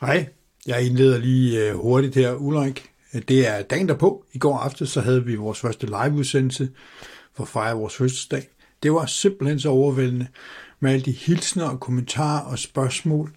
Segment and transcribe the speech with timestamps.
[0.00, 0.28] Hej,
[0.66, 2.90] jeg indleder lige øh, hurtigt her, Ulrik.
[3.12, 4.24] Det er dagen derpå.
[4.32, 6.68] I går aften så havde vi vores første live-udsendelse
[7.36, 8.48] for at fejre vores fødselsdag.
[8.82, 10.26] Det var simpelthen så overvældende
[10.80, 13.32] med alle de hilsner og kommentarer og spørgsmål.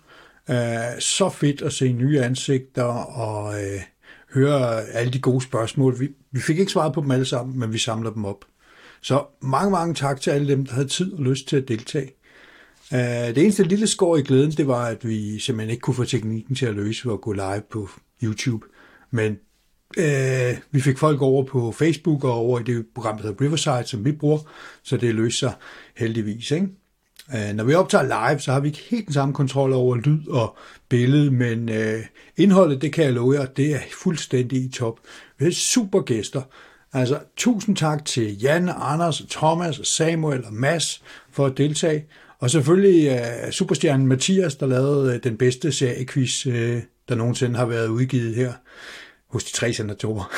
[0.49, 0.55] Øh,
[0.99, 3.81] så fedt at se nye ansigter og øh,
[4.33, 5.99] høre alle de gode spørgsmål.
[5.99, 8.45] Vi, vi fik ikke svaret på dem alle sammen, men vi samler dem op.
[9.01, 12.11] Så mange, mange tak til alle dem, der havde tid og lyst til at deltage.
[12.93, 16.03] Uh, det eneste lille skår i glæden, det var, at vi simpelthen ikke kunne få
[16.03, 17.89] teknikken til at løse ved at gå live på
[18.23, 18.65] YouTube.
[19.11, 19.37] Men
[19.97, 23.83] øh, vi fik folk over på Facebook og over i det program, der hedder Riverside,
[23.85, 24.39] som vi bruger,
[24.83, 25.53] så det løser sig
[25.95, 26.51] heldigvis.
[26.51, 26.67] Ikke?
[27.35, 30.27] Øh, når vi optager live, så har vi ikke helt den samme kontrol over lyd
[30.27, 30.57] og
[30.89, 31.99] billede, men øh,
[32.37, 34.99] indholdet, det kan jeg love jer, det er fuldstændig i top.
[35.37, 36.41] Vi har super gæster.
[36.93, 42.05] Altså, tusind tak til Jan, Anders, Thomas, Samuel og Mads for at deltage.
[42.43, 46.53] Og selvfølgelig uh, superstjernen Mathias, der lavede uh, den bedste seriequiz, uh,
[47.09, 48.53] der nogensinde har været udgivet her
[49.29, 50.31] hos de tre senatorer.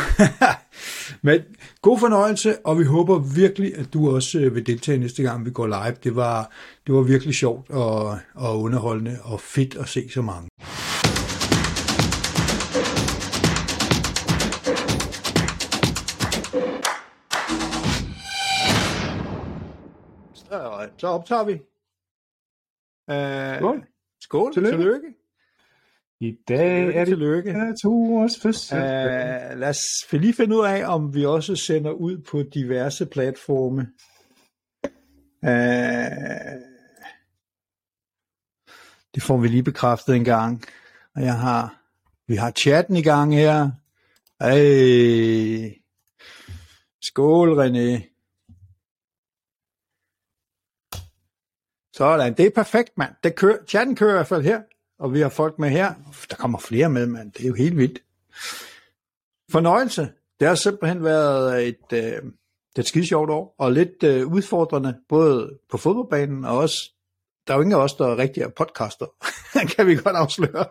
[1.28, 1.42] Men
[1.82, 5.68] god fornøjelse, og vi håber virkelig, at du også vil deltage næste gang, vi går
[5.68, 5.96] live.
[6.04, 6.52] Det var,
[6.88, 10.50] det var virkelig sjovt og, og underholdende og fedt at se så mange.
[20.34, 21.60] Så, så optager vi.
[23.12, 23.84] Uh, Skål.
[24.22, 24.54] Skål.
[24.54, 24.78] Tillykke.
[24.78, 25.08] Tillykke.
[26.20, 27.52] I dag er det Tillykke.
[27.52, 28.78] ja, to års fødsel.
[28.78, 29.78] Uh, lad os
[30.12, 33.88] lige finde ud af, om vi også sender ud på diverse platforme.
[35.42, 36.62] Uh,
[39.16, 40.64] det får vi lige bekræftet en gang.
[41.16, 41.82] Og jeg har,
[42.28, 43.72] vi har chatten i gang her.
[44.40, 45.80] Ej.
[47.02, 48.15] Skål, René.
[51.98, 53.12] Sådan, det er perfekt, mand.
[53.24, 54.62] Det kører, chatten kører i hvert fald her,
[55.00, 55.94] og vi har folk med her.
[56.30, 57.32] Der kommer flere med, mand.
[57.32, 58.04] Det er jo helt vildt.
[59.52, 60.10] Fornøjelse.
[60.40, 62.22] Det har simpelthen været et, øh, det
[62.76, 66.92] er et skide sjovt år, og lidt øh, udfordrende, både på fodboldbanen og også,
[67.48, 69.06] der er jo ingen af os, der er rigtig er podcaster,
[69.76, 70.66] kan vi godt afsløre.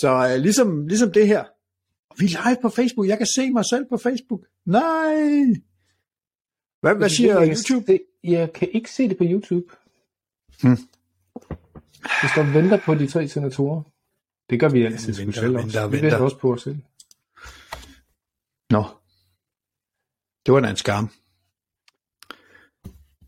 [0.00, 1.44] Så øh, ligesom, ligesom det her.
[2.18, 3.06] Vi er live på Facebook.
[3.06, 4.40] Jeg kan se mig selv på Facebook.
[4.66, 5.69] Nej!
[6.80, 7.86] Hvad, hvad siger jeg YouTube?
[7.86, 9.66] Se, jeg kan ikke se det på YouTube.
[10.62, 10.76] Hmm.
[12.22, 13.82] Vi står og venter på de tre senatorer.
[14.50, 15.12] Det gør vi altid.
[15.12, 15.86] vi venter, venter, også.
[15.86, 16.10] Vi venter.
[16.10, 16.78] venter også på os selv.
[18.70, 18.84] Nå.
[20.46, 21.10] Det var da en skam.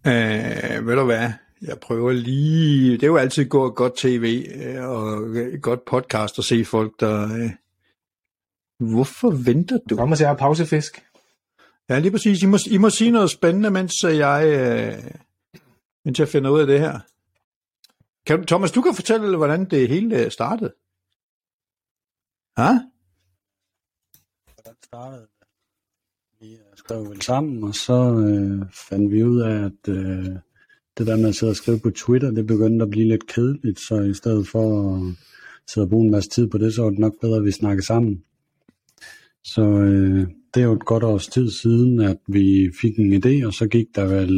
[0.06, 1.30] Øh, ved du hvad?
[1.62, 2.92] Jeg prøver lige...
[2.92, 7.36] Det er jo altid godt, godt tv øh, og godt podcast at se folk, der...
[7.36, 7.50] Øh...
[8.92, 9.96] Hvorfor venter du?
[9.96, 11.02] Kom og se her pausefisk.
[11.92, 12.42] Ja, lige præcis.
[12.42, 15.10] I må, I må sige noget spændende, mens øh, jeg, øh,
[16.04, 17.00] mens jeg finder ud af det her.
[18.26, 20.72] Kan, Thomas, du kan fortælle, hvordan det hele øh, startede.
[22.58, 22.70] Ja?
[24.54, 25.46] hvordan startede det?
[26.40, 30.24] Vi øh, skrev vel sammen, og så øh, fandt vi ud af, at øh,
[30.98, 33.80] det der med at sidde og skrive på Twitter, det begyndte at blive lidt kedeligt,
[33.80, 35.14] så i stedet for at
[35.66, 37.52] sidde og bruge en masse tid på det, så var det nok bedre, at vi
[37.52, 38.24] snakkede sammen.
[39.44, 43.46] Så øh, det er jo et godt års tid siden, at vi fik en idé,
[43.46, 44.32] og så gik der vel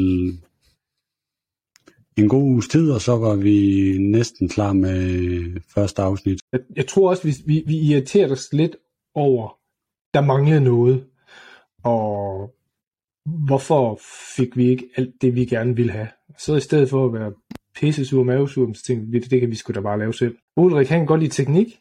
[2.16, 3.58] en god uges tid, og så var vi
[3.98, 6.38] næsten klar med første afsnit.
[6.52, 8.76] Jeg, jeg tror også, vi, vi, vi irriterede os lidt
[9.14, 9.58] over,
[10.14, 11.04] der manglede noget.
[11.84, 12.50] Og
[13.46, 14.00] hvorfor
[14.36, 16.08] fik vi ikke alt det, vi gerne ville have?
[16.38, 17.32] Så i stedet for at være
[17.74, 20.36] pisse sur mavesur, så tænkte vi, det kan vi sgu da bare lave selv.
[20.56, 21.80] Ulrik, han kan godt lide teknik.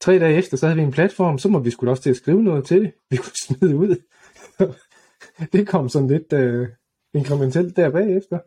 [0.00, 2.16] Tre dage efter, så havde vi en platform, så må vi skulle også til at
[2.16, 2.92] skrive noget til det.
[3.10, 3.96] Vi kunne smide ud.
[5.52, 6.68] det kom sådan lidt øh,
[7.14, 8.38] inkrementelt der bagefter.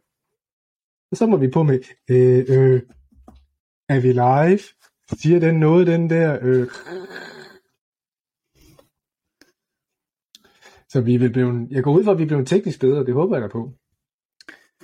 [1.11, 1.79] Og så må vi på med,
[2.09, 2.81] øh, øh,
[3.89, 4.59] er vi live?
[5.21, 6.39] Siger den noget, den der?
[6.41, 6.67] Øh.
[10.89, 13.35] Så vi vil blive, jeg går ud fra, at vi bliver teknisk bedre, det håber
[13.35, 13.73] jeg da på.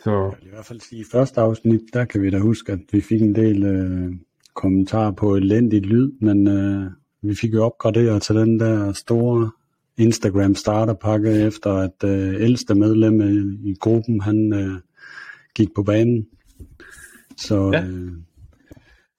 [0.04, 2.72] Så Jeg vil i hvert fald sige, i første afsnit, der kan vi da huske,
[2.72, 4.12] at vi fik en del øh,
[4.58, 6.92] kommentarer på elendigt lyd, men øh,
[7.22, 9.52] vi fik jo opgraderet til den der store
[9.98, 13.22] Instagram starterpakke, efter at øh, ældste medlem
[13.66, 14.80] i, gruppen, han øh,
[15.56, 16.28] gik på banen.
[17.38, 17.84] Så Ja.
[17.86, 18.12] øh,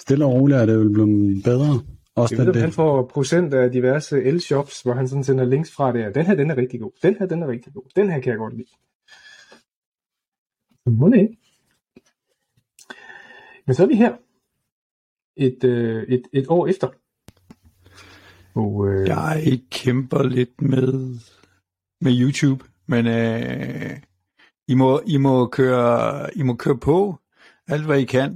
[0.01, 1.81] stille og roligt er det jo blevet bedre.
[2.15, 5.73] Også jeg ved, den han får procent af diverse el-shops, hvor han sådan sender links
[5.73, 6.13] fra der.
[6.13, 6.91] Den her, den er rigtig god.
[7.03, 7.83] Den her, den er rigtig god.
[7.97, 8.69] Den her kan jeg godt lide.
[10.85, 11.37] Så må det ikke.
[13.67, 14.13] Men så er vi her.
[15.39, 16.89] Et, øh, et, et år efter.
[18.55, 21.19] Og øh, Jeg kæmper lidt med,
[22.01, 23.97] med YouTube, men øh,
[24.69, 27.17] I, må, I, må køre, I må køre på
[27.69, 28.35] alt, hvad I kan.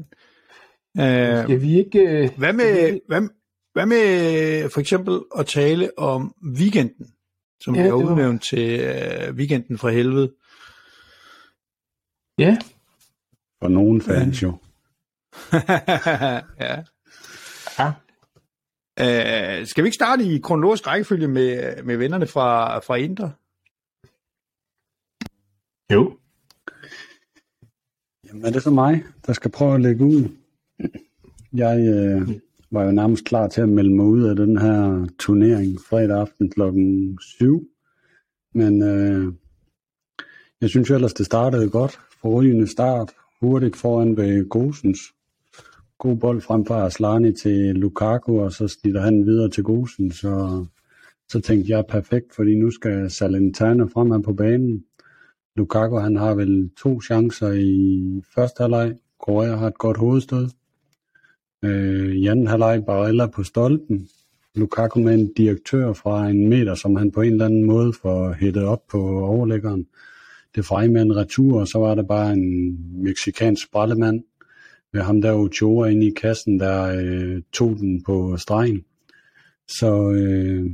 [0.99, 2.01] Øh, Skal vi ikke...
[2.01, 3.29] øh, hvad, med, hvad,
[3.73, 7.07] hvad med for eksempel at tale om weekenden,
[7.61, 10.33] som Ja, bliver var- udnævnt til øh, weekenden fra helvede?
[12.39, 12.57] Ja,
[13.63, 14.53] For nogen fans jo.
[16.61, 16.83] ja.
[17.79, 17.93] Ja.
[19.01, 23.33] Øh, skal vi ikke starte i kronologisk rækkefølge med, med vennerne fra, fra Indre?
[25.93, 26.19] Jo.
[28.29, 30.29] Jamen er det så mig, der skal prøve at lægge ud?
[31.53, 32.29] Jeg øh,
[32.71, 36.51] var jo nærmest klar til at melde mig ud af den her turnering fredag aften
[36.51, 37.69] klokken 7.
[38.55, 39.33] Men øh,
[40.61, 42.01] jeg synes jo ellers, det startede godt.
[42.21, 43.13] Forrygende start.
[43.41, 44.99] Hurtigt foran ved Gosens.
[46.03, 50.65] God bold frem fra Aslani til Lukaku, og så snitter han videre til Gosen, Så,
[51.29, 54.85] så tænkte jeg perfekt, fordi nu skal Salentano fremad på banen.
[55.57, 58.95] Lukaku han har vel to chancer i første halvleg.
[59.21, 60.49] Korea har et godt hovedstød.
[61.65, 64.09] Øh, i anden halvleg Barella på stolpen.
[64.55, 68.33] Lukaku med en direktør fra en meter, som han på en eller anden måde får
[68.33, 69.87] hættet op på overlæggeren.
[70.55, 74.23] Det frej med en retur, og så var der bare en meksikansk sprællemand
[74.95, 78.85] øh, ham der Ochoa inde i kassen, der øh, tog den på stregen.
[79.69, 80.71] Så øh,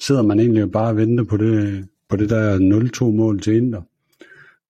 [0.00, 2.58] sidder man egentlig bare og venter på det, på det der
[3.00, 3.82] 0-2 mål til Inter.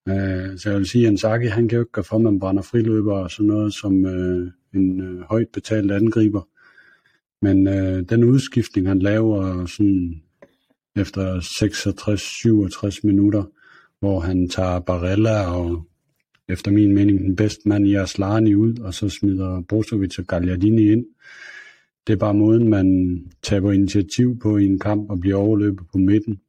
[0.08, 2.40] Øh, så jeg vil sige, at Inzaghi, han kan jo ikke gøre for, at man
[2.40, 6.48] brænder friløber og sådan noget som øh, en øh, højt betalt angriber.
[7.42, 10.22] Men øh, den udskiftning, han laver sådan
[10.96, 11.40] efter
[12.94, 13.44] 66-67 minutter,
[14.00, 15.86] hvor han tager Barella og
[16.48, 20.92] efter min mening den bedste mand i Aslani ud, og så smider Brozovic og Gagliardini
[20.92, 21.04] ind.
[22.06, 25.98] Det er bare måden, man taber initiativ på i en kamp og bliver overløbet på
[25.98, 26.40] midten.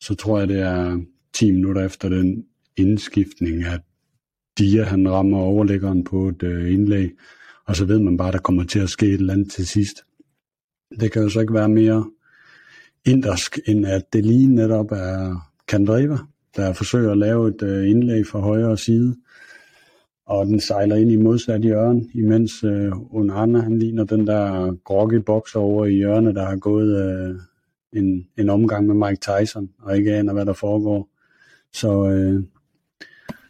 [0.00, 1.00] Så tror jeg, det er
[1.32, 2.44] 10 minutter efter den
[2.76, 3.80] indskiftning, at
[4.58, 7.10] Dia han rammer overlæggeren på et øh, indlæg,
[7.66, 9.66] og så ved man bare, at der kommer til at ske et eller andet til
[9.66, 9.96] sidst.
[11.00, 12.10] Det kan jo så ikke være mere
[13.04, 16.18] indersk, end at det lige netop er Kandreva,
[16.56, 19.16] der forsøger at lave et øh, indlæg fra højre side,
[20.28, 25.14] og den sejler ind i modsat hjørne, imens øh, Onana, han ligner den der groggy
[25.14, 27.36] bokser over i hjørnet, der har gået øh,
[27.92, 31.08] en, en omgang med Mike Tyson, og ikke aner, hvad der foregår.
[31.72, 32.42] Så øh,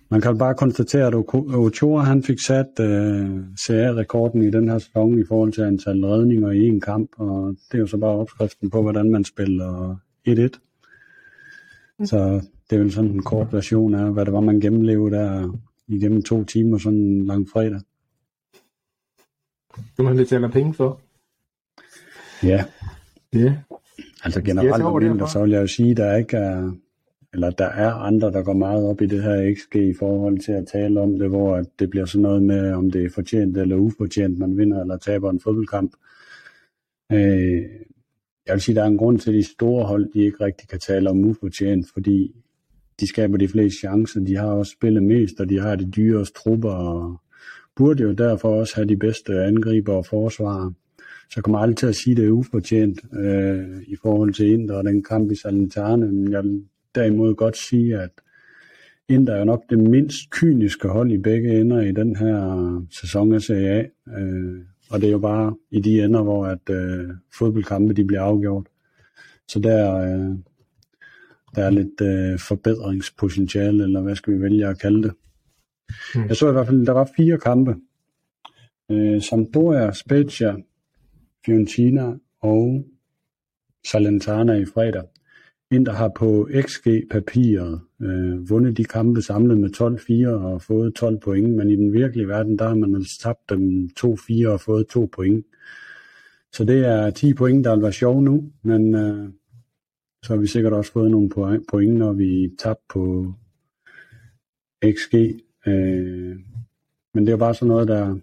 [0.09, 1.15] man kan bare konstatere, at
[1.55, 6.51] Ochoa han fik sat øh, CR-rekorden i den her sæson i forhold til antal redninger
[6.51, 9.97] i en kamp, og det er jo så bare opskriften på, hvordan man spiller
[10.29, 10.33] 1-1.
[12.05, 12.41] Så
[12.71, 15.59] det er vel sådan en kort version af, hvad det var, man gennemlevede der
[15.89, 17.81] igennem to timer sådan en lang fredag.
[19.97, 21.01] Det man betaler penge for.
[22.43, 22.65] Ja,
[23.35, 23.57] Ja.
[24.25, 25.29] altså generelt om derfra?
[25.33, 26.73] så vil jeg jo sige, der ikke er,
[27.33, 30.53] eller der er andre, der går meget op i det her XG i forhold til
[30.53, 33.57] at tale om det, hvor at det bliver sådan noget med, om det er fortjent
[33.57, 35.93] eller ufortjent, man vinder eller taber en fodboldkamp.
[37.13, 37.63] Øh,
[38.47, 40.69] jeg vil sige, der er en grund til, at de store hold, de ikke rigtig
[40.69, 42.35] kan tale om ufortjent, fordi
[43.01, 46.39] de skaber de fleste chancer, de har også spillet mest, og de har de dyreste
[46.39, 47.21] trupper, og
[47.77, 50.73] burde jo derfor også have de bedste angriber og forsvarer.
[50.99, 54.53] Så jeg kommer aldrig til at sige, at det er ufortjent øh, i forhold til
[54.53, 56.65] Inter og den kamp i Salentane, men jeg vil
[56.95, 58.11] derimod godt sige, at
[59.09, 63.43] Inter er nok det mindst kyniske hold i begge ender i den her sæson af
[63.43, 63.85] Serie A.
[64.21, 64.59] Øh,
[64.91, 67.09] og det er jo bare i de ender, hvor at øh,
[67.39, 68.67] fodboldkampe de bliver afgjort.
[69.49, 70.37] Så der, øh,
[71.55, 75.13] der er lidt øh, forbedringspotentiale, eller hvad skal vi vælge at kalde det.
[76.15, 76.29] Hmm.
[76.29, 77.77] Jeg så i hvert fald, der var fire kampe.
[78.91, 80.55] Øh, Sampdoria, Spezia,
[81.47, 82.85] Fiorentina og
[83.87, 85.05] Salernitana i fredag.
[85.71, 89.71] Inter har på XG-papiret øh, vundet de kampe samlet med
[90.29, 93.51] 12-4 og fået 12 point, men i den virkelige verden, der har man altså tabt
[93.51, 95.47] dem 2-4 og fået 2 point.
[96.53, 99.29] Så det er 10 point, der vil være sjov nu, men øh,
[100.23, 101.31] så har vi sikkert også fået nogle
[101.71, 103.33] point, når vi tabte på
[104.85, 105.15] XG.
[105.67, 106.37] Øh,
[107.15, 108.17] men det er jo bare sådan noget, der,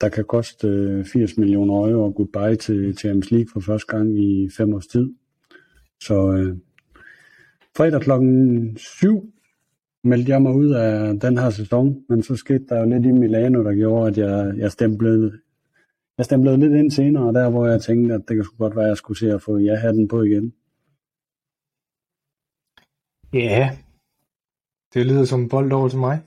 [0.00, 4.18] der kan koste øh, 80 millioner euro og goodbye til Champions League for første gang
[4.18, 5.12] i fem års tid.
[6.00, 6.56] Så øh,
[7.76, 9.32] fredag klokken 7
[10.04, 13.10] meldte jeg mig ud af den her sæson, men så skete der jo lidt i
[13.10, 15.32] Milano, der gjorde, at jeg, jeg stemplede
[16.18, 18.88] jeg stemplede lidt ind senere, der hvor jeg tænkte, at det kunne godt være, at
[18.88, 20.52] jeg skulle se at få ja-hatten på igen.
[23.32, 23.78] Ja.
[24.94, 26.22] Det lyder som en bold over til mig.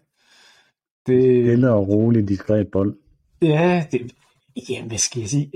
[1.08, 2.98] Det, Stille og rolig, diskret bold.
[3.42, 4.16] ja, det,
[4.70, 5.52] ja, hvad skal jeg sige?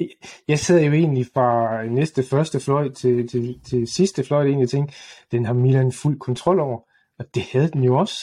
[0.47, 4.69] Jeg sad jo egentlig fra næste første fløjt til, til, til sidste fløjt egentlig og
[4.69, 4.95] tænkte,
[5.31, 6.79] den har Milan fuld kontrol over.
[7.19, 8.19] Og det havde den jo også.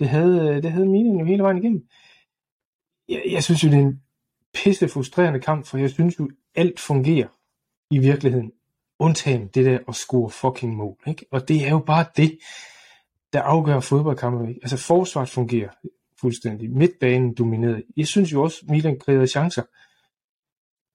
[0.00, 1.82] Det havde, det havde Milan jo hele vejen igennem.
[3.08, 4.00] Jeg, jeg synes jo, det er en
[4.54, 7.28] pisse frustrerende kamp, for jeg synes jo, alt fungerer
[7.90, 8.52] i virkeligheden.
[8.98, 10.96] Undtagen det der at score fucking mål.
[11.06, 11.26] Ikke?
[11.30, 12.38] Og det er jo bare det,
[13.32, 14.48] der afgør fodboldkampe.
[14.48, 14.60] Ikke?
[14.62, 15.68] Altså forsvaret fungerer
[16.20, 16.70] fuldstændig.
[16.70, 17.82] Midtbanen domineret.
[17.96, 19.62] Jeg synes jo også, Milan kreerede chancer.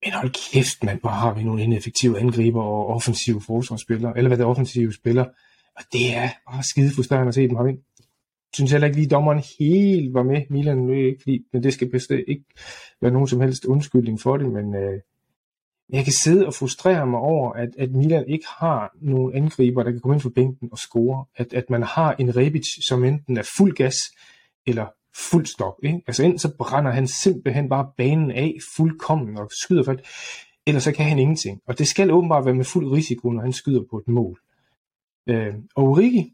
[0.05, 4.37] Men hold kæft, mand, hvor har vi nogle ineffektive angriber og offensive forsvarsspillere, eller hvad
[4.37, 5.29] det er offensive spillere.
[5.75, 7.81] Og det er bare skide frustrerende at se dem herinde.
[7.97, 10.41] Jeg synes heller ikke lige, dommeren helt var med.
[10.49, 12.45] Milan nu ikke, fordi, men det skal bestemt ikke
[13.01, 15.01] være nogen som helst undskyldning for det, men øh,
[15.89, 19.91] jeg kan sidde og frustrere mig over, at, at Milan ikke har nogen angriber, der
[19.91, 21.25] kan komme ind for bænken og score.
[21.35, 23.95] At, at man har en Rebic, som enten er fuld gas
[24.67, 24.85] eller
[25.31, 25.73] fuld stop.
[25.83, 26.01] Ikke?
[26.07, 29.95] Altså enten så brænder han simpelthen bare banen af fuldkommen og skyder for
[30.67, 31.61] eller så kan han ingenting.
[31.67, 34.39] Og det skal åbenbart være med fuld risiko, når han skyder på et mål.
[35.29, 36.33] Øh, og Urigi,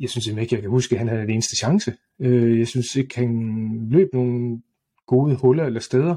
[0.00, 1.96] jeg synes ikke, jeg kan huske, at han havde den eneste chance.
[2.20, 4.62] Øh, jeg synes ikke, han løb nogle
[5.06, 6.16] gode huller eller steder.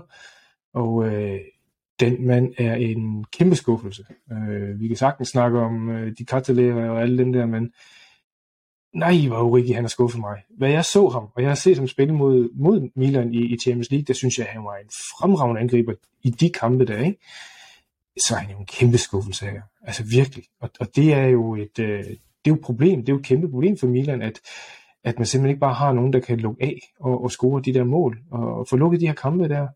[0.73, 1.39] Og øh,
[1.99, 4.05] den mand er en kæmpe skuffelse.
[4.31, 7.71] Øh, vi kan sagtens snakke om øh, de kartelere og alle dem der, men
[8.93, 10.37] nej, hvor Origi han har skuffet mig.
[10.57, 13.57] Hvad jeg så ham, og jeg har set ham spille mod, mod Milan i, i
[13.57, 14.89] Champions League, der synes jeg, at han var en
[15.19, 17.19] fremragende angriber i de kampe der, ikke?
[18.27, 19.61] så er han jo en kæmpe skuffelse her.
[19.81, 20.43] Altså virkelig.
[20.61, 23.19] Og, og det er jo et, øh, det er jo et problem, det er jo
[23.19, 24.39] et kæmpe problem for Milan, at,
[25.03, 27.73] at man simpelthen ikke bare har nogen, der kan lukke af og, og score de
[27.73, 29.67] der mål, og, og få lukket de her kampe der.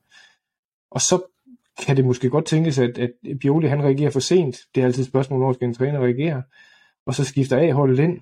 [0.92, 1.22] Og så
[1.86, 3.12] kan det måske godt tænkes, at, at
[3.42, 4.58] Bioli han reagerer for sent.
[4.76, 6.44] Det er altid et spørgsmål, når skal en træner reagere.
[7.06, 8.20] Og så skifter af holdet ind.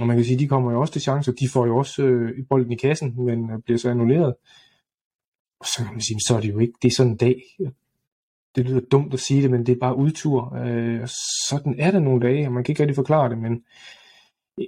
[0.00, 1.32] Og man kan sige, de kommer jo også til chancer.
[1.32, 4.34] De får jo også øh, bolden i kassen, men øh, bliver så annulleret.
[5.60, 7.42] Og så kan man sige, så er det jo ikke, det er sådan en dag.
[8.56, 10.54] Det lyder dumt at sige det, men det er bare udtur.
[10.56, 11.08] Øh,
[11.48, 13.64] sådan er det nogle dage, og man kan ikke rigtig forklare det, men
[14.60, 14.66] øh,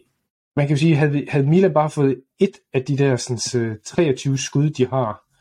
[0.57, 3.77] man kan jo sige, havde, havde Milan bare fået et af de der sådan, øh,
[3.85, 5.32] 23 skud, de har,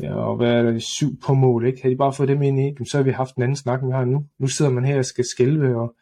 [0.00, 1.82] ja, og hvad er der, syv på mål, ikke?
[1.82, 3.88] Havde de bare fået dem ind i, så havde vi haft en anden snak, end
[3.88, 4.26] vi har nu.
[4.38, 5.94] Nu sidder man her og skal skælve, og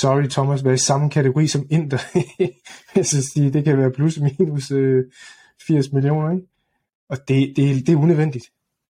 [0.00, 1.98] sorry Thomas, være i samme kategori som Inter.
[2.96, 5.04] jeg synes, det kan være plus minus øh,
[5.66, 6.46] 80 millioner, ikke?
[7.08, 8.44] Og det, det, det er unødvendigt.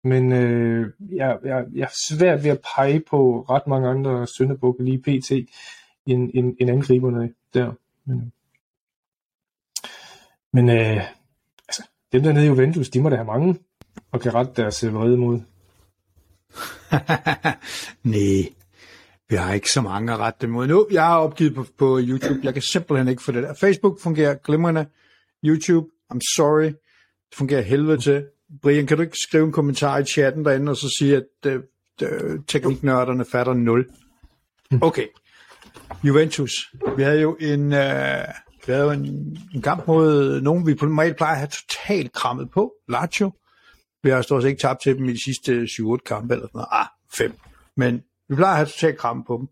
[0.03, 4.83] Men øh, jeg, jeg, jeg er svært ved at pege på ret mange andre sønderbukke
[4.83, 5.31] lige pt.
[6.05, 7.73] end, end, end angriberne der.
[8.05, 8.27] Men, øh,
[10.53, 11.03] men øh,
[11.67, 13.55] altså, dem der nede i Juventus, de må da have mange
[14.11, 15.39] og kan rette deres øh, vrede mod.
[18.03, 18.49] Nej,
[19.29, 20.87] vi har ikke så mange at rette dem mod nu.
[20.91, 22.39] Jeg har opgivet på, på YouTube.
[22.43, 23.53] Jeg kan simpelthen ikke få det der.
[23.53, 24.85] Facebook fungerer glimrende.
[25.45, 26.65] YouTube, I'm sorry.
[27.29, 28.25] Det fungerer helvede til.
[28.61, 31.61] Brian, kan du ikke skrive en kommentar i chatten derinde, og så sige, at uh,
[32.01, 33.89] uh, tekniknørderne fatter 0?
[34.81, 35.05] Okay.
[36.03, 36.51] Juventus.
[36.97, 37.79] Vi havde jo en, uh,
[38.67, 42.13] vi havde jo en, en kamp mod nogen, vi på normalt plejer at have totalt
[42.13, 42.73] krammet på.
[42.87, 43.31] Lazio.
[44.03, 46.51] Vi har stort set ikke tabt til dem i de sidste 7-8 kampe, eller sådan
[46.53, 46.67] noget.
[46.71, 47.33] Ah, 5.
[47.77, 49.47] Men vi plejer at have totalt krammet på dem.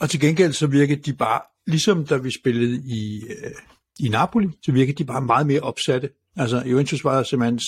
[0.00, 3.50] Og til gengæld så virkede de bare, ligesom da vi spillede i, øh,
[4.00, 6.10] i Napoli, så virkede de bare meget mere opsatte.
[6.36, 7.60] Altså Juventus var simpelthen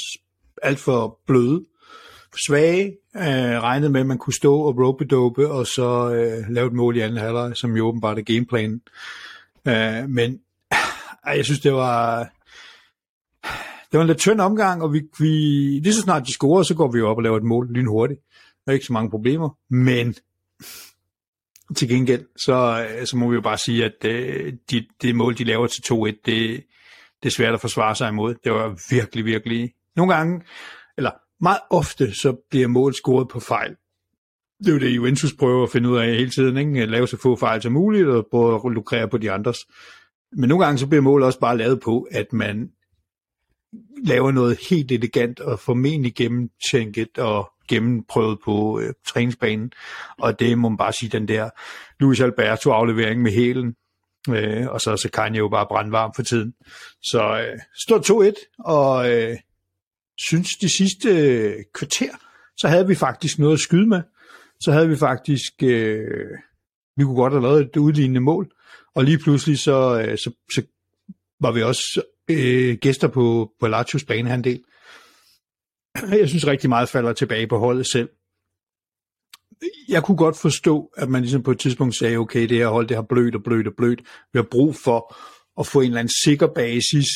[0.62, 1.64] alt for bløde,
[2.46, 6.72] svage, øh, regnede med, at man kunne stå og rope og så øh, lave et
[6.72, 8.82] mål i anden halvleg, som jo åbenbart er gameplanen.
[9.68, 10.40] Øh, men
[10.72, 12.28] øh, jeg synes, det var,
[13.90, 15.28] det var en lidt tynd omgang, og vi, vi,
[15.82, 18.20] lige så snart de scorer, så går vi op og laver et mål lynhurtigt.
[18.64, 20.14] Der er ikke så mange problemer, men
[21.76, 25.38] til gengæld, så, øh, så må vi jo bare sige, at øh, de, det mål,
[25.38, 26.64] de laver til 2-1, det,
[27.22, 28.34] det er svært at forsvare sig imod.
[28.44, 29.72] Det var virkelig, virkelig...
[29.96, 30.42] Nogle gange,
[30.96, 33.76] eller meget ofte, så bliver mål scoret på fejl.
[34.58, 36.82] Det er jo det, Juventus prøver at finde ud af hele tiden, ikke?
[36.82, 39.58] At lave så få fejl som muligt, og prøve at lukrere på de andres.
[40.32, 42.70] Men nogle gange så bliver mål også bare lavet på, at man
[44.04, 49.72] laver noget helt elegant og formentlig gennemtænket og gennemprøvet på øh, træningsbanen.
[50.18, 51.50] Og det må man bare sige, den der
[52.00, 53.74] Luis Alberto aflevering med hælen,
[54.28, 56.54] øh, og så, så kan jo bare brandvarm for tiden.
[57.02, 59.36] Så øh, står 2-1, og øh,
[60.18, 62.12] synes de sidste øh, kvarter,
[62.56, 64.02] så havde vi faktisk noget at skyde med.
[64.60, 66.30] Så havde vi faktisk, øh,
[66.96, 68.50] vi kunne godt have lavet et udlignende mål,
[68.94, 70.62] og lige pludselig så, øh, så, så
[71.40, 74.62] var vi også øh, gæster på, på Lazios banehandel.
[76.10, 78.08] Jeg synes rigtig meget falder tilbage på holdet selv.
[79.88, 82.88] Jeg kunne godt forstå, at man ligesom på et tidspunkt sagde, okay, det her hold,
[82.88, 84.00] det har blødt og blødt og blødt.
[84.32, 85.16] Vi har brug for
[85.60, 87.06] at få en eller anden sikker basis,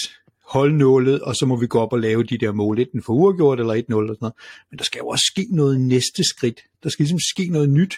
[0.48, 3.12] holde nålet, og så må vi gå op og lave de der mål, enten for
[3.12, 4.34] uafgjort eller 1-0 eller sådan noget.
[4.70, 6.60] Men der skal jo også ske noget næste skridt.
[6.82, 7.94] Der skal ligesom ske noget nyt,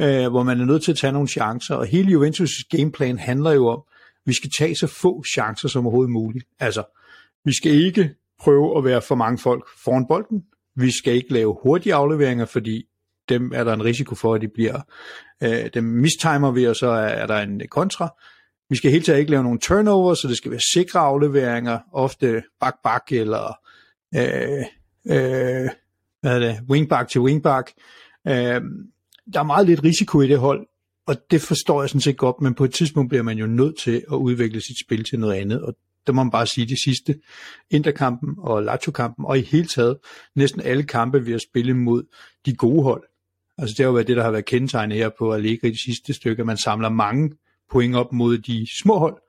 [0.00, 1.74] øh, hvor man er nødt til at tage nogle chancer.
[1.74, 3.82] Og hele Juventus' gameplan handler jo om,
[4.26, 6.46] vi skal tage så få chancer som overhovedet muligt.
[6.60, 6.82] Altså,
[7.44, 10.42] vi skal ikke prøve at være for mange folk foran bolden.
[10.76, 12.84] Vi skal ikke lave hurtige afleveringer, fordi
[13.28, 14.80] dem er der en risiko for, at de bliver,
[15.42, 18.14] øh, dem mistimer vi, og så er, er der en kontra.
[18.70, 22.42] Vi skal helt taget ikke lave nogen turnover, så det skal være sikre afleveringer, ofte
[22.60, 23.58] bak-bak eller
[24.14, 24.64] øh,
[25.06, 25.70] øh,
[26.20, 27.72] hvad er det, wingback til wingback.
[28.26, 28.60] Øh,
[29.32, 30.66] der er meget lidt risiko i det hold,
[31.06, 33.78] og det forstår jeg sådan set godt, men på et tidspunkt bliver man jo nødt
[33.78, 35.74] til at udvikle sit spil til noget andet, og
[36.06, 37.20] der må man bare sige, de sidste
[37.70, 39.98] Interkampen og Lazio-kampen, og i hele taget
[40.34, 42.04] næsten alle kampe, vi har spillet mod
[42.46, 43.02] de gode hold.
[43.58, 45.82] Altså det har jo været det, der har været kendetegnet her på Allegri i de
[45.84, 47.32] sidste stykke, Man samler mange
[47.70, 49.22] point op mod de små hold,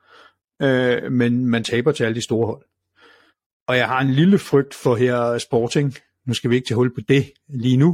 [0.62, 2.64] øh, men man taber til alle de store hold.
[3.68, 5.96] Og jeg har en lille frygt for her Sporting.
[6.28, 7.88] Nu skal vi ikke til hul på det lige nu,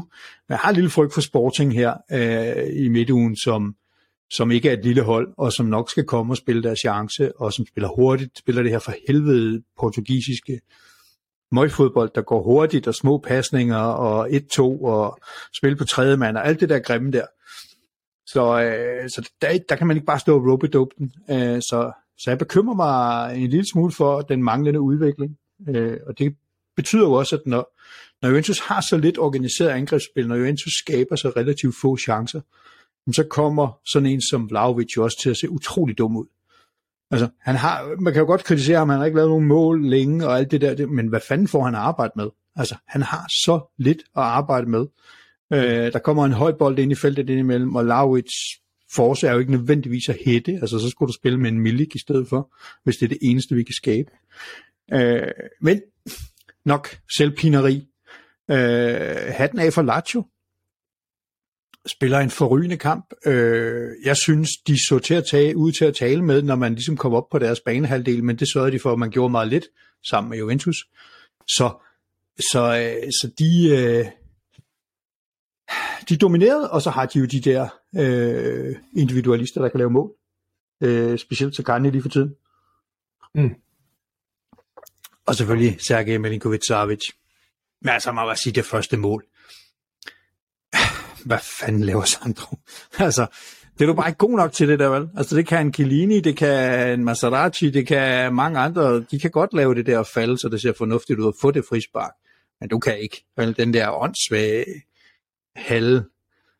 [0.47, 3.75] men jeg har en lille frygt for Sporting her øh, i midtugen, som,
[4.31, 7.37] som ikke er et lille hold, og som nok skal komme og spille deres chance,
[7.37, 10.61] og som spiller hurtigt, spiller det her for helvede portugisiske
[11.51, 15.19] møgfodbold, der går hurtigt, og små pasninger, og 1-2, og
[15.53, 17.25] spil på tredje mand, og alt det der grimme der.
[18.27, 21.11] Så, øh, så der, der kan man ikke bare stå og rope den.
[21.29, 25.37] Øh, så, så jeg bekymrer mig en lille smule for den manglende udvikling.
[25.67, 26.35] Øh, og det
[26.75, 27.72] betyder jo også, at når,
[28.21, 32.41] når Juventus har så lidt organiseret angrebsspil, når Juventus skaber så relativt få chancer,
[33.11, 36.25] så kommer sådan en som Vlaovic jo også til at se utrolig dum ud.
[37.11, 39.85] Altså, han har, man kan jo godt kritisere ham, han har ikke lavet nogen mål
[39.85, 42.29] længe og alt det der, men hvad fanden får han at arbejde med?
[42.55, 44.85] Altså, han har så lidt at arbejde med.
[45.53, 48.31] Øh, der kommer en høj bold ind i feltet indimellem, og Lavic
[48.95, 51.95] force er jo ikke nødvendigvis at hætte, altså så skulle du spille med en Milik
[51.95, 54.09] i stedet for, hvis det er det eneste, vi kan skabe.
[54.93, 55.31] Øh,
[55.61, 55.81] men
[56.65, 57.87] nok selvpineri.
[58.51, 60.25] Øh, hatten af for Lazio.
[61.85, 63.13] Spiller en forrygende kamp.
[63.25, 66.73] Øh, jeg synes, de så til at tage, ud til at tale med, når man
[66.73, 69.47] ligesom kom op på deres banehalvdel, men det sørgede de for, at man gjorde meget
[69.47, 69.65] lidt
[70.03, 70.77] sammen med Juventus.
[71.47, 71.73] Så,
[72.51, 74.05] så, øh, så de, øh,
[76.09, 80.11] de dominerede, og så har de jo de der øh, individualister, der kan lave mål.
[80.81, 82.35] Øh, specielt så Garni lige for tiden.
[83.35, 83.55] Mm.
[85.27, 87.09] Og selvfølgelig Sergej Milinkovic-Savic.
[87.81, 89.25] Men altså, man må sige, det første mål.
[91.25, 92.57] Hvad fanden laver Sandro?
[93.07, 93.27] altså,
[93.73, 95.09] det er du bare ikke god nok til det der, vel?
[95.17, 98.99] Altså, det kan en Chiellini, det kan en Maserati, det kan mange andre.
[99.11, 101.65] De kan godt lave det der fald, så det ser fornuftigt ud at få det
[101.69, 102.11] frispark.
[102.59, 103.25] Men du kan ikke.
[103.37, 104.65] Vel, den der åndssvage
[105.55, 106.03] halve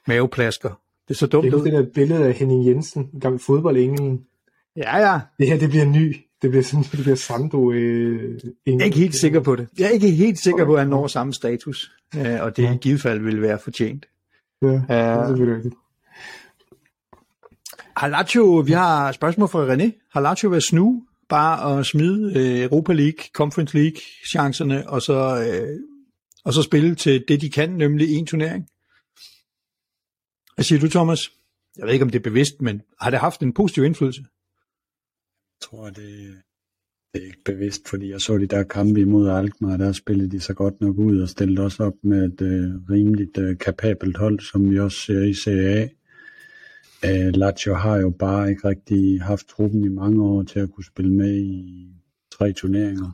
[0.08, 0.70] maveplasker.
[1.08, 4.26] Det er så dumt Det er det der billede af Henning Jensen, gammel fodboldenglen.
[4.78, 5.20] Ja, ja.
[5.38, 6.16] Det her, det bliver ny.
[6.44, 9.68] Det bliver sådan, det bliver Sando øh, Jeg er ikke helt sikker på det.
[9.80, 12.78] Jeg er ikke helt sikker på, at han når samme status, øh, og det i
[12.82, 14.06] givet fald vil være fortjent.
[14.62, 15.76] Ja, det er selvfølgelig rigtigt.
[17.98, 20.10] Har Lazio, vi har spørgsmål fra René.
[20.12, 25.46] Har Lazio været snu bare at smide øh, Europa League, Conference League chancerne, og så,
[25.48, 25.80] øh,
[26.46, 28.68] og så spille til det, de kan, nemlig en turnering?
[30.56, 31.32] Hvad siger du, Thomas?
[31.78, 34.24] Jeg ved ikke, om det er bevidst, men har det haft en positiv indflydelse?
[35.64, 36.42] Tror, det,
[37.14, 40.40] det er ikke bevidst, fordi jeg så de der kampe imod Alkmaar, der spillede de
[40.40, 44.40] så godt nok ud og stillede også op med et uh, rimeligt uh, kapabelt hold,
[44.40, 45.90] som vi også ser i CA.
[47.08, 50.86] Uh, Lazio har jo bare ikke rigtig haft truppen i mange år til at kunne
[50.86, 51.88] spille med i
[52.32, 53.12] tre turneringer.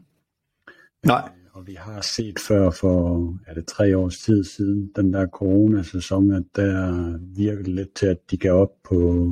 [1.06, 1.30] Nej.
[1.54, 6.32] Og vi har set før for, er det tre års tid siden, den der coronasæson,
[6.32, 9.32] at der virkede lidt til, at de gav op på,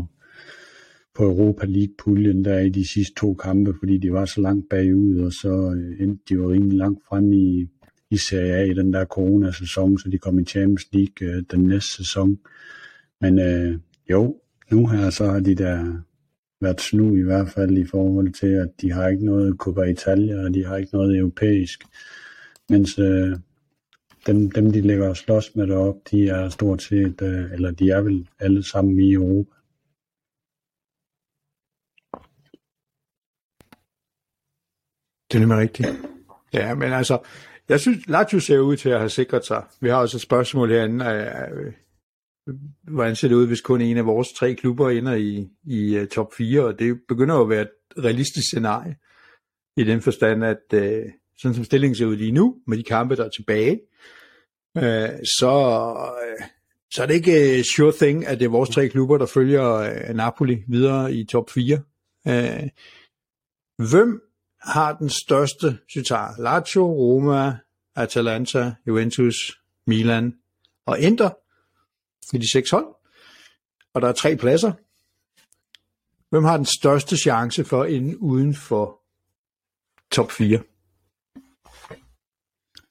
[1.17, 5.19] på Europa League-puljen der i de sidste to kampe, fordi de var så langt bagud,
[5.19, 7.67] og så øh, endte de jo rimelig langt frem i,
[8.09, 11.63] i Serie A i den der coronasæson, så de kom i Champions League øh, den
[11.63, 12.39] næste sæson.
[13.21, 16.01] Men øh, jo, nu her så har de der
[16.61, 20.43] været snu i hvert fald i forhold til, at de har ikke noget Coppa Italia,
[20.43, 21.83] og de har ikke noget europæisk.
[22.69, 23.37] Mens øh,
[24.27, 27.89] dem, dem, de ligger og slås med deroppe, de er stort set, øh, eller de
[27.89, 29.56] er vel alle sammen i Europa.
[35.31, 35.87] Det er nemlig rigtigt.
[36.53, 37.19] Ja, men altså,
[37.69, 39.63] jeg synes, Lazio ser ud til at have sikret sig.
[39.81, 41.05] Vi har også et spørgsmål herinde.
[41.05, 41.73] Øh, øh
[42.83, 46.07] hvordan ser det ud, hvis kun en af vores tre klubber ender i, i øh,
[46.07, 46.63] top 4?
[46.63, 47.69] Og det begynder jo at være et
[48.03, 48.95] realistisk scenarie.
[49.77, 51.03] I den forstand, at øh,
[51.37, 53.79] sådan som stillingen ser ud lige nu, med de kampe, der er tilbage,
[55.39, 55.93] så,
[56.91, 60.63] så er det ikke sure thing, at det er vores tre klubber, der følger Napoli
[60.67, 61.79] videre i top 4.
[63.89, 64.26] Hvem
[64.67, 67.57] har den største, jeg, Lazio, Roma,
[67.95, 69.35] Atalanta, Juventus,
[69.87, 70.33] Milan
[70.85, 71.29] og Inter
[72.33, 72.85] i de seks hold.
[73.93, 74.71] Og der er tre pladser.
[76.29, 78.99] Hvem har den største chance for at ende uden for
[80.11, 80.59] top 4?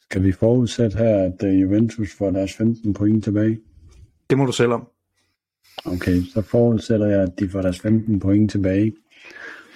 [0.03, 3.61] Skal vi forudsætte her, at øh, Juventus får deres 15 point tilbage?
[4.31, 4.89] Det må du selv om.
[5.85, 8.97] Okay, så forudsætter jeg, at de får deres 15 point tilbage.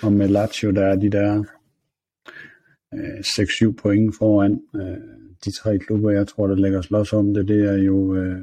[0.03, 1.45] Og med Lazio, der er de der
[2.95, 4.61] øh, 6-7 point foran.
[4.75, 4.97] Øh,
[5.45, 8.41] de tre klubber, jeg tror, der lægger slås om det, det er jo øh,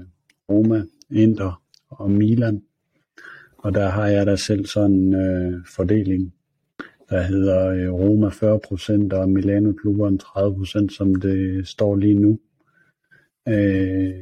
[0.49, 2.63] Roma, Inter og Milan.
[3.57, 6.33] Og der har jeg da selv sådan en øh, fordeling,
[7.09, 12.39] der hedder øh, Roma 40% og Milano-klubberen 30%, som det står lige nu.
[13.47, 14.15] Øh,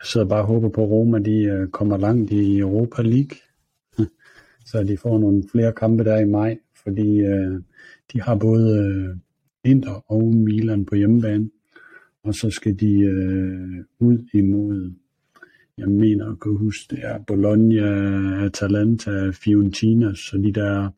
[0.00, 3.36] jeg sidder bare og håber på, at Roma de, øh, kommer langt i Europa League,
[4.70, 7.60] så de får nogle flere kampe der i maj, fordi øh,
[8.12, 9.16] de har både øh,
[9.70, 11.50] Inter og Milan på hjemmebane,
[12.24, 14.92] og så skal de øh, ud imod,
[15.78, 20.88] jeg mener at kunne huske, det er Bologna, Atalanta, Fiorentina, så de der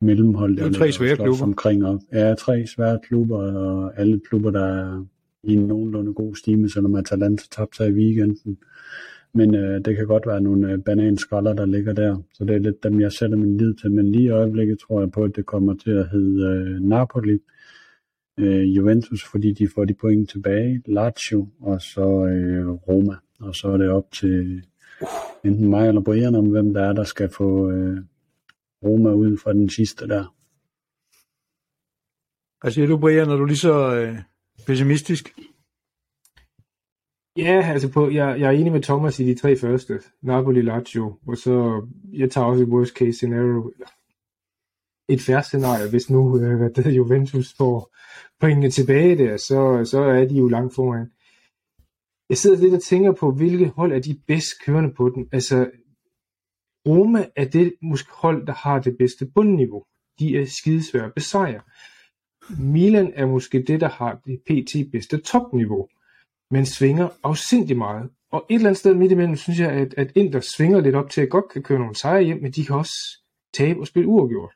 [0.00, 1.42] mellemhold, der er tre svære klubber.
[1.42, 2.00] omkring op.
[2.12, 5.04] Ja, tre svære klubber, og alle klubber, der er
[5.42, 8.58] i en nogenlunde god stime, selvom Atalanta tabte sig i weekenden.
[9.34, 12.22] Men øh, det kan godt være nogle øh, bananskaller, der ligger der.
[12.34, 13.90] Så det er lidt dem, jeg sætter min lid til.
[13.90, 17.38] Men lige i øjeblikket tror jeg på, at det kommer til at hedde øh, Napoli,
[18.38, 23.14] øh, Juventus, fordi de får de point tilbage, Lazio og så øh, Roma.
[23.40, 24.64] Og så er det op til
[25.44, 27.98] enten mig eller Brian om, hvem der er, der skal få øh,
[28.84, 30.34] Roma ud fra den sidste der.
[32.60, 34.18] Hvad siger du, Brian, når du er lige så øh,
[34.66, 35.34] pessimistisk?
[37.36, 40.00] Ja, altså på, jeg, jeg er enig med Thomas i de tre første.
[40.22, 43.72] Napoli, Lazio, og så jeg tager også et worst case scenario.
[45.08, 47.96] Et færre scenarie, hvis nu øh, det, Juventus får
[48.40, 51.10] pointene tilbage der, så, så er de jo langt foran.
[52.28, 55.28] Jeg sidder lidt og tænker på, hvilke hold er de bedst kørende på den.
[55.32, 55.70] Altså,
[56.88, 59.84] Roma er det måske hold, der har det bedste bundniveau.
[60.18, 61.62] De er skidesvære at besejre.
[62.58, 64.92] Milan er måske det, der har det pt.
[64.92, 65.88] bedste topniveau
[66.50, 68.10] men svinger afsindig meget.
[68.32, 71.10] Og et eller andet sted midt imellem, synes jeg, at, at Inter svinger lidt op
[71.10, 72.92] til, at godt kan køre nogle sejre hjem, men de kan også
[73.54, 74.52] tabe og spille uafgjort.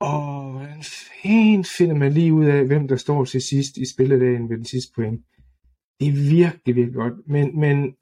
[0.00, 4.50] Og hvordan fanden finder man lige ud af, hvem der står til sidst i spilledagen
[4.50, 5.20] ved den sidste point.
[6.00, 7.14] Det er virkelig, virkelig godt.
[7.26, 7.94] Men, men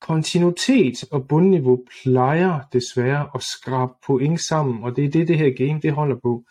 [0.00, 5.66] kontinuitet og bundniveau plejer desværre at skrabe point sammen, og det er det, det her
[5.66, 6.44] game det holder på.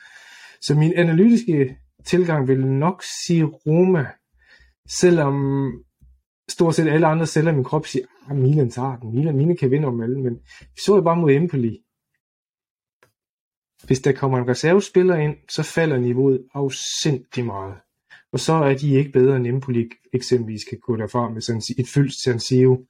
[0.62, 4.06] Så min analytiske tilgang vil nok sige Roma
[4.88, 5.36] selvom
[6.50, 9.58] stort set alle andre celler i min krop siger, at Milan tager den, Milan, Milan
[9.58, 11.80] kan vinde om alle, men vi så jo bare mod Empoli.
[13.84, 17.76] Hvis der kommer en reservespiller ind, så falder niveauet afsindig meget.
[18.32, 21.88] Og så er de ikke bedre end Empoli eksempelvis kan gå derfra med sådan et
[21.88, 22.86] fyldt San Siro,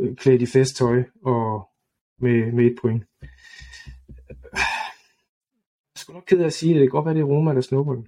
[0.00, 1.68] øh, klædt i festtøj og
[2.20, 3.04] med, med et point.
[5.94, 6.80] Jeg skulle nok ked af at sige det.
[6.80, 8.06] Det kan godt være, det er Roma, der snupper den.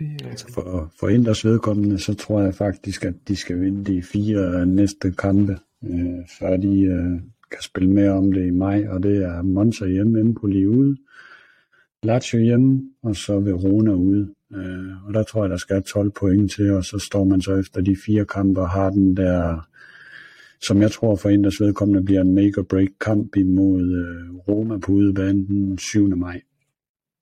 [0.00, 4.02] Det, altså for, for Inders vedkommende, så tror jeg faktisk, at de skal vinde de
[4.02, 9.02] fire næste kampe, øh, før de øh, kan spille mere om det i maj, og
[9.02, 10.96] det er Monza hjemme, Empoli ude,
[12.02, 14.34] Lazio hjemme, og så Verona ude.
[14.54, 17.56] Øh, og der tror jeg, der skal 12 point til, og så står man så
[17.56, 19.68] efter de fire kampe og har den der,
[20.62, 25.46] som jeg tror for Inders vedkommende bliver en make-or-break kamp imod øh, Roma på udebanen
[25.46, 26.16] den 7.
[26.16, 26.40] maj.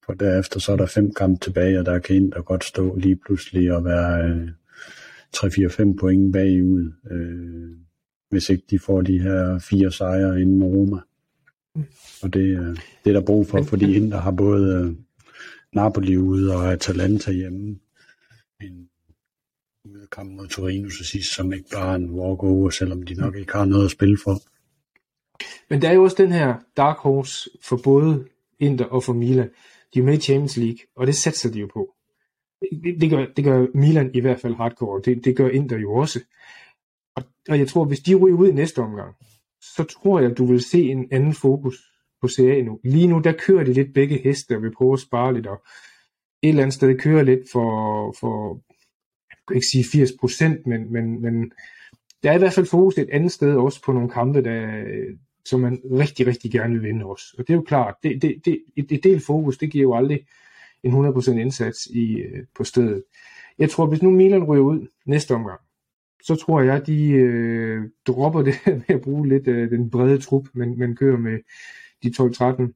[0.09, 2.97] For derefter så er der fem kampe tilbage, og der kan ind og godt stå
[2.97, 4.49] lige pludselig og være øh,
[5.37, 7.77] 3-4-5 point bagud, øh,
[8.31, 10.97] hvis ikke de får de her fire sejre inden Roma.
[12.23, 14.95] Og det, øh, det er der brug for, fordi Inter har både øh,
[15.73, 17.79] Napoli ude og Atalanta hjemme.
[18.61, 18.89] En
[20.13, 23.53] kamp mod Torino så sidst, som ikke bare er en walk-over, selvom de nok ikke
[23.53, 24.43] har noget at spille for.
[25.71, 28.25] Men der er jo også den her dark horse for både
[28.59, 29.51] Inter og for Milan.
[29.95, 31.95] De er med i Champions League, og det satser de jo på.
[32.61, 35.95] Det, det, gør, det gør Milan i hvert fald hardcore, det, det gør Inter jo
[35.95, 36.21] også.
[37.17, 39.15] Og, og jeg tror, hvis de ryger ud i næste omgang,
[39.61, 42.81] så tror jeg, du vil se en anden fokus på Serie nu.
[42.85, 45.63] Lige nu, der kører de lidt begge heste, og vil prøve at spare lidt, og
[46.43, 48.61] et eller andet sted kører lidt for, for
[49.31, 51.53] jeg kan ikke sige 80 procent, men, men, men
[52.23, 54.85] der er i hvert fald fokus et andet sted også på nogle kampe, der,
[55.49, 57.35] som man rigtig, rigtig gerne vil vinde også.
[57.39, 59.95] Og det er jo klart, det, det, det, et, et del fokus, det giver jo
[59.95, 60.27] aldrig
[60.83, 63.03] en 100% indsats i, øh, på stedet.
[63.59, 65.61] Jeg tror, hvis nu Milan ryger ud næste omgang,
[66.23, 70.49] så tror jeg, de øh, dropper det med at bruge lidt øh, den brede trup,
[70.53, 71.39] men man kører med
[72.03, 72.13] de
[72.69, 72.73] 12-13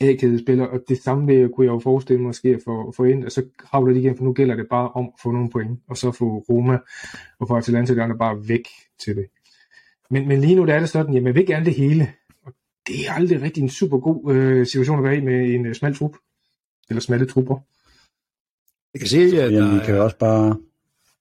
[0.00, 3.32] A-kædespillere, og det samme vil, kunne jeg jo forestille mig sker for, for ind, og
[3.32, 5.96] så havler de igen, for nu gælder det bare om at få nogle point, og
[5.96, 6.78] så få Roma
[7.38, 9.26] og få Atalanta der bare væk til det.
[10.10, 12.08] Men, men lige nu der er det sådan, jamen jeg vil gerne det hele.
[12.46, 12.52] Og
[12.86, 15.74] det er aldrig rigtig en super god øh, situation at være i med en øh,
[15.74, 16.16] smal trup.
[16.90, 17.56] Eller smalle trupper.
[18.94, 20.56] Jeg kan se, at Jamen, vi kan også bare,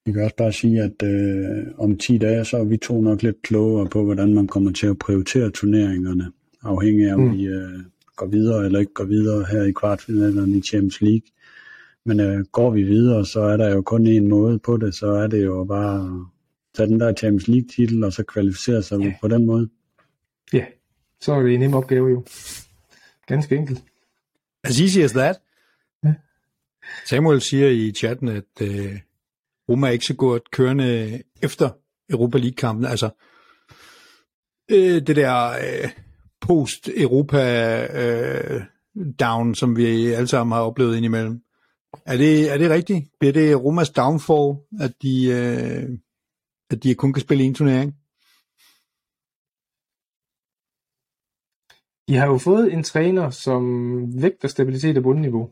[0.05, 3.21] vi kan også bare sige, at øh, om 10 dage, så er vi to nok
[3.23, 6.31] lidt klogere på, hvordan man kommer til at prioritere turneringerne,
[6.63, 7.37] afhængig af, om Mm.
[7.37, 7.79] vi øh,
[8.15, 11.27] går videre eller ikke går videre her i kvartfinalen i Champions League.
[12.05, 15.07] Men øh, går vi videre, så er der jo kun en måde på det, så
[15.07, 16.25] er det jo bare
[16.75, 19.13] tage den der Champions League-titel, og så kvalificere sig Ja.
[19.21, 19.69] på den måde.
[20.53, 20.65] Ja,
[21.21, 22.23] så er det en nem opgave jo.
[23.27, 23.83] Ganske enkelt.
[24.63, 25.35] As easy as that.
[26.03, 26.13] Ja.
[27.05, 28.99] Samuel siger i chatten, at øh,
[29.69, 31.69] Roma er ikke så godt kørende efter
[32.09, 32.85] Europa League-kampen.
[32.85, 33.09] Altså,
[34.71, 35.89] øh, det der øh,
[36.41, 37.41] post-Europa
[38.03, 38.61] øh,
[39.19, 41.41] down, som vi alle sammen har oplevet indimellem.
[42.05, 43.05] Er det, er det rigtigt?
[43.19, 45.89] Bliver det Romas downfall, at de, øh,
[46.73, 47.95] at de kun kan spille en turnering?
[52.07, 53.63] De har jo fået en træner, som
[54.21, 55.49] vægter stabilitet og bundniveau.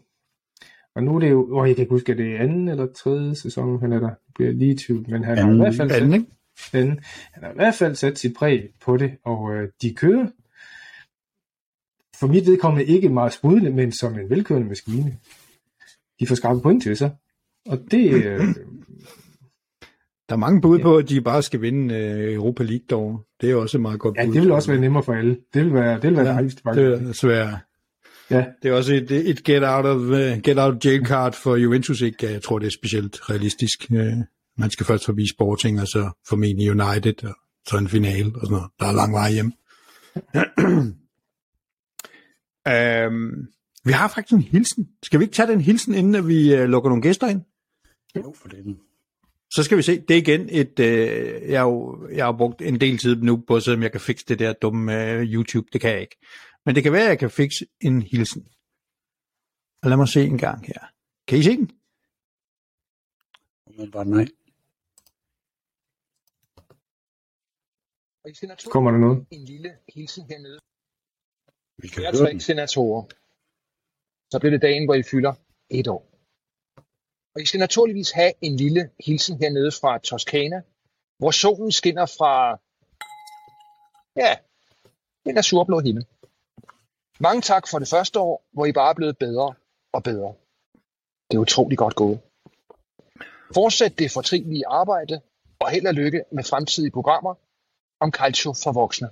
[0.95, 2.87] Og nu er det jo, åh, jeg kan ikke huske, at det er anden eller
[2.93, 4.09] tredje sæson, han er der.
[4.09, 5.57] Det bliver lige tvivl, men han har i Anden.
[5.57, 6.31] hvert fald sat, Anden, ikke?
[6.73, 6.99] anden,
[7.31, 10.27] han har i hvert fald sat sit præg på det, og øh, de kører
[12.19, 15.17] for mit vedkommende ikke meget sprudende, men som en velkørende maskine.
[16.19, 17.11] De får skarpe point til sig.
[17.65, 18.39] Og det, øh,
[20.31, 20.83] Der er mange bud Ja.
[20.83, 23.25] på, at de bare skal vinde øh, Europa League dog.
[23.41, 24.33] Det er også et meget godt ja, bud.
[24.33, 25.37] det vil også være nemmere for alle.
[25.53, 27.09] Det vil være det vil være Ja, dejligst, Det faktisk.
[27.09, 27.53] er svært.
[28.29, 31.33] Ja, Det er også et, et get, out of, uh, get out of jail card
[31.33, 32.01] for Juventus.
[32.01, 32.31] Ikke?
[32.31, 33.87] Jeg tror, det er specielt realistisk.
[33.89, 33.97] Uh,
[34.57, 37.35] man skal først forbi Sporting, og så formentlig United, og
[37.67, 38.69] så en finale og sådan noget.
[38.79, 39.51] Der er lang vej hjem.
[43.07, 43.47] um,
[43.87, 44.87] vi har faktisk en hilsen.
[45.03, 47.41] Skal vi ikke tage den hilsen, inden at vi uh, lukker nogle gæster ind?
[48.15, 48.57] Jo, for det.
[49.53, 50.01] Så skal vi se.
[50.01, 50.79] Det er igen et...
[50.79, 54.01] Øh, jeg, har jo, jeg har brugt en del tid nu på om jeg kan
[54.01, 55.67] fikse det der dumme øh, YouTube.
[55.73, 56.17] Det kan jeg ikke.
[56.65, 58.47] Men det kan være, at jeg kan fikse en hilsen.
[59.83, 60.81] Og lad mig se en gang her.
[61.27, 61.71] Kan I se den?
[64.05, 64.25] Nej.
[68.29, 69.27] I sender to kommer der noget.
[69.31, 70.59] en lille hilsen hernede.
[71.81, 73.03] Vi kan Jeg er høre tre senatorer.
[74.31, 75.33] Så bliver det dagen, hvor I fylder
[75.69, 76.10] et år.
[77.35, 80.61] Og I skal naturligvis have en lille hilsen hernede fra Toskana,
[81.17, 82.59] hvor solen skinner fra,
[84.15, 84.37] ja,
[85.25, 86.05] den er surblå himmel.
[87.19, 89.53] Mange tak for det første år, hvor I bare er blevet bedre
[89.93, 90.33] og bedre.
[91.31, 92.19] Det er utrolig godt gået.
[93.53, 95.21] Fortsæt det fortrinlige arbejde,
[95.59, 97.35] og held og lykke med fremtidige programmer
[97.99, 99.09] om calcio for voksne.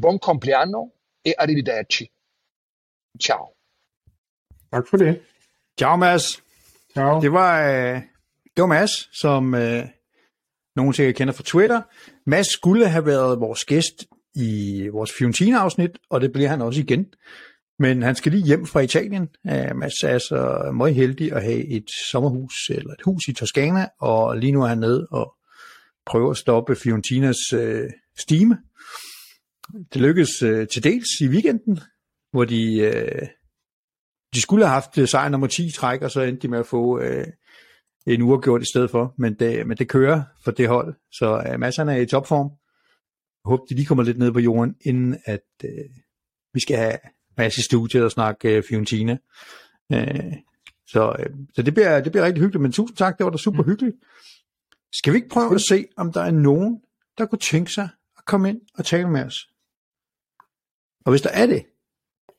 [0.00, 0.88] Buon compleanno
[1.24, 2.10] e arrivederci.
[3.22, 3.48] Ciao.
[4.72, 5.22] Tak for det.
[5.78, 6.47] Ciao, Mads.
[6.98, 7.20] Ciao.
[7.20, 7.94] Det var, øh,
[8.56, 9.84] det var Mads, som øh,
[10.76, 11.82] nogen sikkert kender fra Twitter.
[12.26, 17.06] Mads skulle have været vores gæst i vores Fiorentina-afsnit, og det bliver han også igen.
[17.78, 19.28] Men han skal lige hjem fra Italien.
[19.46, 23.88] Øh, Mads er så meget heldig at have et sommerhus eller et hus i Toskana,
[24.00, 25.34] og lige nu er han nede og
[26.06, 28.58] prøver at stoppe Fiorentinas øh, stime.
[29.92, 31.80] Det lykkedes øh, til dels i weekenden,
[32.32, 33.28] hvor de, øh,
[34.34, 36.58] de skulle have haft øh, sejr nummer 10 i træk, og så endte de med
[36.58, 37.26] at få øh,
[38.06, 39.14] en uafgjort i stedet for.
[39.18, 42.50] Men det, men det kører for det hold, så øh, Mads han er i topform.
[43.44, 45.70] Jeg håber, de lige kommer lidt ned på jorden, inden at øh,
[46.52, 46.98] vi skal have
[47.36, 49.18] Mads i studiet og snakke øh, Fiorentina.
[49.92, 50.32] Øh,
[50.86, 53.38] så øh, så det, bliver, det bliver rigtig hyggeligt, men tusind tak, det var da
[53.38, 53.96] super hyggeligt.
[54.92, 56.80] Skal vi ikke prøve at se, om der er nogen,
[57.18, 57.88] der kunne tænke sig
[58.18, 59.48] at komme ind og tale med os?
[61.04, 61.66] Og hvis der er det,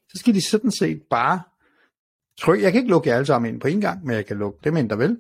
[0.10, 1.42] så skal de sådan set bare
[2.40, 2.64] trykke.
[2.64, 4.60] Jeg kan ikke lukke jer alle sammen ind på en gang, men jeg kan lukke
[4.64, 5.12] dem ind, der vil.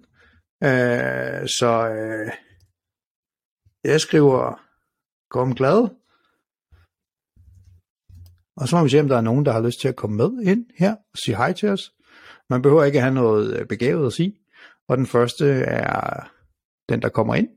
[0.63, 2.31] Øh, så øh,
[3.83, 4.65] jeg skriver,
[5.29, 5.89] kom glad.
[8.57, 10.17] Og så må vi se, om der er nogen, der har lyst til at komme
[10.17, 11.93] med ind her og sige hej til os.
[12.49, 14.39] Man behøver ikke have noget øh, begavet at sige.
[14.87, 16.31] Og den første er
[16.89, 17.49] den, der kommer ind.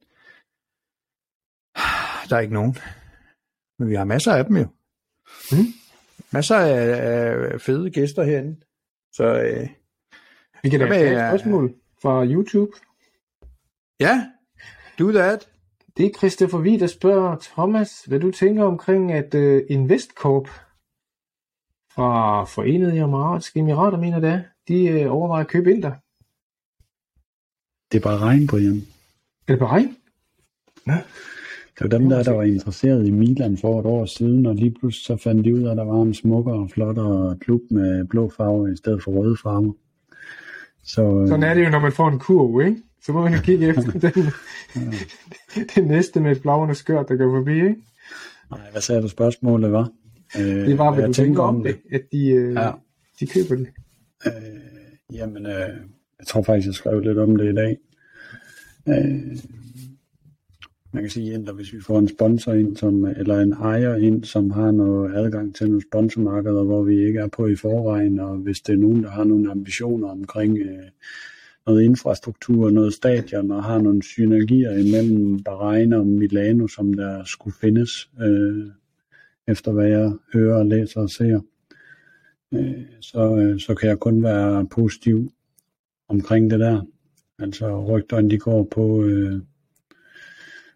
[2.29, 2.77] Der er ikke nogen.
[3.79, 4.66] Men vi har masser af dem jo.
[5.53, 5.68] Mm.
[6.33, 8.61] Masser af, af fede gæster herinde.
[9.12, 9.68] Så øh,
[10.62, 12.72] Vi kan da tage et spørgsmål fra YouTube.
[14.01, 14.27] ja,
[14.98, 15.48] do that.
[15.96, 20.48] Det er Christopher Vig, der spørger Thomas, hvad du tænker omkring, at uh, Investcorp
[21.94, 25.92] fra Forenede Emiratske Emirater, mener det er, de uh, overvejer at købe ind der.
[27.92, 28.77] Det er bare regn, Brian.
[29.48, 29.96] Er det Bahrein?
[30.87, 31.05] Det
[31.81, 35.05] var dem der, der var interesseret i Milan for et år siden, og lige pludselig
[35.05, 38.33] så fandt de ud af, at der var en smukkere og flottere klub med blå
[38.37, 39.73] farve i stedet for røde farver.
[40.85, 42.83] Så, øh, Sådan er det jo, når man får en kurv, ikke?
[43.05, 44.25] Så må man jo kigge efter den,
[45.75, 47.77] den næste med et blavende skørt, der går forbi, ikke?
[48.51, 49.91] Nej, hvad sagde du spørgsmålet var?
[50.39, 52.71] Øh, Det var, hvad jeg du tænker om det, at de, uh, Ja.
[53.21, 53.67] de køber det.
[54.27, 54.33] Øh,
[55.13, 55.53] jamen, øh,
[56.19, 57.77] jeg tror faktisk, jeg skrev lidt om det i dag.
[58.89, 59.37] Øh,
[60.93, 64.25] man kan sige, enten hvis vi får en sponsor ind, som, eller en ejer ind,
[64.25, 68.37] som har noget adgang til nogle sponsormarkeder, hvor vi ikke er på i forvejen, og
[68.37, 70.89] hvis det er nogen, der har nogle ambitioner omkring øh,
[71.67, 77.57] noget infrastruktur, noget stadion, og har nogle synergier imellem Bahrain og Milano, som der skulle
[77.61, 78.67] findes, øh,
[79.49, 81.41] efter hvad jeg hører, læser og ser,
[82.55, 85.33] øh, så, øh, så kan jeg kun være positiv
[86.09, 86.81] omkring det der.
[87.39, 89.41] Altså rygterne, de går på, øh,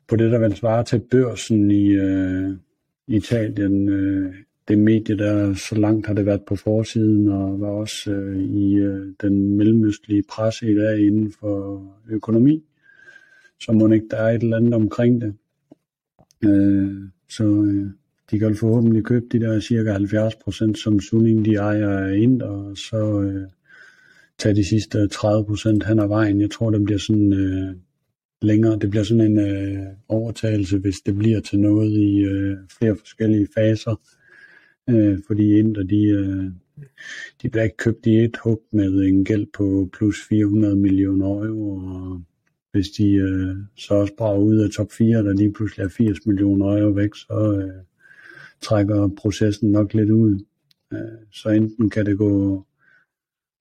[0.08, 2.56] på det, der vil svare til børsen i øh,
[3.06, 3.88] Italien.
[3.88, 4.34] Øh,
[4.68, 8.74] det medie, der så langt har det været på forsiden, og var også øh, i
[8.74, 12.62] øh, den mellemøstlige presse i dag inden for økonomi.
[13.60, 15.34] Så må ikke der er et eller andet omkring det.
[16.44, 17.86] Øh, så øh,
[18.30, 22.76] de kan forhåbentlig købe de der cirka 70 procent, som Suning de ejer ind, og
[22.76, 23.46] så øh,
[24.38, 26.40] tage de sidste 30 procent hen ad vejen.
[26.40, 27.74] Jeg tror, det bliver sådan øh,
[28.42, 28.78] længere.
[28.78, 33.48] Det bliver sådan en øh, overtagelse, hvis det bliver til noget i øh, flere forskellige
[33.54, 34.00] faser.
[34.90, 36.44] Øh, fordi Inter, de, øh,
[37.42, 41.76] de bliver ikke købt i et hug med en gæld på plus 400 millioner euro,
[41.76, 42.22] og
[42.72, 46.26] hvis de øh, så også brager ud af top 4, der lige pludselig er 80
[46.26, 47.82] millioner euro væk, så øh,
[48.60, 50.44] trækker processen nok lidt ud.
[50.92, 50.98] Øh,
[51.32, 52.64] så enten kan det gå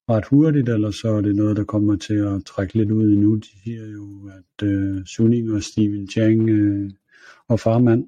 [0.09, 3.35] ret hurtigt, eller så er det noget, der kommer til at trække lidt ud endnu.
[3.35, 6.89] De siger jo, at øh, Suning og Steven Chang øh,
[7.47, 8.05] og farmand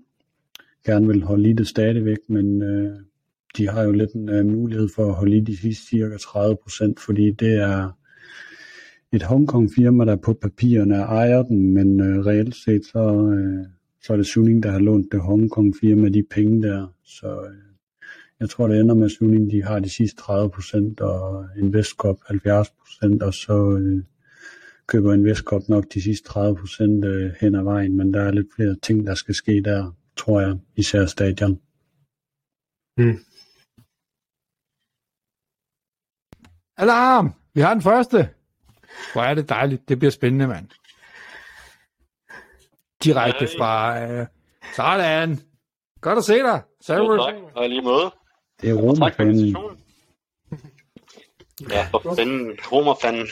[0.85, 2.99] gerne vil holde i det stadigvæk, men øh,
[3.57, 6.57] de har jo lidt en øh, mulighed for at holde i de sidste cirka 30
[6.63, 7.91] procent, fordi det er
[9.11, 13.65] et Hongkong firma, der på papirerne ejer den, men øh, reelt set så, øh,
[14.03, 16.93] så er det Suning, der har lånt det Hongkong firma de penge der.
[17.03, 17.66] Så Øh,
[18.39, 22.17] jeg tror, det ender med, at Suning de har de sidste 30 procent, og Investcorp
[22.27, 24.03] 70 procent, og så uh,
[24.87, 28.47] køber Investcorp nok de sidste 30 procent uh, hen ad vejen, men der er lidt
[28.55, 31.61] flere ting, der skal ske der, tror jeg, især stadion.
[32.97, 33.17] Mm.
[36.77, 37.33] Alarm!
[37.53, 38.29] Vi har den første.
[39.13, 39.89] Hvor er det dejligt.
[39.89, 40.69] Det bliver spændende, mand.
[43.03, 44.01] Direkte fra...
[44.03, 44.27] Øh,
[44.75, 45.37] sådan.
[46.01, 46.61] Godt at se dig.
[46.63, 47.33] Jo, Sarah.
[47.33, 48.11] tak, og lige måde.
[48.61, 49.77] Det er invitationen.
[51.69, 52.59] Ja, for fanden.
[52.71, 53.27] Romerfanden.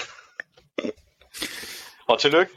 [2.07, 2.51] og tillykke.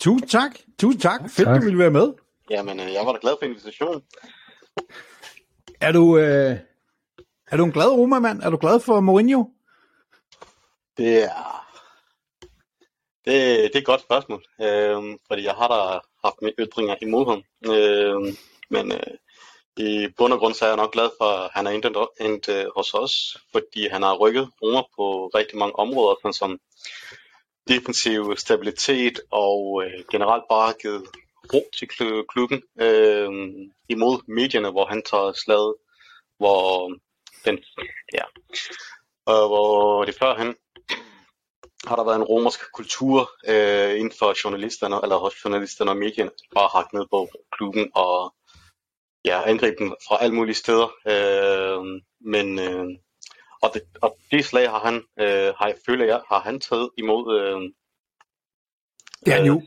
[0.00, 0.50] Tusind tak.
[0.80, 1.20] Tusind tak.
[1.30, 1.60] Fedt, Tak.
[1.60, 2.12] du ville være med.
[2.50, 4.02] Jamen, øh, jeg var da glad for invitationen.
[5.80, 6.56] Er du, øh,
[7.50, 8.42] er du en glad Roma-mand?
[8.42, 9.44] Er du glad for Mourinho?
[10.96, 11.64] Det er...
[13.24, 17.26] Det, det er et godt spørgsmål, øh, fordi jeg har da haft mine ytringer imod
[17.30, 17.42] ham.
[17.72, 18.34] Øh,
[18.70, 19.14] men øh,
[19.78, 21.86] i bund og grund så er jeg nok glad for, at han er endt,
[22.20, 26.58] endt øh, hos os, fordi han har rykket Roma på rigtig mange områder, sådan som
[27.68, 31.06] defensiv stabilitet og øh, generelt bare givet
[31.54, 33.30] ro til kl- klubben øh,
[33.88, 35.74] imod medierne, hvor han tager slaget,
[36.38, 36.88] hvor
[37.44, 37.58] den,
[38.14, 38.24] ja,
[39.26, 40.56] og hvor det førhen
[41.86, 46.30] har der været en romersk kultur øh, inden for journalisterne, eller hos journalisterne og medierne,
[46.54, 48.34] bare hakt ned på klubben og
[49.28, 50.88] ja, angribe dem fra alle mulige steder.
[51.12, 52.86] Øh, men øh,
[53.62, 56.90] og, det, og det slag har han, øh, har jeg, føler jeg, har han taget
[56.98, 57.40] imod.
[57.40, 57.60] Øh,
[59.24, 59.62] Det er han Øh, jo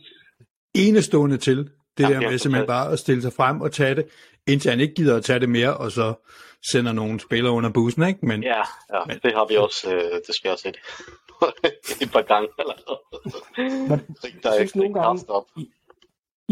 [0.74, 1.58] enestående til.
[1.58, 1.69] Det
[2.04, 4.06] Jamen, der er med simpelthen bare at stille sig frem og tage det,
[4.47, 6.13] indtil han ikke gider at tage det mere, og så
[6.71, 8.26] sender nogle spillere under bussen, ikke?
[8.26, 8.58] Men ja,
[8.93, 10.78] ja, Men- det har vi også øh, desværre set
[12.04, 12.50] et par gange.
[12.60, 12.74] Eller
[13.89, 15.21] Men der er ikke nogle gange-.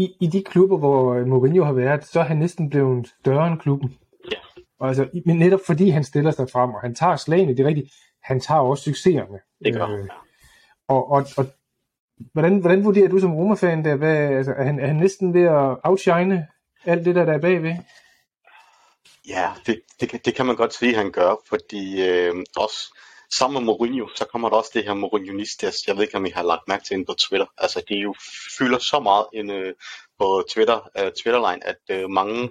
[0.00, 3.58] I, i de klubber, hvor Mourinho har været, så er han næsten blevet større end
[3.60, 3.98] klubben.
[4.32, 4.36] Ja.
[4.80, 7.68] Og altså, men netop fordi han stiller sig frem, og han tager slagene, det er
[7.68, 9.38] rigtigt, han tager også succeserne.
[9.64, 9.86] Det gør.
[9.88, 10.08] Øh,
[10.88, 11.46] og, og, og
[12.32, 13.96] hvordan, hvordan vurderer du som Roma-fan der?
[13.96, 16.46] Hvad, altså, er, han, er han næsten ved at outshine
[16.84, 17.74] alt det der, der er bagved?
[19.28, 22.96] Ja, det, det, kan- det kan man godt sige, han gør, fordi øh, også
[23.32, 25.76] sammen med Mourinho, så kommer der også det her Mourinhonistas.
[25.86, 27.46] Jeg ved ikke, om I har lagt mærke til på Twitter.
[27.58, 28.14] Altså, det jo
[28.58, 29.74] fylder så meget ind øh,
[30.18, 32.50] på Twitter, øh, Twitterline, at øh, mange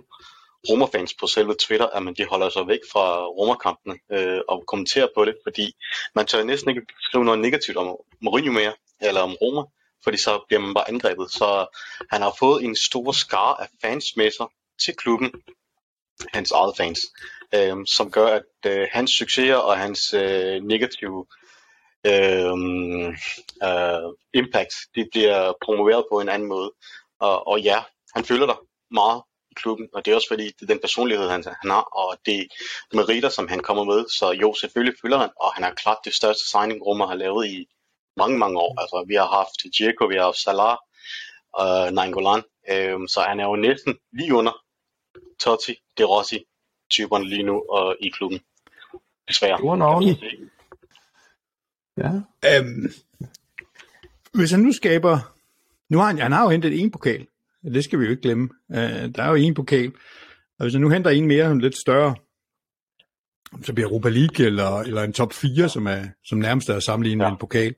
[0.70, 5.08] Roma-fans på selve Twitter, at man, de holder sig væk fra Roma-kampene øh, og kommenterer
[5.16, 5.76] på det, fordi
[6.16, 9.62] man tør næsten ikke skrive noget negativt om Mourinho mere, eller om Roma,
[10.04, 11.32] fordi så bliver man bare angrebet.
[11.32, 11.78] Så
[12.12, 14.48] han har fået en stor skare af fans med sig
[14.86, 15.32] til klubben,
[16.34, 17.00] hans eget fans,
[17.56, 21.26] øh, som gør, at øh, hans succeser og hans øh, negative
[22.06, 22.58] øh,
[23.64, 26.72] øh, impact, de bliver promoveret på en anden måde.
[27.20, 27.84] Og, og ja,
[28.16, 31.30] han føler der meget i klubben, og det er også fordi, det er den personlighed,
[31.30, 32.48] han, han har, og det
[32.94, 34.06] meritter, som han kommer med.
[34.20, 37.48] Så jo, selvfølgelig føler han, og han er klart det største signing, Roma har lavet
[37.48, 37.66] i
[38.18, 38.82] mange, mange år.
[38.82, 40.78] Altså, vi har haft Dzeko, vi har haft Salah,
[41.54, 44.56] og øh, Nainggolan, øh, så han er jo næsten lige under
[45.40, 46.40] Totti, De Rossi,
[46.90, 48.40] typerne lige nu og i klubben.
[49.28, 49.78] Desværre.
[49.78, 50.18] Navne.
[51.98, 52.12] Ja.
[52.46, 52.92] Øhm,
[54.34, 55.36] hvis han nu skaber...
[55.90, 57.28] Nu har han, han har jo hentet en pokal.
[57.64, 58.50] Det skal vi jo ikke glemme.
[58.72, 59.92] Øh, der er jo en pokal.
[60.60, 62.16] Og hvis han nu henter en mere, en lidt større,
[63.64, 67.24] så bliver Europa League eller, eller en top 4, som, er, som nærmest er sammenlignet
[67.24, 67.30] ja.
[67.30, 67.76] med en pokal.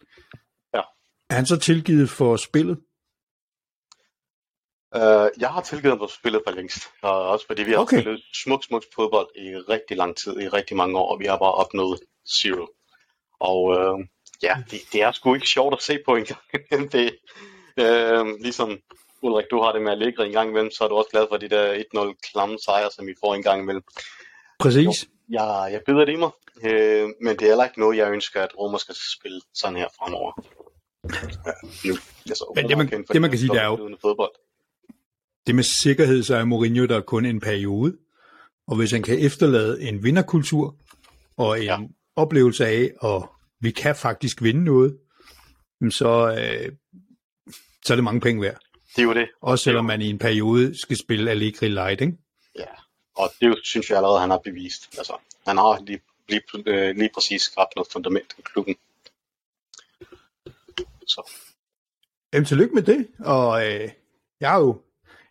[0.73, 0.81] Ja.
[1.29, 2.77] Er han så tilgivet for spillet?
[4.95, 6.79] Uh, jeg har tilgivet for spillet for længst.
[7.01, 8.01] Og også fordi vi har Okay.
[8.01, 11.37] spillet smuk, smuk fodbold i rigtig lang tid, i rigtig mange år, og vi har
[11.37, 11.99] bare opnået
[12.41, 12.67] zero.
[13.39, 14.05] Og uh,
[14.43, 16.41] ja, det, det er sgu ikke sjovt at se på engang.
[16.93, 17.15] det,
[17.81, 18.79] uh, ligesom
[19.23, 21.25] Ulrik, du har det med at ligge en gang imellem, så er du også glad
[21.29, 23.83] for de der 1-0 klamme sejre, som vi får en gang imellem.
[24.59, 25.07] Præcis.
[25.29, 26.29] Jeg, jeg bider det i mig,
[26.63, 29.87] øh, men det er heller ikke noget, jeg ønsker, at Roma skal spille sådan her
[29.99, 30.31] fremover.
[31.45, 31.51] Ja,
[31.89, 31.93] nu.
[32.29, 34.31] Altså, Men det, man- det, man kan sige, det er jo- fodbold.
[35.47, 37.97] Det med sikkerhed, så er Mourinho der kun en periode.
[38.67, 40.75] Og hvis han kan efterlade en vinderkultur
[41.37, 41.77] og en ja.
[42.15, 43.23] Oplevelse af, at
[43.59, 44.97] vi kan faktisk vinde noget,
[45.89, 46.71] så, øh,
[47.85, 48.59] så er det mange penge værd.
[48.95, 49.29] Det er jo det.
[49.41, 52.17] Også selvom man i en periode skal spille Allegri Light, ikke?
[52.59, 52.65] Ja,
[53.15, 54.97] og det er synes jeg allerede, han har bevist.
[54.97, 55.13] Altså,
[55.47, 58.75] han har lige, lige, øh, lige præcis skabt noget fundament i klubben.
[61.07, 61.31] Så
[62.33, 63.07] Jamen, tillykke med det.
[63.19, 63.89] Og øh,
[64.39, 64.81] jeg har jo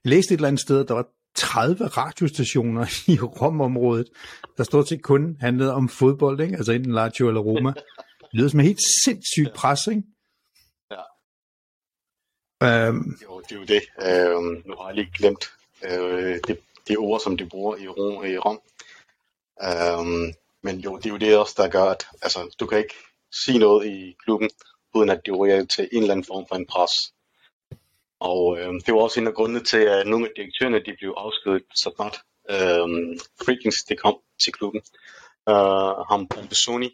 [0.05, 4.09] læst et eller andet sted, at der var 30 radiostationer i Rom-området,
[4.57, 6.57] der stort set kun handlede om fodbold, ikke?
[6.57, 7.73] altså enten Lazio eller Roma.
[8.21, 10.03] Det lyder som et helt sindssygt pres, ikke?
[10.91, 11.03] Ja.
[12.63, 13.83] Øhm, jo, det er jo det.
[14.03, 15.53] Øh, nu har jeg lige glemt
[15.85, 18.25] øh, det, det ord, som de bruger i Rom.
[18.25, 18.61] I Rom.
[19.63, 22.95] Øh, men jo, det er jo det også, der gør, at altså, du kan ikke
[23.45, 24.51] sige noget i klubben,
[24.95, 26.93] uden at det ryger til en eller anden form for en pres.
[28.21, 31.15] Og øh, det var også en af grundene til, at nogle af direktørerne de blev
[31.17, 32.17] afskedet så snart
[32.51, 32.89] øh,
[33.45, 34.83] Freakings det kom til klubben.
[35.51, 36.91] Uh, ham Pompesoni,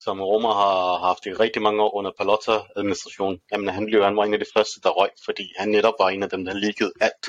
[0.00, 4.24] som Roma har haft i rigtig mange år under Palotta-administrationen, jamen han, blev, han var
[4.24, 6.92] en af de første, der røg, fordi han netop var en af dem, der liggede
[7.00, 7.26] alt.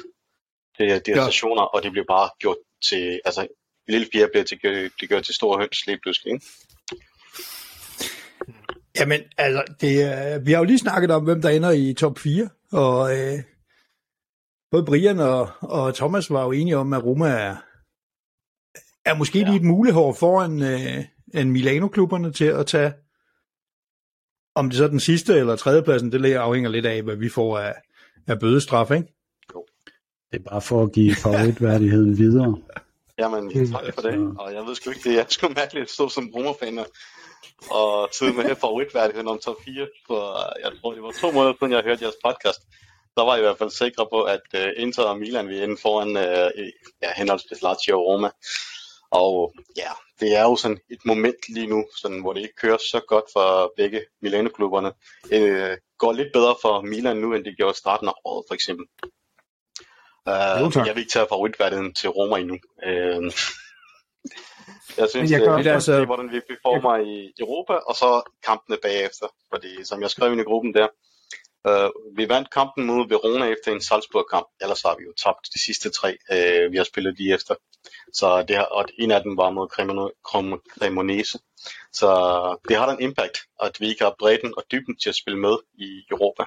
[0.80, 1.24] Er de Ja.
[1.24, 2.58] stationer, og det blev bare gjort
[2.90, 3.48] til, altså
[3.88, 4.60] lille piger blev til,
[5.00, 6.34] det gjort til store høns lige pludselig.
[6.34, 6.46] Ikke?
[9.00, 12.50] Jamen, altså, det, vi har jo lige snakket om, hvem der ender i top 4,
[12.72, 13.44] og øh,
[14.72, 17.56] både Brian og, og Thomas var jo enige om, at Roma er,
[19.06, 19.46] er måske ja.
[19.46, 21.06] lige et mulehår foran øh,
[21.42, 22.94] en Milano-klubberne til at tage,
[24.56, 27.58] om det så er den sidste eller tredjepladsen, det afhænger lidt af, hvad vi får
[27.58, 27.76] af,
[28.28, 29.14] af bødestraf, ikke?
[30.32, 32.58] Det er bare for at give favoritværdigheden videre.
[33.20, 34.36] Jamen, tak for det.
[34.40, 36.88] Og jeg ved sgu ikke, det er sgu mærkeligt at stå som Roma-fan og-
[37.72, 39.88] og sidde med favoritværdigheden om top 4.
[40.08, 40.22] For
[40.64, 42.62] jeg tror, det var to måneder siden, jeg hørte jeres podcast.
[43.18, 45.78] Der var jeg i hvert fald sikre på, at uh, Inter og Milan vil ende
[45.82, 46.68] foran uh,
[47.04, 48.30] ja, henholdsvis Lazio og Roma.
[49.12, 52.78] Og ja, det er jo sådan et moment lige nu, sådan, hvor det ikke kører
[52.78, 54.92] så godt for begge Milano-klubberne.
[55.30, 58.54] Det går lidt bedre for Milan nu, end det gjorde i starten af året, for
[58.54, 58.86] eksempel.
[60.30, 60.88] Uh, Jo, tak.
[60.88, 62.58] jeg vil ikke tage favoritværdigheden til Roma endnu.
[62.88, 63.32] Uh,
[64.98, 68.10] jeg synes, jeg det er Det er altså- hvordan vi performer i Europa, og så
[68.46, 69.28] kampene bagefter.
[69.54, 70.88] Fordi som jeg skrev ind i gruppen der,
[71.70, 75.60] uh, vi vandt kampen mod Verona efter en Salzburg-kamp, ellers har vi jo tabt de
[75.66, 77.56] sidste tre, uh, vi har spillet lige efter.
[78.14, 79.68] Så det har, og en af dem var mod
[80.80, 81.40] Cremonese.
[81.94, 82.10] Så
[82.70, 85.40] det har da en impact, at vi ikke har bredden og dybden til at spille
[85.40, 86.44] med i Europa.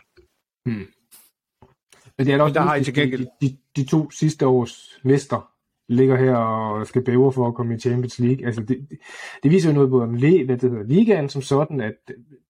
[2.19, 4.47] Men det er da også Der har I til gengæld- de, de, de to sidste
[4.47, 5.51] års mester
[5.91, 8.47] ligger her og skal bæve for at komme i Champions League.
[8.47, 8.99] Altså det, det,
[9.43, 11.95] det viser jo noget både om hvad det hedder, ligaen som sådan, at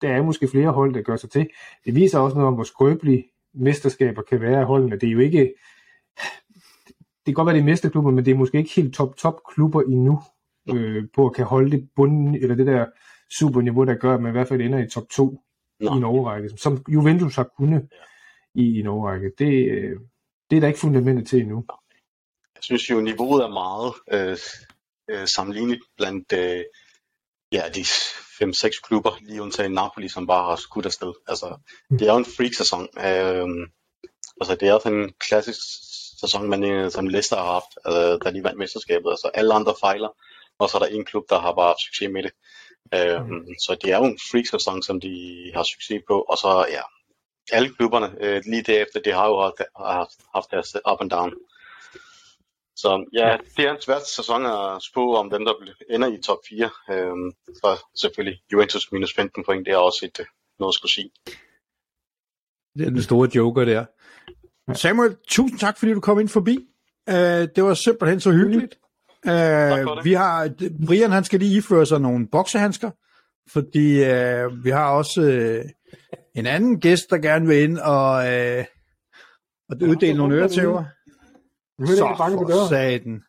[0.02, 1.48] der er måske flere hold, der gør sig til.
[1.84, 3.24] Det viser også noget om, hvor skrøbelige
[3.54, 4.96] mesterskaber kan være af holdene.
[4.96, 5.54] Det er jo ikke...
[7.26, 9.82] Det kan godt være, det er mesterklubber, men det er måske ikke helt top-top klubber
[9.82, 10.20] endnu
[10.74, 12.86] øh, på at kan holde det bund, eller det der
[13.30, 15.40] superniveau, der gør, at man i hvert fald ender i top 2
[15.80, 15.94] Nå.
[15.94, 17.88] i en overrække, som Juventus har kunnet
[18.54, 19.32] i en overrække.
[19.38, 19.96] Det, øh,
[20.50, 21.64] det er der ikke fundamentet til endnu.
[22.60, 24.38] Jeg synes jo, niveauet er meget øh,
[25.10, 26.64] øh, sammenlignet blandt øh,
[27.52, 31.12] ja, de 5-6 klubber, lige undtagen Napoli, som bare har skudt afsted.
[31.28, 31.58] Altså,
[31.90, 32.88] det er jo en freak-sæson.
[32.98, 33.48] Øh,
[34.40, 35.60] altså, det er også en klassisk
[36.20, 39.10] sæson, man, øh, som Leicester har haft, øh, da de vandt mesterskabet.
[39.10, 40.08] Altså, alle andre fejler,
[40.58, 42.32] og så er der en klub, der har bare haft succes med det.
[42.94, 43.20] Øh,
[43.64, 45.14] Så det er jo en freak-sæson, som de
[45.54, 46.20] har succes på.
[46.20, 46.82] Og så, ja,
[47.52, 51.32] alle klubberne, øh, lige derefter, det har jo haft, haft, haft deres up and down.
[52.82, 55.54] Så ja, det er en svær sæson at spå om dem, der
[55.90, 56.70] ender i top 4.
[56.90, 60.26] Øhm, så selvfølgelig Juventus minus 15 point, det er også et,
[60.58, 61.10] noget at skulle sige.
[62.78, 63.84] Det er den store joker der.
[64.74, 66.58] Samuel, tusind tak, fordi du kom ind forbi.
[67.10, 67.14] Uh,
[67.54, 68.78] det var simpelthen så hyggeligt.
[69.26, 70.50] Uh, vi har,
[70.86, 72.90] Brian han skal lige iføre sig nogle boksehandsker,
[73.52, 75.70] fordi uh, vi har også uh,
[76.34, 78.64] en anden gæst, der gerne vil ind og, uh,
[79.68, 80.84] og uddele nogle øretæver.
[81.80, 82.68] Nu er det Så ikke bange på for døren.
[82.68, 83.22] saten.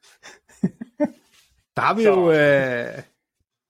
[1.76, 3.04] Der har vi jo, uh,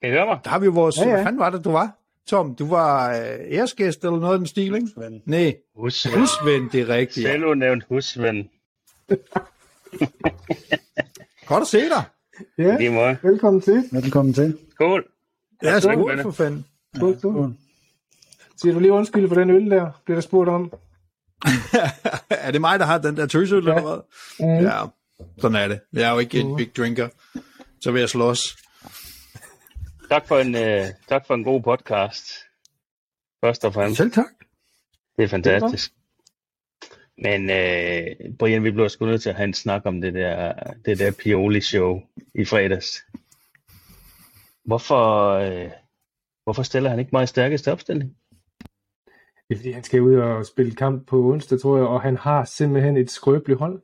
[0.01, 0.39] Kan I høre mig?
[0.43, 1.09] der har vi jo vores, Ja, ja.
[1.09, 1.97] hvad fanden var det, du var?
[2.27, 3.15] Tom, du var uh,
[3.51, 4.87] æresgæst eller noget af den stil, ikke?
[4.95, 5.21] Svend.
[5.25, 6.19] Nej, Husven.
[6.19, 7.25] husven, det er rigtigt.
[7.27, 7.31] Ja.
[7.31, 8.49] Selv udnævnt husven.
[11.45, 12.03] Godt at se dig.
[12.57, 13.17] Ja, måde.
[13.23, 13.83] velkommen til.
[13.91, 14.57] Velkommen til.
[14.71, 15.05] Skål.
[15.63, 16.65] Ja, skål, for fanden.
[16.95, 17.53] Skål, skål.
[18.57, 20.73] Siger du lige undskyld for den øl der, bliver der spurgt om.
[22.29, 23.75] er det mig, der har den der tøsøl, Ja.
[23.75, 23.99] eller hvad?
[24.59, 24.65] Mm.
[24.65, 24.81] Ja,
[25.37, 25.79] sådan er det.
[25.93, 27.09] Jeg er jo ikke en big drinker.
[27.81, 28.57] Så vil jeg slås.
[30.09, 32.25] Tak for en, øh, tak for en god podcast.
[33.45, 33.97] Først og fremmest.
[33.97, 34.25] Selv tak.
[35.17, 35.91] Det er fantastisk.
[37.17, 38.05] Men øh,
[38.39, 40.53] Brian, vi bliver sgu nødt til at have en snak om det der,
[40.85, 42.01] det der Pioli-show
[42.35, 43.03] i fredags.
[44.65, 45.69] Hvorfor, øh,
[46.43, 48.15] hvorfor stiller han ikke meget stærkeste opstilling?
[49.51, 52.17] Det er fordi, han skal ud og spille kamp på onsdag, tror jeg, og han
[52.17, 53.81] har simpelthen et skrøbeligt hold.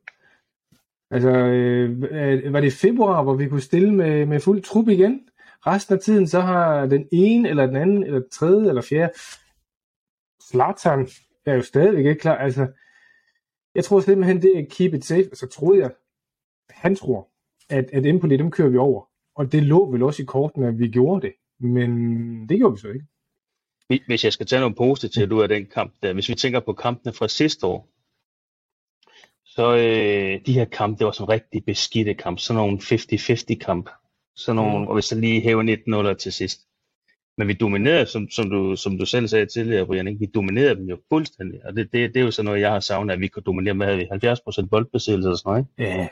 [1.12, 5.30] Altså, øh, var det februar, hvor vi kunne stille med, med fuld trup igen?
[5.68, 9.14] Resten af tiden, så har den ene, eller den anden, eller den tredje, eller fjerde,
[10.42, 11.08] Slatan
[11.46, 12.36] er jo stadigvæk ikke klar.
[12.36, 12.68] Altså,
[13.76, 15.30] jeg tror simpelthen, det er keep it safe.
[15.34, 15.92] Så troede jeg,
[16.70, 17.30] han tror,
[17.70, 19.10] at, at Empoli, dem kører vi over.
[19.36, 21.34] Og det lå vel også i kortene, at vi gjorde det.
[21.60, 21.90] Men
[22.50, 23.06] det gjorde vi så ikke.
[23.88, 26.74] Hvis- jeg skal tage noget positivt ud af den kamp, der, hvis vi tænker på
[26.74, 27.90] kampene fra sidste år,
[29.46, 33.90] så øh, de her kampe, det var sådan rigtig beskidte kamp, sådan nogle 50-50 kamp,
[34.36, 34.88] sådan nogle, Mm.
[34.88, 35.64] og hvis så lige hæver
[36.14, 36.62] 19-0 til sidst.
[37.38, 40.20] Men vi dominerede, som, som, du, som du selv sagde tidligere, Brian, ikke?
[40.20, 42.80] vi dominerede dem jo fuldstændig, og det, det, det er jo sådan noget, jeg har
[42.80, 44.28] savnet, at vi kunne dominere med, havde vi
[44.64, 45.92] 70% boldbesiddelse og sådan noget, ikke?
[45.92, 46.08] Ja,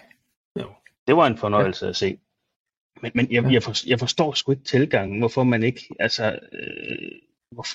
[1.08, 1.90] Det var en fornøjelse ja.
[1.90, 2.18] at se.
[3.02, 7.12] Men, men jeg, jeg, for, jeg forstår sgu ikke tilgangen, hvorfor man ikke, altså, øh,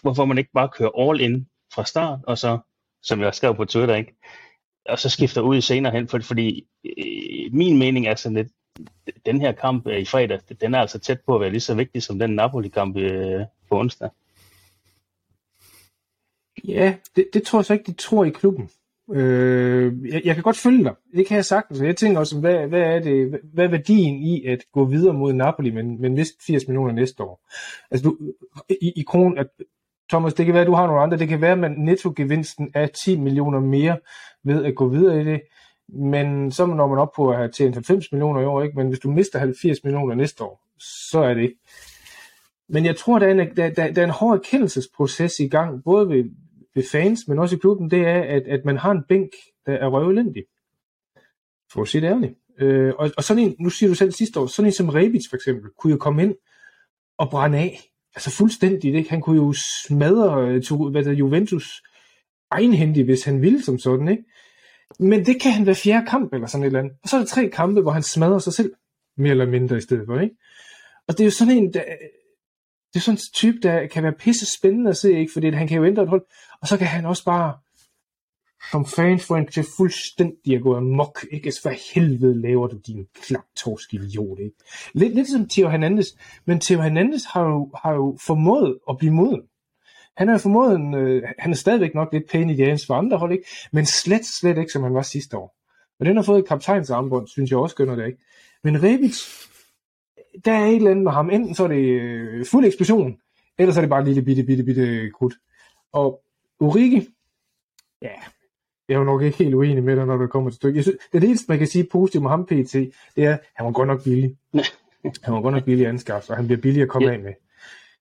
[0.03, 2.59] hvorfor man ikke bare kører all in fra start, og så,
[3.03, 4.17] som jeg skrev på Twitter, ikke?
[4.89, 8.49] og så skifter ud senere hen, for, fordi øh, min mening er sådan lidt,
[9.27, 11.75] den her kamp øh, i fredag, den er altså tæt på at være lige så
[11.75, 14.11] vigtig som den Napoli-kamp øh, på onsdag.
[16.65, 18.71] Ja, det, det tror jeg så ikke, de tror i klubben.
[19.15, 20.95] Øh, jeg, jeg kan godt følge dig.
[21.17, 21.81] Det kan jeg sagtens.
[21.81, 25.33] Jeg tænker også, hvad, hvad er det, hvad er værdien i at gå videre mod
[25.33, 27.41] Napoli, men, men miste 80 millioner næste år?
[27.91, 28.17] Altså du,
[28.69, 29.47] i, i kron, at,
[30.11, 31.19] Thomas, det kan være, at du har nogle andre.
[31.19, 33.99] Det kan være, at man nettogevinsten er 10 millioner mere
[34.45, 35.41] ved at gå videre i det.
[35.89, 38.77] Men så når man op på at have tjent 90 millioner i år, ikke?
[38.77, 40.63] Men hvis du mister 80 millioner næste år,
[41.11, 41.59] så er det ikke.
[42.69, 45.85] Men jeg tror, der er en, der, der, der er en hård erkendelsesproces i gang,
[45.85, 46.25] både ved,
[46.75, 49.31] ved fans, men også i klubben, det er, at, at man har en bænk,
[49.67, 50.45] der er røvelendig.
[51.73, 52.35] For at sige det ærligt.
[52.61, 55.29] Øh, og, og sådan en, nu siger du selv sidste år, sådan en som Rebic
[55.31, 56.35] for eksempel, kunne jo komme ind
[57.19, 57.81] og brænde af.
[58.15, 59.11] Altså fuldstændigt, ikke?
[59.11, 59.55] Han kunne jo
[59.87, 61.83] smadre øh, to, hvad der, Juventus
[62.51, 64.25] egenhændigt, hvis han ville som sådan, ikke?
[64.99, 66.93] Men det kan han være fjerde kamp eller sådan et eller andet.
[67.03, 68.73] Og så er der tre kampe, hvor han smadrer sig selv,
[69.17, 70.37] mere eller mindre i stedet for, ikke?
[71.09, 71.83] Og det er jo sådan en, der,
[72.95, 75.33] det er sådan en type, der kan være pisse spændende at se, ikke?
[75.33, 76.23] Fordi han kan jo ændre et hold,
[76.61, 77.55] og så kan han også bare
[78.71, 81.47] som fan få en til fuldstændig at gå amok, ikke?
[81.47, 84.57] Altså, hvad helvede laver du, din klaptorsk idiot, ikke?
[84.95, 86.07] Lidt, lidt som Theo Hernandez,
[86.45, 89.43] men Theo Hernandez har jo, har jo formået at blive moden.
[90.17, 92.95] Han er jo formået, en, øh, han er stadigvæk nok lidt pæn i de for
[92.95, 93.45] andre hold, ikke?
[93.73, 95.57] Men slet, slet ikke, som han var sidste år.
[96.01, 98.19] Og den har fået et kaptajnsarmbånd, synes jeg også gør det ikke?
[98.65, 99.17] Men Rebic,
[100.45, 101.31] der er et eller andet med ham.
[101.31, 103.17] Enten så er det øh, fuld eksplosion,
[103.59, 105.35] eller så er det bare en lille bitte, bitte, bitte krudt.
[105.93, 106.23] Og
[106.61, 107.09] Urigi,
[108.03, 108.09] ja,
[108.89, 110.77] jeg er jo nok ikke helt uenig med dig, når det kommer til stykket.
[110.77, 112.73] Jeg synes, det eneste, man kan sige positivt med ham PT,
[113.17, 114.37] det er, at han var godt nok billig.
[115.25, 117.15] han var godt nok billig at anskaffe, og han bliver billig at komme Ja.
[117.15, 117.33] af med.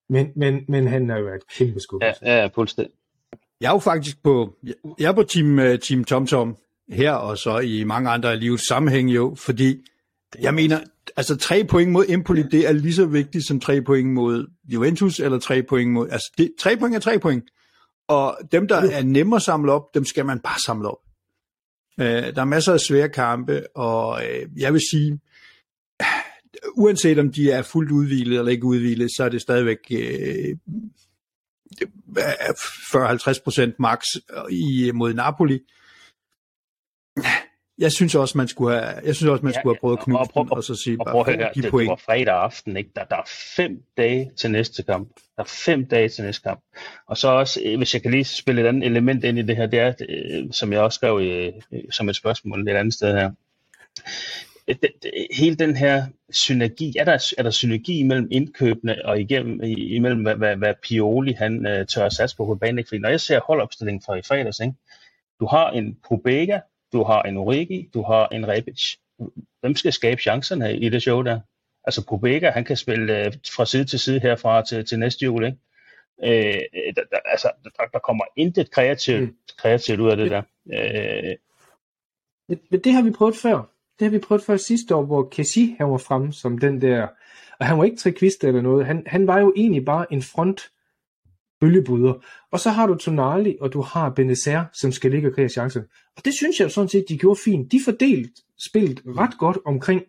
[0.10, 2.02] Men, men, men han er jo et kæmpe skub.
[2.04, 2.94] Ja, ja fuldstændig.
[3.62, 4.56] Jeg er jo faktisk på,
[5.00, 6.58] jeg er på team, øh, team TomTom
[6.90, 9.86] her, og så i mange andre af livets sammenhæng jo, fordi
[10.40, 10.80] jeg mener,
[11.18, 15.20] altså tre point mod Empoli, det er lige så vigtigt som tre point mod Juventus,
[15.20, 17.44] eller tre point mod, altså det, tre point er tre point,
[18.08, 21.00] og dem, der er nemme at samle op, dem skal man bare samle op.
[22.00, 25.20] Øh, der er masser af svære kampe, og øh, jeg vil sige,
[26.82, 30.58] uanset om de er fuldt udvilet eller ikke udvilet, så er det stadigvæk øh,
[32.18, 34.04] 40-50 procent max
[34.50, 35.60] i, mod Napoli.
[37.80, 40.04] Jeg synes også, man skulle have, jeg synes også, man Ja, skulle have prøvet at
[40.04, 41.72] knuse og prøv- den, og så sige Og bare, prøv høre, prøv give det, det
[41.72, 41.90] point.
[41.90, 42.90] var fredag aften, ikke?
[42.96, 45.10] Der, der er fem dage til næste kamp.
[45.38, 46.60] Der er fem dage til næste kamp.
[47.08, 49.56] Og så også, øh, hvis jeg kan lige spille et andet element ind i det
[49.56, 51.54] her, det er, øh, som jeg også skrev i, øh,
[51.92, 53.32] som et spørgsmål et andet sted her.
[54.68, 59.60] Det, det, hele den her synergi, er der, er der synergi mellem indkøbene og igennem,
[59.64, 62.86] imellem, hvad, hvad, hvad Pioli han tør at satse på på banen?
[62.88, 64.74] Fordi når jeg ser holdopstillingen fra i fredags, ikke?
[65.40, 66.60] du har en Pobega,
[66.94, 68.82] du har en Origi, du har en Rebic.
[69.62, 71.40] Hvem skal skabe chancerne i det show der?
[71.84, 75.46] Altså Pobega, han kan spille øh, fra side til side herfra til, til næste jul,
[75.46, 75.58] ikke?
[76.24, 76.62] Øh,
[76.96, 79.36] der, der, altså, der, der kommer intet kreativt, Mm.
[79.58, 80.42] kreativt ud af det der.
[80.74, 81.36] Øh,
[82.50, 83.56] Men men det har vi prøvet før.
[84.00, 87.08] Det har vi prøvet før sidste år, hvor Kessi han var fremme som den der,
[87.60, 88.86] og han var ikke trikvist eller noget.
[88.86, 90.62] Han, han var jo egentlig bare en front
[91.62, 92.14] bølgebryder.
[92.52, 95.82] Og så har du Tonali, og du har Benacer, som skal ligge og kreere chancer.
[96.18, 97.72] Og det synes jeg sådan set, de gjorde fint.
[97.72, 100.02] De fordelt spillet ret godt omkring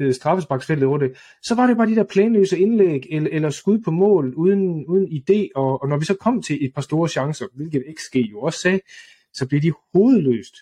[0.00, 1.16] øh, straffesparksfeltet over det.
[1.42, 5.08] Så var det bare de der planløse indlæg, eller, eller skud på mål, uden, uden
[5.08, 5.48] idé.
[5.54, 8.58] Og, og når vi så kom til et par store chancer, hvilket XG jo også
[8.58, 8.80] sagde,
[9.32, 10.54] så blev de hovedløst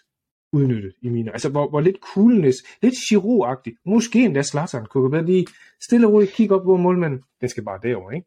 [0.53, 1.33] udnyttet i mine.
[1.33, 5.47] Altså, hvor, hvor lidt coolness, lidt Giroud-agtigt, måske endda Zlatan, kunne bare lige
[5.83, 8.27] stille og roligt kigge op, hvor målmanden, den skal bare derover, ikke?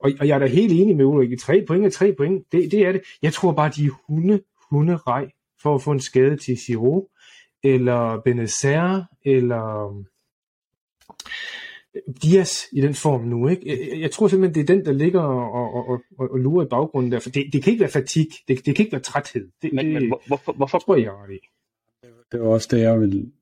[0.00, 2.70] Og, og jeg er da helt enig med Ulrik, tre point er tre point, det,
[2.70, 3.00] det er det.
[3.22, 4.40] Jeg tror bare, de er hunde,
[4.70, 5.30] hunde rej
[5.62, 7.06] for at få en skade til Giroud,
[7.62, 10.06] eller Benacer, eller um,
[12.22, 14.00] Dias i den form nu, ikke?
[14.00, 17.12] Jeg, tror simpelthen, det er den, der ligger og, og, og, og, lurer i baggrunden
[17.12, 19.48] der, for det, det kan ikke være fatig, det, det kan ikke være træthed.
[19.62, 21.38] Det, men, det, men hvor- hvorfor, hvorfor, tror jeg, jeg i.
[22.32, 23.32] Det var også det, jeg ville...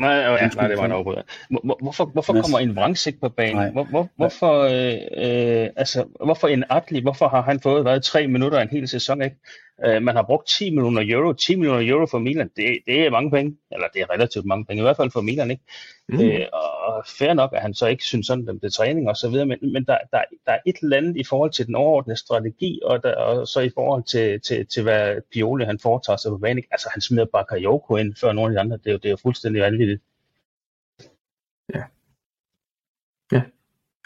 [0.00, 1.22] Nej, ja, nej, det var en afbryder.
[1.50, 2.44] Hvor- hvor- Hvorfor, hvorfor Mads.
[2.46, 3.56] kommer en Vrangsik ikke på banen?
[3.56, 3.70] Nej.
[3.70, 7.00] Hvor, hvor, hvorfor, øh, øh, altså, hvorfor en Atli?
[7.02, 9.22] Hvorfor har han fået været tre minutter en hel sæson?
[9.22, 9.36] Ikke?
[9.84, 11.32] Øh, man har brugt 10 millioner euro.
[11.32, 13.56] 10 millioner euro for Milan, det, det er mange penge.
[13.72, 15.50] Eller det er relativt mange penge, i hvert fald for Milan.
[15.50, 15.62] Ikke?
[16.08, 16.20] Mm.
[16.20, 19.28] Øh, og fair nok, at han så ikke synes sådan, det er træning og så
[19.28, 22.18] videre, men, men der, der, der er et eller andet i forhold til den overordnede
[22.18, 26.30] strategi, og, der, og så i forhold til, til, til hvad Pioli han foretager sig
[26.30, 26.58] på banen.
[26.58, 26.68] ikke?
[26.70, 28.76] Altså, han smider Bakayoko ind før nogle af de andre.
[28.76, 30.02] Det er jo, det er jo fuldstændig vanvittigt.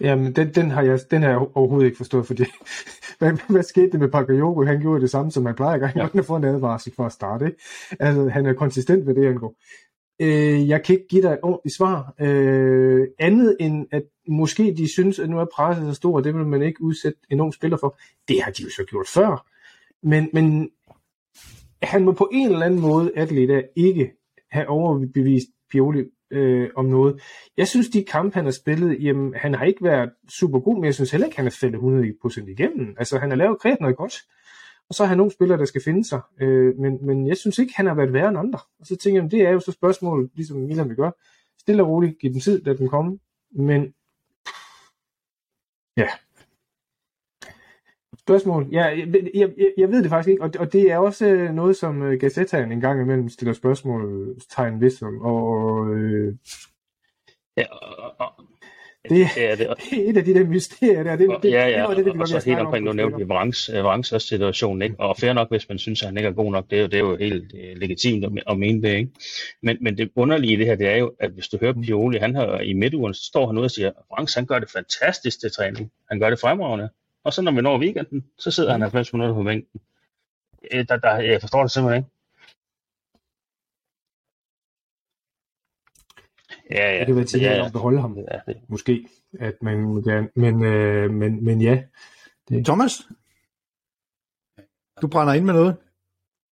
[0.00, 2.44] Jamen, den, den, har jeg, den har jeg overhovedet ikke forstået, fordi
[3.18, 4.64] hvad, hvad skete der med Bakayoko?
[4.64, 5.88] Han gjorde det samme, som han plejer at gøre.
[5.88, 6.20] Han ja.
[6.20, 7.46] får en advarsel for at starte.
[7.46, 7.58] Ikke?
[8.00, 9.54] Altså, han er konsistent ved det, han går.
[10.20, 12.14] Øh, jeg kan ikke give dig et ordentligt svar.
[12.20, 16.34] Øh, andet end, at måske de synes, at nu er presset så stor, og det
[16.34, 17.98] vil man ikke udsætte en ung spiller for.
[18.28, 19.46] Det har de jo så gjort før.
[20.02, 20.70] Men, men
[21.82, 24.12] han må på en eller anden måde, Atleta, ikke
[24.50, 27.22] have overbevist Pioli øh, om noget.
[27.56, 30.84] Jeg synes, de kampe, han har spillet, jamen, han har ikke været super god, men
[30.84, 32.94] jeg synes heller ikke, han er faldet 100% igennem.
[32.98, 34.14] Altså, han har lavet kreat noget godt,
[34.88, 36.20] og så er han nogle spillere, der skal finde sig.
[36.40, 38.58] Øh, men, men jeg synes ikke, han har været værre end andre.
[38.80, 41.12] Og så tænker jeg, det er jo så spørgsmålet, ligesom Milan vil gøre.
[41.60, 43.18] Stille og roligt, giv dem tid, lad dem komme.
[43.52, 43.94] Men,
[45.96, 46.08] ja.
[48.26, 48.68] Spørgsmål?
[48.72, 51.76] Ja, jeg, jeg, jeg, ved det faktisk ikke, og, og det er også øh, noget,
[51.76, 56.34] som øh, Gazettaen en gang imellem stiller spørgsmålstegn ved, som, og øh,
[57.56, 58.44] Ja, og, og,
[59.08, 59.68] Det- det er det.
[59.90, 61.16] Det er et af de der mysterier der.
[61.16, 62.92] Det, og, det, ja, det, ja, var det, det, vi og, så helt omkring, nu
[62.92, 63.16] nævnte
[64.14, 64.96] også situation, ikke?
[64.98, 66.86] og fair nok, hvis man synes, at han ikke er god nok, det er jo,
[66.88, 69.10] det er jo helt øh, legitimt at, at mene det, ikke?
[69.62, 72.18] Men, men det underlige i det her, det er jo, at hvis du hører Pioli,
[72.18, 74.70] han har i midtugen, så står han ud og siger, at Vrangs, han gør det
[74.70, 76.88] fantastisk til træning, han gør det fremragende,
[77.24, 79.80] og så når vi når weekenden, så sidder han 90 minutter på bænken.
[80.72, 82.10] Øh, Der, der, jeg forstår det simpelthen ikke.
[86.70, 86.98] Ja, ja.
[86.98, 87.70] Det kan være til ja, at ja.
[87.70, 89.08] beholde ham, Ja, det, måske.
[89.40, 91.82] At man gerne, men, øh, men, men ja.
[92.64, 92.92] Thomas?
[95.02, 95.76] Du brænder ind med noget.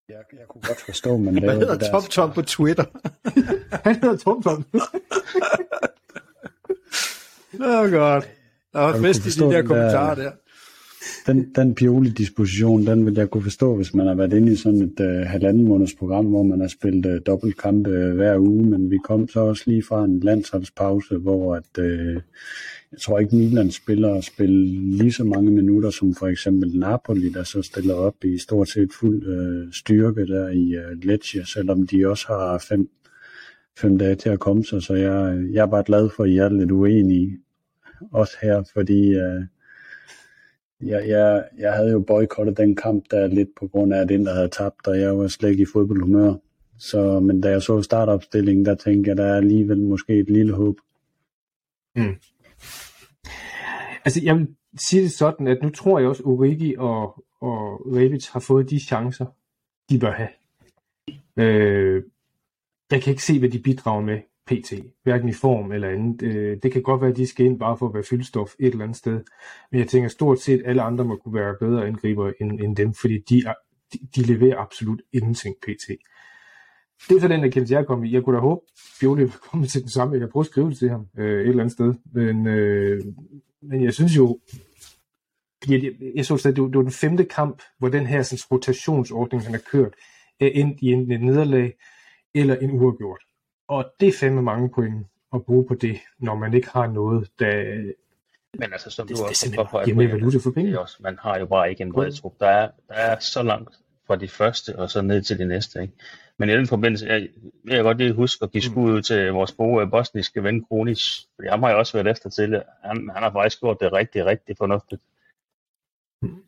[0.09, 2.41] Jeg, jeg kunne godt forstå, men det Hvad er hedder det der- Tom Tom på
[2.41, 2.85] Twitter?
[3.85, 4.65] Han hedder Tom Tom.
[7.61, 8.25] Åh, oh, godt.
[8.73, 10.31] Der var fest i de der den der- kommentarer der.
[11.27, 14.81] Den, den Pioli-disposition, den vil jeg kunne forstå, hvis man har været inde i sådan
[14.81, 18.91] et øh, halvanden måneds program, hvor man har spillet øh, dobbeltkampe øh, hver uge, men
[18.91, 22.13] vi kom så også lige fra en landsholdspause, hvor at, øh,
[22.91, 27.29] jeg tror ikke Milan spiller og spiller lige så mange minutter som for eksempel Napoli,
[27.29, 31.87] der så stiller op i stort set fuld øh, styrke der i øh, Lecce, selvom
[31.87, 32.89] de også har fem,
[33.77, 36.37] fem dage til at komme sig, så jeg, jeg er bare glad for, at I
[36.37, 37.37] er lidt uenige
[38.11, 39.43] også her, fordi øh,
[40.81, 44.33] jeg, jeg, jeg havde jo boykottet den kamp der lidt på grund af, at Inter
[44.33, 46.33] havde tabt, og jeg var slet ikke i fodboldhumør.
[46.79, 50.53] Så, men da jeg så startopstillingen, der tænkte jeg, der er alligevel måske et lille
[50.53, 50.77] håb.
[51.95, 52.15] Mm.
[54.05, 54.47] altså, jeg vil
[54.89, 58.79] sige det sådan, at nu tror jeg også, Origi og, og Rebic har fået de
[58.79, 59.25] chancer,
[59.89, 60.29] de bør have.
[61.37, 62.03] Øh,
[62.91, 64.73] jeg kan ikke se, hvad de bidrager med pt.
[65.03, 66.21] Hverken i form eller andet.
[66.21, 68.67] Øh, det kan godt være, at de skal ind bare for at være fyldstof et
[68.67, 69.21] eller andet sted.
[69.71, 72.93] Men jeg tænker stort set, alle andre må kunne være bedre angriber end, end dem,
[72.93, 73.53] fordi de, er,
[73.93, 75.87] de, de leverer absolut ingenting pt.
[77.09, 78.13] Det er så den erkendelse, jeg kom i.
[78.13, 78.61] Jeg kunne da håbe,
[78.99, 80.13] Fjoli ville komme til den samme.
[80.13, 81.93] Jeg kan prøve at skrive det til ham øh, et eller andet sted.
[82.13, 83.03] Men, øh,
[83.61, 84.39] men jeg synes jo,
[85.67, 88.21] jeg, jeg, jeg så stadig, det var, det var den femte kamp, hvor den her
[88.21, 89.93] sådan, rotationsordning, han har kørt,
[90.39, 91.73] er endt i en, et nederlag
[92.35, 93.21] eller en uafgjort.
[93.67, 97.29] Og det er fandme mange point at bruge på det, når man ikke har noget,
[97.39, 97.83] der...
[98.59, 101.45] Men altså, som Det- du også påpeger, Brian, valuta for er også, man har jo
[101.45, 102.39] bare ikke en bred trup.
[102.39, 105.81] Der er, der er så langt fra de første og så ned til de næste.
[105.81, 105.93] Ikke?
[106.37, 107.29] Men i den forbindelse, jeg,
[107.65, 108.71] jeg kan godt lige huske at give Mm.
[108.71, 112.11] skud ud til vores gode øh, bosniske ven Kronis, fordi ham har jeg også været
[112.11, 112.63] efter til.
[112.83, 115.01] Han, han har faktisk gjort det rigtig, rigtig fornuftigt.
[116.21, 116.43] Mm.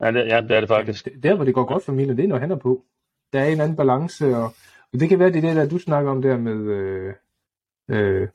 [0.00, 1.08] Ja, det, ja, det er det faktisk.
[1.22, 2.84] Der, hvor det går godt for Milan, det er, når han er på.
[3.32, 4.54] Der er en anden balance, og,
[4.94, 7.14] og det kan være, det er det der, du snakker om der med øh,
[7.90, 8.28] øh,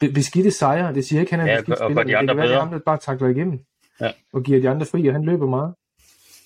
[0.00, 0.94] be- beskidte sejre.
[0.94, 2.36] Det siger ikke, han er en Ja, beskidt og spiller, de men det andre kan
[2.36, 2.64] være, det er bedre.
[2.64, 3.64] ham, der bare takler igennem.
[4.00, 4.12] Ja.
[4.32, 5.74] Og giver de andre fri, og han løber meget.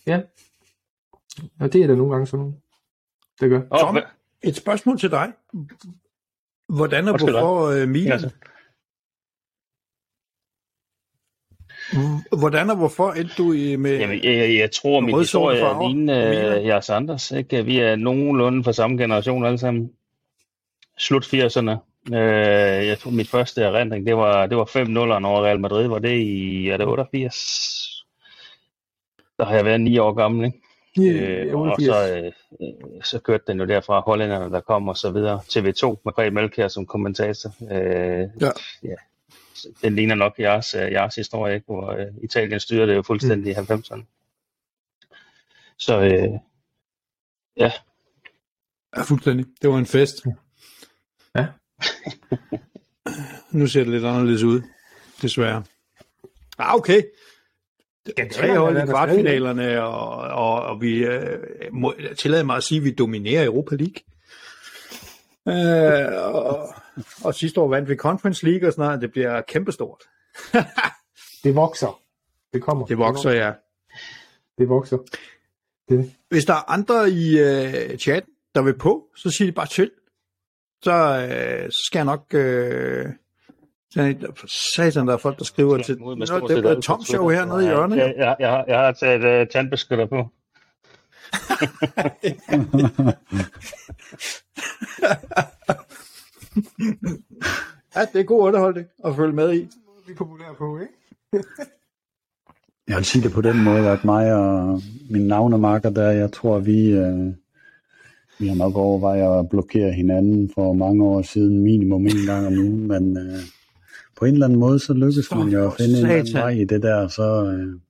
[0.07, 0.23] Ja.
[1.61, 2.63] Og det er der nogle gange sådan.
[3.41, 3.63] Det gør.
[3.71, 3.99] Oh, Tom?
[4.43, 5.33] Et spørgsmål til dig.
[6.69, 8.31] Hvordan og hvorfor øh, ja, Milan, så.
[12.39, 13.99] Hvordan og hvorfor endte du i med...
[13.99, 17.31] Jamen, jeg, jeg, jeg tror, min historie er lignende øh, jeres andres.
[17.31, 17.65] Ikke?
[17.65, 19.91] Vi er nogenlunde fra samme generation alle sammen.
[20.99, 21.71] Slut 80'erne.
[22.15, 25.87] Øh, jeg tror, mit første erindring, det var, det var 5-0'eren over Real Madrid.
[25.87, 28.05] Var det i, er det 88?
[29.39, 30.59] Der har jeg været 9 år gammel, ikke?
[30.99, 32.33] Øh, og så, øh,
[33.03, 35.37] så kørte den jo derfra hollænderne, der kom og så videre.
[35.39, 37.51] TV2 med Greg Melkær som kommentator.
[37.71, 38.51] Øh, Ja.
[38.83, 38.95] ja.
[39.83, 41.65] Den ligner nok jeres, øh, jeres historie, ikke?
[41.67, 44.03] hvor øh, Italien styrede det jo fuldstændig i 90'erne.
[45.79, 46.39] Så øh,
[47.57, 47.73] Ja,
[49.03, 49.47] fuldstændig.
[49.63, 50.27] Det var en fest.
[51.37, 51.47] Ja.
[53.59, 54.63] nu ser det lidt anderledes ud,
[55.23, 55.65] desværre.
[56.59, 57.03] Ah, okay.
[58.33, 61.39] Tre hold i kvartfinalerne, og, og, og vi øh,
[61.73, 64.03] må tillade mig at sige, at vi dominerer Europa League.
[65.51, 66.69] Øh, og,
[67.25, 70.03] og sidste år vandt vi Conference League, og snart det bliver kæmpestort.
[71.45, 72.01] Det vokser.
[72.53, 72.87] Det kommer.
[72.87, 73.53] Det vokser, ja.
[74.59, 74.99] Det vokser.
[75.89, 76.13] Det.
[76.29, 79.91] Hvis der er andre i øh, chatten, der vil på, så sig det bare til.
[80.83, 82.25] Så, øh, så skal jeg nok...
[82.35, 83.07] Øh,
[83.91, 85.99] så- satan, der er folk, der skriver til...
[85.99, 86.11] Nå,
[86.49, 87.97] det er et på tom show hernede i hjørnet.
[87.97, 90.29] Jeg, jeg, jeg, har- jeg har taget uh, tandbeskytter på.
[97.97, 99.59] Ja, det er god underholdning at følge med i.
[100.07, 100.93] Vi er populære på, ikke?
[102.89, 106.59] Jeg vil sige det på den måde, at mig og min navnemarker der, jeg tror,
[106.59, 107.27] vi, øh,
[108.39, 112.53] vi har nok overvejet at blokere hinanden for mange år siden, minimum en gang om
[112.53, 113.39] ugen, men øh,
[114.19, 116.35] på en eller anden måde, så lykkes man jo at for finde en eller anden
[116.35, 117.81] vej i det der, så øh,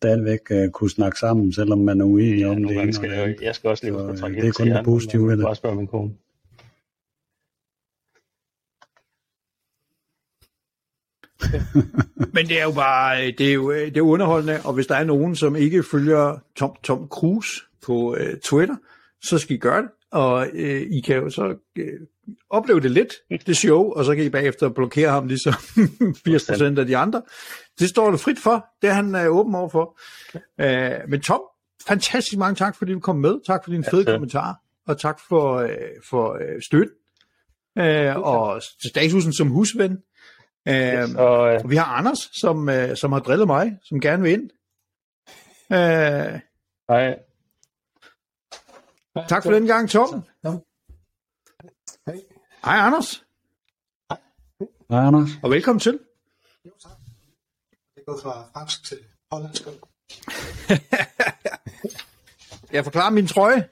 [0.00, 3.36] stadigvæk øh, kunne snakke sammen, selvom man er uenig Ja, om det ene skal jeg,
[3.42, 5.44] jeg skal også lige Så, øh, trække det er kun det positive ved jeg det.
[5.44, 6.10] Bare spørge min kone.
[12.34, 14.86] Men det er jo bare, øh, det er jo, øh, det er underholdende, og hvis
[14.86, 18.76] der er nogen, som ikke følger Tom, Tom Cruise på øh, Twitter,
[19.22, 22.00] så skal I gøre det, og øh, I kan jo så øh,
[22.50, 23.14] opleve det lidt,
[23.46, 25.52] det show, og så kan I bagefter blokere ham ligesom
[26.28, 27.22] 80% af de andre.
[27.78, 29.98] Det står det frit for, det er han øh, åben over for.
[30.60, 31.40] Øh, men Tom,
[31.86, 34.14] fantastisk mange tak, fordi du kom med, tak for din fede selv.
[34.14, 35.70] kommentar, og tak for, øh,
[36.10, 36.94] for øh, støtten,
[37.78, 39.98] øh, og statusen som husven.
[40.68, 44.22] Øh, Og øh, og vi har Anders, som, øh, som har drillet mig, som gerne
[44.22, 44.50] vil ind.
[45.72, 46.40] Øh,
[46.88, 47.18] hej.
[49.28, 50.22] tak for den gang, Tom.
[50.44, 50.50] Ja.
[52.64, 52.76] Hej.
[52.76, 53.24] Hej, Anders,
[54.90, 55.28] Hej, Anders.
[55.42, 55.98] og velkommen til.
[56.66, 56.92] Jo, tak.
[57.94, 58.98] Det er gået fra fransk til
[59.32, 59.62] hollandsk.
[62.72, 63.68] Jeg forklarer min trøje.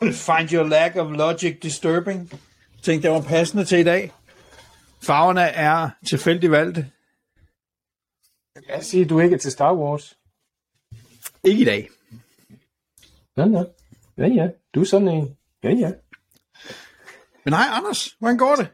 [0.00, 2.30] Find your lack of logic disturbing.
[2.30, 4.12] Jeg tænkte, det var passende til i dag.
[5.02, 6.90] Farverne er tilfældigt valgte.
[8.68, 10.18] Jeg siger, du ikke er til Star Wars.
[11.44, 11.88] Ikke i dag.
[13.36, 13.64] Ja, ja.
[14.20, 14.48] Ja, ja.
[14.74, 15.36] Du er sådan en.
[15.64, 15.92] Ja, ja.
[17.44, 18.16] Men hej, Anders.
[18.18, 18.68] Hvordan går det?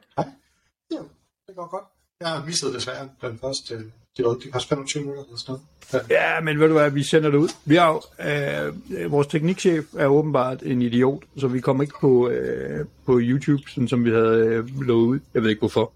[0.92, 1.08] Jo,
[1.48, 1.84] det går godt.
[2.20, 3.74] Jeg har misset desværre den første,
[4.16, 5.52] det var de første 25 minutter eller sådan
[5.92, 6.10] noget.
[6.10, 6.34] Ja.
[6.34, 7.48] Ja, men ved du hvad, vi sender det ud.
[7.64, 12.28] Vi har jo, øh, vores teknikchef er åbenbart en idiot, så vi kommer ikke på,
[12.28, 15.20] øh, på YouTube, sådan som vi havde øh, lovet ud.
[15.34, 15.92] Jeg ved ikke hvorfor.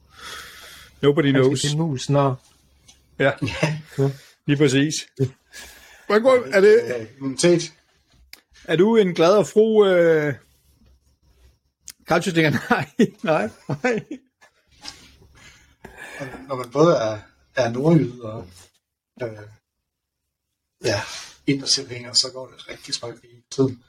[1.03, 1.61] Nobody Han skal knows.
[1.61, 2.43] til mus, når...
[3.19, 3.33] Ja,
[4.47, 4.95] lige præcis.
[6.07, 7.73] Hvad går, er, det, Øh, immunitet.
[8.71, 10.35] Er du en glad og fru øh,
[12.07, 12.51] Karlsjøstinger?
[12.71, 12.91] Nej,
[13.23, 14.05] nej, nej.
[16.21, 17.19] Og når man både er,
[17.57, 18.47] er nordjyd og
[19.23, 19.29] øh,
[20.85, 21.01] ja,
[21.47, 23.85] intertilhænger, så går det rigtig småt i tiden.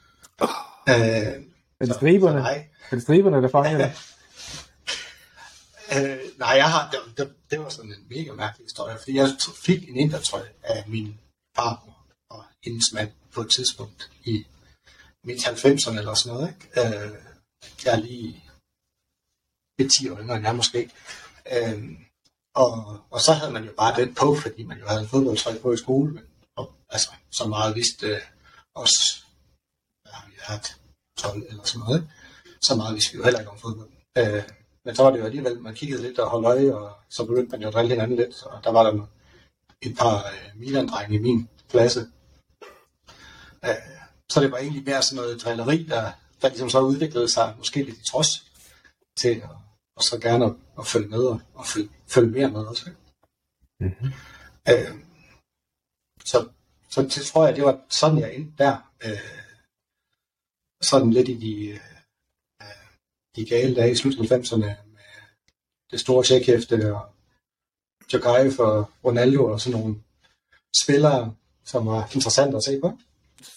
[0.88, 0.96] Øh,
[1.80, 2.40] Er det striberne?
[2.40, 3.94] nej, Er det striberne, der fanger dig?
[5.96, 9.28] øh, nej, jeg har, det, det, det, var sådan en mega mærkelig historie, fordi jeg
[9.64, 11.18] fik en intertrøje af min
[11.56, 14.46] farmor og hendes mand på et tidspunkt i
[15.24, 16.48] midt 90'erne eller sådan noget.
[16.48, 16.80] Ikke?
[16.80, 17.12] Øh,
[17.84, 18.44] jeg er lige
[19.78, 20.90] et 10 år yngre end jeg måske.
[21.52, 21.90] Øh,
[22.54, 25.58] og, og så havde man jo bare den på, fordi man jo havde en fodboldtrøje
[25.58, 26.12] på i skole.
[26.12, 26.24] Men,
[26.56, 28.20] og, altså, så meget vidste øh,
[28.74, 29.26] os,
[30.02, 30.80] hvad har vi haft,
[31.18, 32.00] 12 eller sådan noget.
[32.00, 32.12] Ikke?
[32.62, 33.90] Så meget vidste vi jo heller ikke om fodbold.
[34.18, 34.42] Øh,
[34.84, 37.50] men så var det jo alligevel, man kiggede lidt og holdt øje, og så begyndte
[37.50, 38.42] man jo at drille hinanden lidt.
[38.42, 39.06] Og der var der
[39.82, 42.00] et par øh, Milan-drenge i min klasse.
[43.64, 46.12] Øh, så det var egentlig mere sådan noget drilleri, der,
[46.42, 48.28] der ligesom så udviklede sig måske lidt i trods
[49.16, 49.50] til at,
[49.96, 52.90] og så gerne at, at følge med og, og følge, følge mere med også.
[53.80, 54.12] Mm-hmm.
[54.68, 54.94] Øh,
[56.24, 56.48] så,
[56.90, 58.92] så det tror jeg, det var sådan, jeg endte der.
[59.04, 59.42] Øh,
[60.82, 61.80] sådan lidt i de, øh,
[63.36, 64.74] de gale dage i slut 90'erne med
[65.90, 67.12] det store tjekhæfte og
[68.12, 70.02] Jokai for Ronaldo og sådan nogle
[70.82, 72.98] spillere, som var interessante at se på.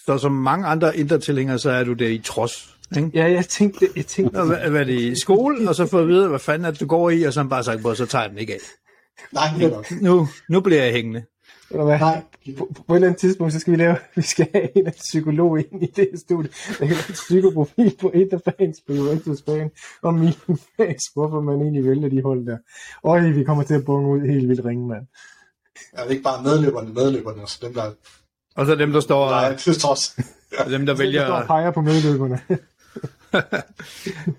[0.05, 2.75] Så som mange andre intertilhængere, så er du der i trods.
[2.97, 3.11] Ikke?
[3.13, 5.99] Ja, jeg tænkte, jeg tænkte, Og hvad, hvad er det i skole, og så få
[5.99, 8.23] at vide, hvad fanden det, du går i, og så bare sagt, "Bror, så tager
[8.23, 8.59] jeg den ikke af.
[9.31, 9.91] Nej, det nok.
[10.01, 11.23] Nu, nu bliver jeg hængende.
[11.71, 11.99] eller hvad?
[11.99, 12.21] Nej,
[12.57, 14.93] På, på, et eller andet tidspunkt, så skal vi lave, vi skal have en af
[14.93, 16.49] psykolog ind i det studie.
[16.69, 19.69] Der kan lave en psykoprofil på Interfans, på Juventus-fan,
[20.01, 20.33] og min
[20.77, 22.57] fans, hvorfor man egentlig vælger de hold der.
[23.03, 25.05] Øj, vi kommer til at bunge ud helt vildt ringe, mand.
[25.93, 27.91] jeg er ikke bare medløberne, medløberne, og så dem, der
[28.55, 30.17] Og så dem, der står, nej, til trods.
[30.59, 31.45] og dem, der Jeg står og vælger...
[31.45, 32.39] peger på medløberne.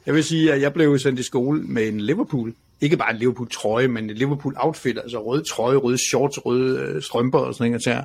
[0.07, 2.55] Jeg vil sige, at jeg blev sendt i skole med en Liverpool.
[2.81, 7.39] Ikke bare en Liverpool-trøje, men en Liverpool-outfit, altså rød trøje, røde shorts, røde øh, strømper
[7.39, 8.05] og sådan noget.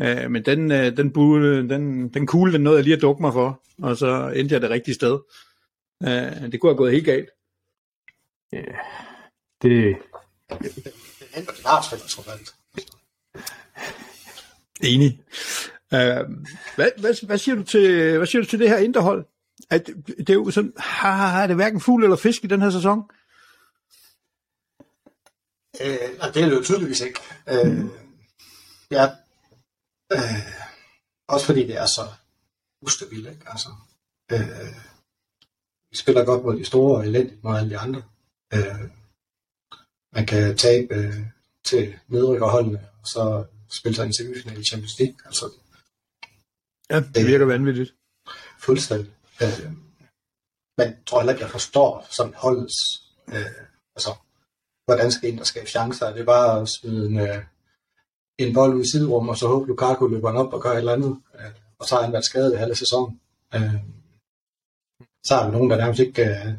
[0.00, 3.22] Øh, men den, øh, den, bule, den, den kugle, den nåede jeg lige at dukke
[3.22, 5.18] mig for, og så endte jeg det rigtige sted.
[6.02, 7.28] Øh, det kunne have gået helt galt.
[8.50, 8.64] Det,
[9.62, 9.96] Det
[11.34, 12.38] henter din artsfælder, tror jeg.
[14.84, 15.20] Enig.
[15.94, 16.24] Øh,
[16.76, 19.24] hvad, hvad, hvad, siger du til, hvad siger du til det her interhold?
[19.70, 22.70] At, det er jo sådan, har, har det hverken fugl eller fisk i den her
[22.70, 23.02] sæson?
[25.80, 27.20] Øh, nej, det er det jo tydeligvis ikke.
[27.48, 27.84] Øh,
[28.90, 29.04] ja,
[30.12, 30.52] øh,
[31.28, 32.08] også fordi det er så
[32.82, 33.42] ustabilt, ikke?
[33.46, 33.68] Altså,
[34.32, 34.74] øh,
[35.90, 38.02] vi spiller godt mod de store og elendigt mod alle de andre.
[38.54, 38.88] Øh,
[40.12, 41.14] man kan tabe øh,
[41.64, 45.16] til nedrykkerholdene, og så spille sig en semifinal i Champions League.
[45.24, 45.50] Altså,
[46.90, 47.94] Ja, det virker vanvittigt.
[48.58, 49.12] fuldstændig.
[49.42, 49.72] Øh,
[50.78, 52.78] men tror heller ikke, jeg forstår sådan holdets,
[53.28, 53.60] øh,
[53.96, 54.12] altså,
[54.84, 56.12] hvordan skal en der skabe chancer?
[56.12, 57.44] Det er bare at smide en, øh,
[58.38, 60.78] en bold ud i siderum, og så håbe Lukaku løber den op og gør et
[60.78, 61.22] eller andet.
[61.34, 63.20] Øh, og så har han været skadet i halve sæsonen.
[63.54, 63.74] Øh,
[65.26, 66.52] så har vi nogen, der nærmest ikke øh,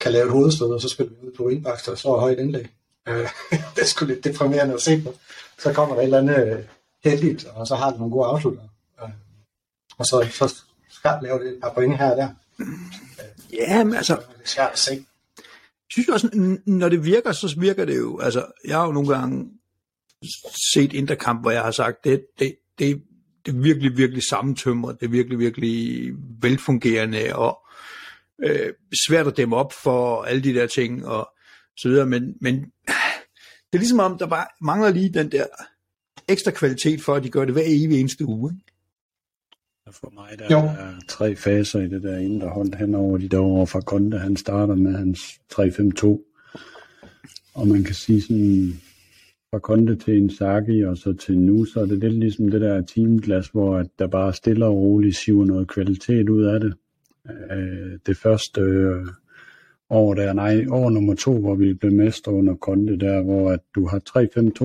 [0.00, 2.38] kan lave et hovedstød, og så spiller vi ud på indbaks, og slår et højt
[2.38, 2.66] indlæg.
[3.08, 3.28] Øh,
[3.74, 5.14] det er sgu lidt deprimerende at se på.
[5.58, 6.64] Så kommer der et eller andet øh,
[7.04, 8.62] heldigt, og så har de nogle gode afslutter.
[9.02, 9.08] Øh,
[9.98, 10.54] og så, så
[10.90, 12.28] skal lave det et par point her og der.
[13.52, 14.92] Ja, men altså, Det er svært at se.
[14.92, 15.44] jeg
[15.90, 19.50] synes også, når det virker, så virker det jo, altså, jeg har jo nogle gange
[20.74, 23.02] set interkamp, hvor jeg har sagt, det, det, det,
[23.46, 27.58] det er virkelig, virkelig sammentømret, det er virkelig, virkelig velfungerende, og
[28.42, 28.72] øh,
[29.06, 31.28] svært at dæmme op for alle de der ting, og
[31.76, 35.46] så videre, men, men det er ligesom om, der bare mangler lige den der
[36.28, 38.52] ekstra kvalitet for, at de gør det hver evig eneste uge.
[38.52, 38.64] Ikke?
[40.00, 40.58] For mig der Jo.
[40.58, 44.18] er tre faser i det der indre hold hen over de der år fra Conte.
[44.18, 45.20] Han starter med hans
[45.52, 46.28] 3-5-2.
[47.54, 48.72] Og man kan sige sådan,
[49.50, 52.82] fra Conte til Inzaghi og så til nu, så er det lidt ligesom det der
[52.82, 56.74] teamglas, hvor at der bare stille og roligt siver noget kvalitet ud af det.
[57.50, 59.06] Øh, Det første øh,
[59.90, 63.60] år der, nej, år nummer to, hvor vi blev mestre under Conte der, hvor at
[63.74, 64.00] du har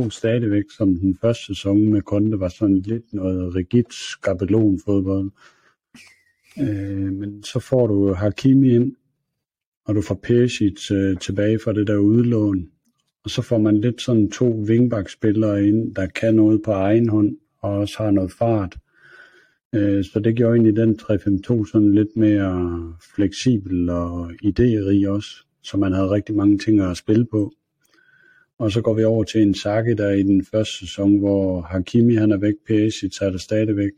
[0.06, 5.32] 3-5-2 stadigvæk, som den første sæson med Conte var sådan lidt noget rigidt skabelonfodbold.
[6.60, 8.96] Øh, men så får du Hakimi ind,
[9.86, 12.68] og du får Pesic øh, tilbage fra det der udlån.
[13.24, 17.38] Og så får man lidt sådan to wingback-spillere ind, der kan noget på egen hånd,
[17.62, 18.78] og også har noget fart.
[19.76, 25.30] Øh, så det gjorde egentlig den 352 sådan lidt mere fleksibel og idérig også,
[25.64, 27.54] så man havde rigtig mange ting at spille på.
[28.60, 32.16] og så går vi over til en Saki, der i den første sæson, hvor Hakimi
[32.16, 33.92] han er væk, PSG tager det stadigvæk.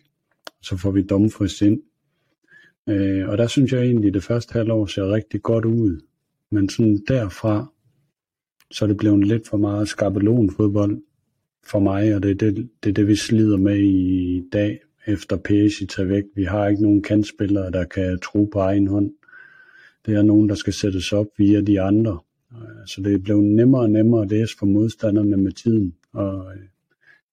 [0.62, 1.82] Så får vi Dumfries ind.
[2.90, 6.02] Øh, og der synes jeg egentlig, at det første halvår ser rigtig godt ud.
[6.52, 7.74] Men sådan derfra,
[8.72, 11.02] så er det blevet lidt for meget skabelonfodbold
[11.64, 15.38] for mig, og det er det, det, er det vi slider med i dag, efter
[15.38, 16.24] PSG tager væk.
[16.36, 19.12] Vi har ikke nogen kantspillere, der kan tro på egen hånd.
[20.06, 22.20] Det er nogen, der skal sættes op via de andre.
[22.52, 25.96] Øh, så det er blevet nemmere og nemmere at læse for modstanderne med tiden.
[26.14, 26.62] Og øh,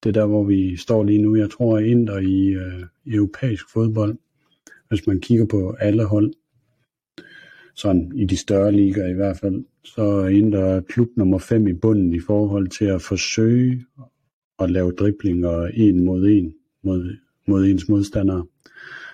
[0.03, 1.35] det er der, hvor vi står lige nu.
[1.35, 4.17] Jeg tror, at Inter i øh, europæisk fodbold,
[4.89, 6.33] hvis man kigger på alle hold,
[7.75, 11.73] sådan i de større ligaer i hvert fald, så er Inter klub nummer 5 i
[11.73, 13.85] bunden i forhold til at forsøge
[14.59, 16.53] at lave driblinger en mod en
[16.83, 17.17] mod,
[17.47, 18.45] mod ens modstandere.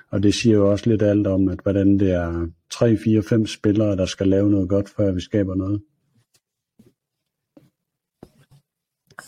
[0.10, 3.48] Og det siger jo også lidt alt om, at hvordan det er 3, 4, 5
[3.48, 5.82] spillere, der skal lave noget godt, før vi skaber noget.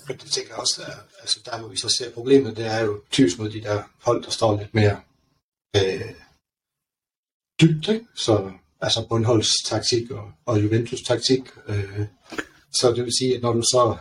[0.08, 2.82] Men det tænker jeg også, at altså der hvor vi så ser problemet, det er
[2.86, 5.02] jo typisk mod de der hold, der står lidt mere
[5.76, 6.12] øh,
[7.62, 8.06] dybt, ikke?
[8.16, 8.52] Så
[8.82, 11.42] altså bundholdstaktik og, og Juventus taktik.
[11.68, 12.02] Øh,
[12.74, 13.98] så det vil sige, at når du så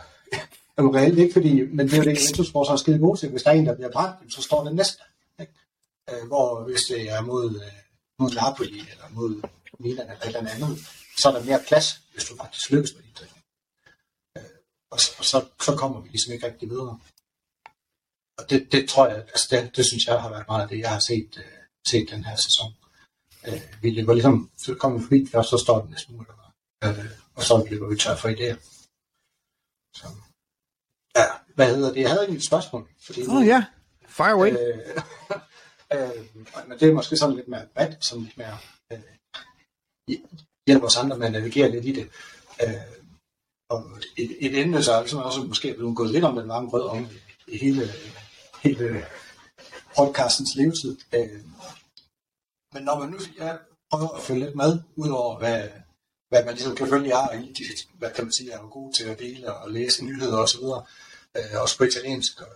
[0.77, 3.17] er du reelt ikke, fordi, men det er jo det, Juventus får så skide god
[3.17, 3.29] til.
[3.29, 5.03] Hvis der er en, der bliver brændt, så står det næste.
[5.41, 5.53] Ikke?
[6.09, 7.77] Øh, hvor hvis det er mod, øh,
[8.19, 9.41] mod Napoli eller mod
[9.79, 10.79] Milan eller et eller andet,
[11.17, 13.21] så er der mere plads, hvis du faktisk lykkes med dit
[14.37, 14.43] øh,
[14.91, 16.99] og, så, og så, så kommer vi ligesom ikke rigtig videre.
[18.37, 20.79] Og det, det tror jeg, altså det, det synes jeg har været meget af det,
[20.79, 21.43] jeg har set, uh,
[21.87, 22.75] set den her sæson.
[23.47, 26.31] Uh, vi løber ligesom, så kommer vi forbi først, så står den næste muligt.
[26.85, 27.05] Uh,
[27.35, 28.57] og så løber vi tør for idéer.
[29.99, 30.07] Så,
[31.55, 32.01] hvad hedder det?
[32.01, 32.89] Jeg havde ikke et spørgsmål.
[33.27, 33.65] Åh oh, ja,
[34.07, 34.51] fire away.
[34.51, 34.79] Øh,
[35.93, 36.09] øh,
[36.67, 38.57] men det er måske sådan lidt mere bad, som lidt mere
[38.91, 38.99] øh,
[40.67, 42.09] hjælper os andre med at navigere lidt i det.
[42.63, 42.73] Øh,
[43.69, 43.83] og
[44.17, 47.07] et, et emne, så er også måske blevet gået lidt om den varme grød om
[47.47, 47.87] i hele,
[48.63, 49.05] hele
[49.97, 50.97] podcastens levetid.
[51.13, 51.41] Øh,
[52.73, 53.55] men når man nu ja,
[53.91, 55.69] prøver at følge lidt med, udover hvad,
[56.29, 57.55] hvad man ligesom kan følge jer i,
[57.97, 60.63] hvad kan man sige, er jo god til at dele og læse nyheder osv.,
[61.37, 62.41] øh, også på italiensk.
[62.41, 62.47] Og,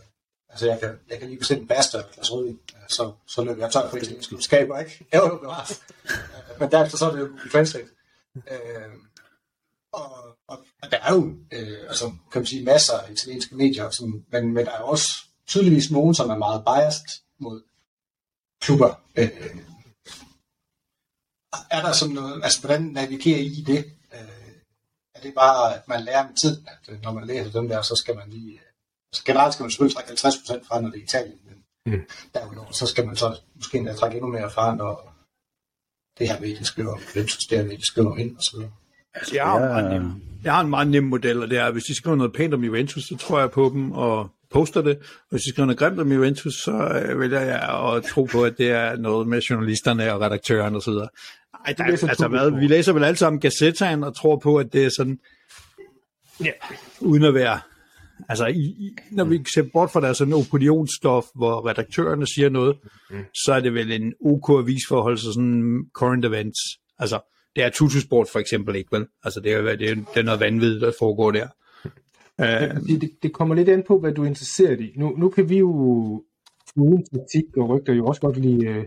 [0.49, 3.63] altså jeg kan, jeg kan lige bestille en basta eller glas rødvin, så, så løber
[3.63, 5.05] jeg tør for italiensk skaber, ikke?
[5.11, 5.53] Jeg var jo
[6.59, 7.89] Men derefter så er det jo Translate.
[8.36, 8.93] Øh,
[9.93, 10.11] og,
[10.47, 14.25] og, og, der er jo øh, altså, kan man sige, masser af italienske medier, som,
[14.32, 15.09] men, men der er også
[15.47, 17.61] tydeligvis nogen, som er meget biased mod
[18.61, 19.01] klubber.
[19.15, 19.30] Øh,
[21.71, 23.86] er der sådan noget, altså hvordan navigerer I det?
[24.13, 24.51] Øh,
[25.15, 27.82] er det bare, at man lærer med tiden, at øh, når man læser dem der,
[27.82, 28.68] så skal man lige, øh,
[29.12, 32.01] altså generelt skal man selvfølgelig trække 50% fra, når det er Italien, men mm.
[32.34, 35.16] derudover, så skal man så måske endda trække endnu mere fra, når
[36.20, 38.72] det her medie skriver, hvem så det her medie skriver ind, og så videre.
[39.14, 39.89] Altså, jeg, har ja.
[39.89, 40.12] nem,
[40.43, 42.53] jeg har en meget nem model, og det er, at hvis de skriver noget pænt
[42.53, 44.97] om Juventus, så tror jeg på dem og poster det.
[44.97, 48.43] Og hvis de skriver noget grimt om Juventus, så øh, vælger jeg at tro på,
[48.43, 50.93] at det er noget med journalisterne og redaktøren osv.
[50.93, 54.86] Ej, der, altså, hvad, vi læser vel alle sammen Gazettaen og tror på, at det
[54.86, 55.20] er sådan,
[56.43, 56.51] ja,
[56.99, 57.60] uden at være,
[58.30, 62.78] altså i, i, når vi ser bort fra der sådan opinionsstof, hvor redaktørerne siger noget,
[63.11, 63.17] mm.
[63.45, 66.59] så er det vel en OK avisforhold, så sådan current events.
[66.99, 67.20] Altså,
[67.55, 69.07] det er tutusport for eksempel ikke, vel?
[69.24, 71.47] Altså, det er, det er, det er noget vanvittigt, der foregår der.
[72.88, 74.91] Det, det, det kommer lidt an på, hvad du er interesseret i.
[74.95, 75.72] Nu, nu kan vi jo
[76.76, 78.84] uden taktik og rygter jo også godt lide, uh,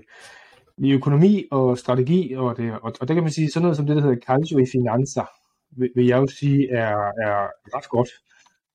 [0.79, 3.87] lide økonomi og strategi, og, det, og, og der kan man sige sådan noget som
[3.87, 5.27] det, der hedder calcio i finanser,
[5.77, 8.09] vil, vil jeg jo sige er, er ret godt,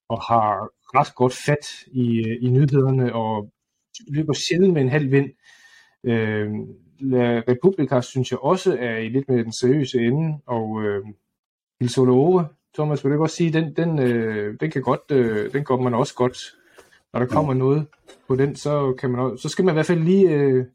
[0.10, 3.52] og har ret godt fat i, øh, i nyhederne, og
[4.08, 5.30] løber sjældent med en halv vind.
[6.04, 6.50] Øh,
[7.00, 11.06] La Republica synes jeg også er i lidt med den seriøse ende, og øh,
[11.82, 12.44] Il Solo
[12.74, 15.94] Thomas, vil du godt sige, den, den, øh, den, kan godt, øh, den går man
[15.94, 16.38] også godt,
[17.14, 17.88] når der kommer noget
[18.28, 20.66] på den, så, kan man også, så skal man i hvert fald lige, øh,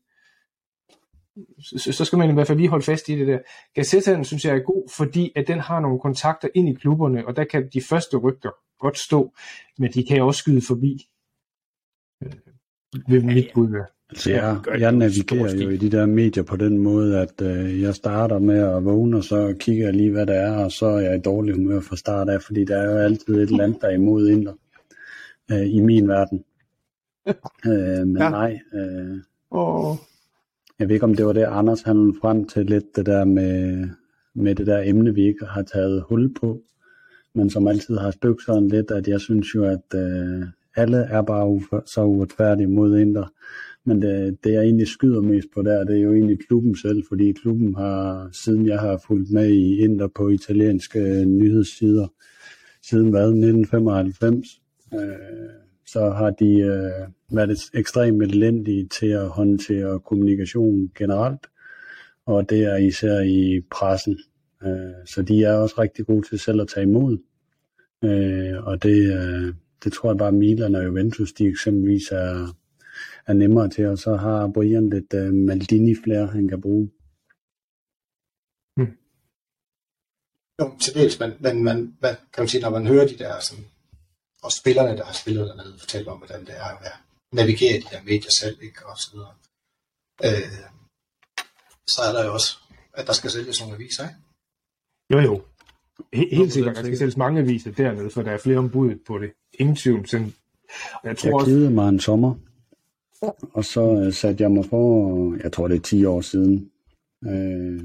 [1.59, 3.39] så, så skal man i hvert fald lige holde fast i det der.
[3.75, 7.37] Gazettaen synes jeg er god, fordi at den har nogle kontakter ind i klubberne, og
[7.37, 8.51] der kan de første rygter
[8.83, 9.35] godt stå,
[9.79, 11.09] men de kan også skyde forbi.
[12.23, 12.33] Øh,
[13.09, 13.87] ved mit bud være.
[14.11, 17.95] Altså, jeg, jeg navigerer jo i de der medier på den måde, at øh, jeg
[17.95, 21.01] starter med at vågne, og så kigger jeg lige, hvad der er, og så er
[21.01, 23.87] jeg i dårlig humør fra start af, fordi der er jo altid et land, der
[23.89, 24.53] er imod inder
[25.53, 26.45] øh, i min verden.
[27.67, 28.31] øh, men ja.
[28.31, 28.61] nej.
[28.75, 29.17] Øh,
[29.51, 29.97] oh.
[30.79, 33.89] Jeg ved ikke, om det var det, Anders han frem til lidt, det der med,
[34.35, 36.63] med det der emne, vi ikke har taget hul på,
[37.35, 40.43] men som altid har støbt sådan lidt, at jeg synes jo, at øh,
[40.77, 43.33] alle er bare uf- så uretfærdige mod Inter.
[43.85, 47.03] Men det, det jeg egentlig skyder mest på der, det er jo egentlig klubben selv,
[47.09, 52.07] fordi klubben har, siden jeg har fulgt med i Inter på italienske øh, nyhedssider,
[52.83, 54.47] siden hvad, 1995.
[54.95, 55.01] Øh,
[55.87, 61.47] så har de øh, været ekstremt elendige til at håndtere kommunikation generelt,
[62.27, 64.19] og det er især i pressen.
[64.65, 67.19] Øh, så de er også rigtig gode til selv at tage imod.
[68.05, 69.55] Øh, og det, øh,
[69.85, 72.55] det tror jeg bare, Milan og Juventus, de eksempelvis er,
[73.27, 76.91] er nemmere til, og så har Brian lidt øh, Maldini-flere, han kan bruge.
[80.61, 83.41] Jo, til dels, men, men man, hvad kan man sige, når man hører de der,
[83.41, 83.65] sådan,
[84.43, 86.93] og spillerne, der har spillet dernede, fortælle om, hvordan det er at
[87.33, 89.35] navigere i de der medier selv, ikke, og så videre.
[90.27, 90.53] Øh,
[91.95, 92.59] så er der jo også,
[92.95, 94.21] at der skal sælges nogle aviser, ikke?
[95.11, 95.41] Jo, jo.
[96.17, 99.19] He- helt sikkert, der skal sælges mange aviser dernede, for der er flere ombud på
[99.19, 99.31] det.
[99.59, 100.07] Ingen tvivl.
[100.09, 100.33] Sådan.
[101.05, 102.35] Jeg tror Jeg også, mig en sommer,
[103.53, 106.71] og så øh, satte jeg mig for, jeg tror det er 10 år siden,
[107.27, 107.81] øh,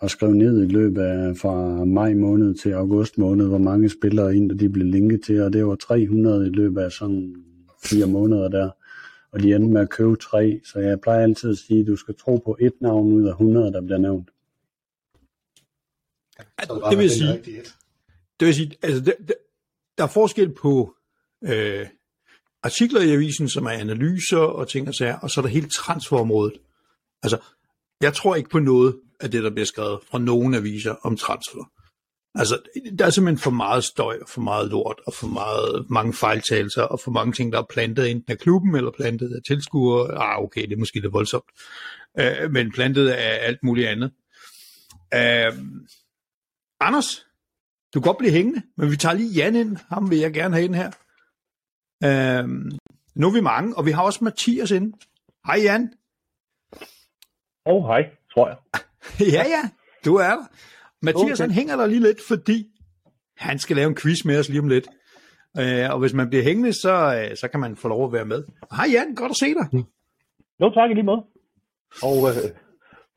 [0.00, 4.36] og skrev ned i løbet af fra maj måned til august måned, hvor mange spillere
[4.36, 7.34] ind, de blev linket til, og det var 300 i løbet af sådan
[7.84, 8.70] fire måneder der.
[9.32, 11.96] Og de endte med at købe tre, så jeg plejer altid at sige, at du
[11.96, 14.30] skal tro på et navn ud af 100, der bliver nævnt.
[16.38, 17.64] Så er det, Det vil sige-.
[18.40, 19.34] Det vil sige, altså, der, der,
[19.98, 20.94] der er forskel på
[21.44, 21.86] øh,
[22.62, 25.68] artikler i avisen, som er analyser og ting og sager, og så er der hele
[25.68, 26.58] transferområdet.
[27.22, 27.38] Altså,
[28.00, 31.70] jeg tror ikke på noget af det, der bliver skrevet fra nogen aviser om transfer.
[32.34, 32.58] Altså,
[32.98, 36.82] der er simpelthen for meget støj, og for meget lort, og for meget, mange fejltagelser,
[36.82, 40.22] og for mange ting, der er plantet enten af klubben, eller plantet af tilskuere.
[40.22, 41.44] Ah, okay, det er måske lidt voldsomt.
[42.18, 44.10] Øh, men plantet af alt muligt andet.
[45.14, 45.52] Øh,
[46.80, 47.26] Anders,
[47.94, 49.76] du kan godt blive hængende, men vi tager lige Jan ind.
[49.88, 50.90] Ham vil jeg gerne have ind her.
[52.04, 52.70] Øhm,
[53.14, 54.96] nu er vi mange, og vi har også Mathias inde.
[55.46, 55.92] Hej Jan.
[57.64, 58.02] Og oh, hej,
[58.34, 58.56] tror jeg.
[59.36, 59.70] ja, ja,
[60.04, 60.46] du er der.
[61.02, 61.40] Mathias.
[61.40, 61.42] Okay.
[61.42, 62.66] han hænger der lige lidt, fordi
[63.36, 64.88] han skal lave en quiz med os lige om lidt.
[65.58, 68.24] Øh, og hvis man bliver hængende, så, øh, så kan man få lov at være
[68.24, 68.44] med.
[68.76, 69.84] Hej Jan, godt at se dig.
[70.60, 71.22] Jo, tak i lige måde.
[72.02, 72.50] Og øh,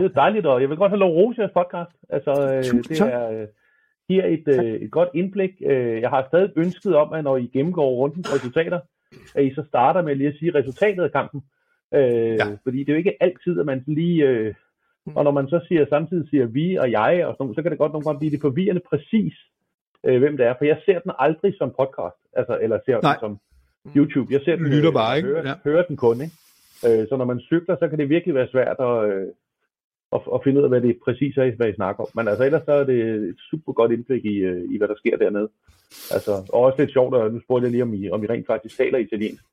[0.03, 1.91] det er dejligt, og jeg vil godt have lov at jeres podcast.
[2.09, 3.47] Altså, øh, det er, øh,
[4.09, 5.51] giver et, øh, et godt indblik.
[5.65, 8.79] Øh, jeg har stadig ønsket om, at når I gennemgår rundens resultater,
[9.35, 11.41] at I så starter med lige at sige resultatet af kampen.
[11.93, 12.01] Øh,
[12.41, 12.45] Ja.
[12.63, 14.27] Fordi det er jo ikke altid, at man lige...
[14.27, 14.53] Øh,
[15.15, 17.77] og når man så siger, samtidig siger vi og jeg, og sådan, så kan det
[17.79, 19.33] godt nogle gange blive det forvirrende præcis,
[20.05, 20.53] øh, hvem det er.
[20.57, 23.13] For jeg ser den aldrig som podcast, altså, eller ser Nej.
[23.13, 23.39] den som
[23.95, 24.33] YouTube.
[24.33, 25.29] Jeg ser den, Lytter bare, ikke?
[25.29, 25.49] Hører, Ja.
[25.49, 25.55] ja.
[25.63, 26.35] hører den kun, ikke?
[26.87, 29.27] Øh, så når man cykler, så kan det virkelig være svært at, øh,
[30.15, 32.09] at, at finde ud af, hvad det præcis er, hvad I snakker om.
[32.15, 32.99] Men altså ellers så er det
[33.29, 35.49] et super godt indblik i, øh, i hvad der sker dernede.
[36.11, 38.47] Altså, og også lidt sjovt, og nu spurgte jeg lige, om I, om I rent
[38.47, 39.43] faktisk taler italiensk.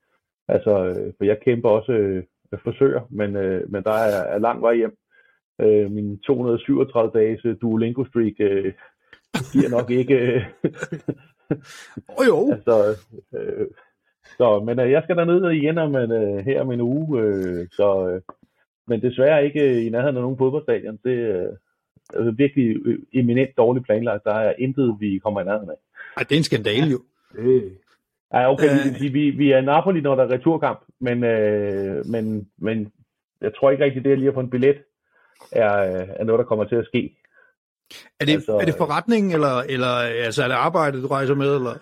[0.49, 2.25] Altså, øh, for jeg kæmper også øh,
[2.65, 4.97] forsøger, men, øh, men der er, er lang vej hjem.
[5.61, 8.73] Øh, min 237 dages øh, øh,
[9.53, 10.15] giver nok ikke...
[10.15, 10.43] Øh,
[12.09, 12.97] Åh oh, jo, altså,
[13.35, 13.67] øh,
[14.37, 17.67] så, men øh, jeg skal derned igen om en, øh, her om en uge, øh,
[17.73, 18.21] så, øh,
[18.89, 20.99] men desværre ikke øh, i nærheden af nogen fodboldstadion.
[21.05, 21.47] Det øh,
[22.15, 24.25] er virkelig øh, eminent dårligt planlagt.
[24.25, 25.75] Der er intet, vi kommer i nærheden af.
[26.17, 27.01] Ej, det er en skandale jo.
[27.35, 27.63] øh,
[28.35, 29.01] Ja, okay, Øh.
[29.01, 32.93] vi, vi, vi er Napoli, når der er returkamp, men, øh, men, men
[33.41, 34.77] jeg tror ikke rigtig, det at lige at få en billet
[35.53, 35.69] er,
[36.21, 37.17] er noget, der kommer til at ske.
[38.21, 39.93] Er det, Altså, er det forretning, eller, eller
[40.27, 41.55] altså, er det arbejde, du rejser med?
[41.57, 41.75] Eller?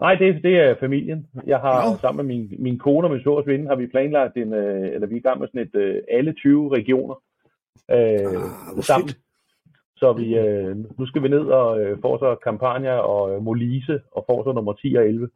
[0.00, 1.26] Nej, det, det er familien.
[1.46, 1.96] Jeg har Nå.
[2.00, 5.06] sammen med min, min kone og min sors ven, har vi planlagt en, øh, eller
[5.06, 7.14] vi er i gang med sådan et øh, alle 20 regioner
[7.90, 9.08] øh, Ah, sammen.
[9.08, 9.18] fedt.
[9.96, 14.00] Så vi, øh, nu skal vi ned og øh, få så Campania og øh, Molise
[14.12, 15.28] og få så nummer 10 og 11.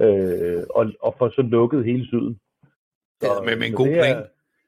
[0.00, 2.38] Øh, og, og få så lukket hele syden.
[3.22, 4.16] Ja, med, med en så god det plan.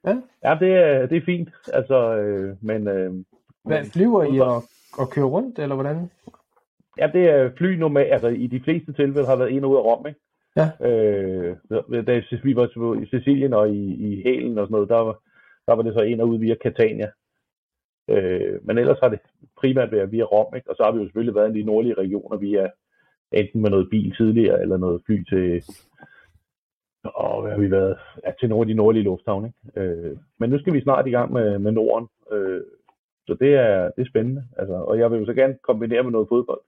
[0.04, 1.48] Er, ja, det er, det er fint.
[1.72, 3.12] Altså, øh, men, øh,
[3.64, 4.62] hvad, flyver I og,
[4.98, 6.10] og kører rundt, eller hvordan?
[6.98, 9.84] Ja, det er fly normalt, altså i de fleste tilfælde har været og ud af
[9.84, 10.20] Rom, ikke?
[10.56, 10.68] Ja.
[10.88, 11.56] Øh,
[12.06, 15.18] da vi var i Sicilien og i, i Hælen og sådan noget, der var,
[15.66, 17.10] der var det så ind og ud via Catania.
[18.10, 19.20] Øh, men ellers har det
[19.56, 20.70] primært været via Rom, ikke?
[20.70, 22.70] Og så har vi jo selvfølgelig været i de nordlige regioner via
[23.32, 25.62] enten med noget bil tidligere, eller noget fly til,
[27.04, 27.98] og hvad har vi været?
[28.24, 29.80] Ja, til nogle af de nordlige lufthavne, ikke?
[29.80, 32.62] Øh, men nu skal vi snart i gang med, med Norden, øh,
[33.26, 34.44] så det er, det er spændende.
[34.56, 36.60] Altså, og jeg vil jo så gerne kombinere med noget fodbold.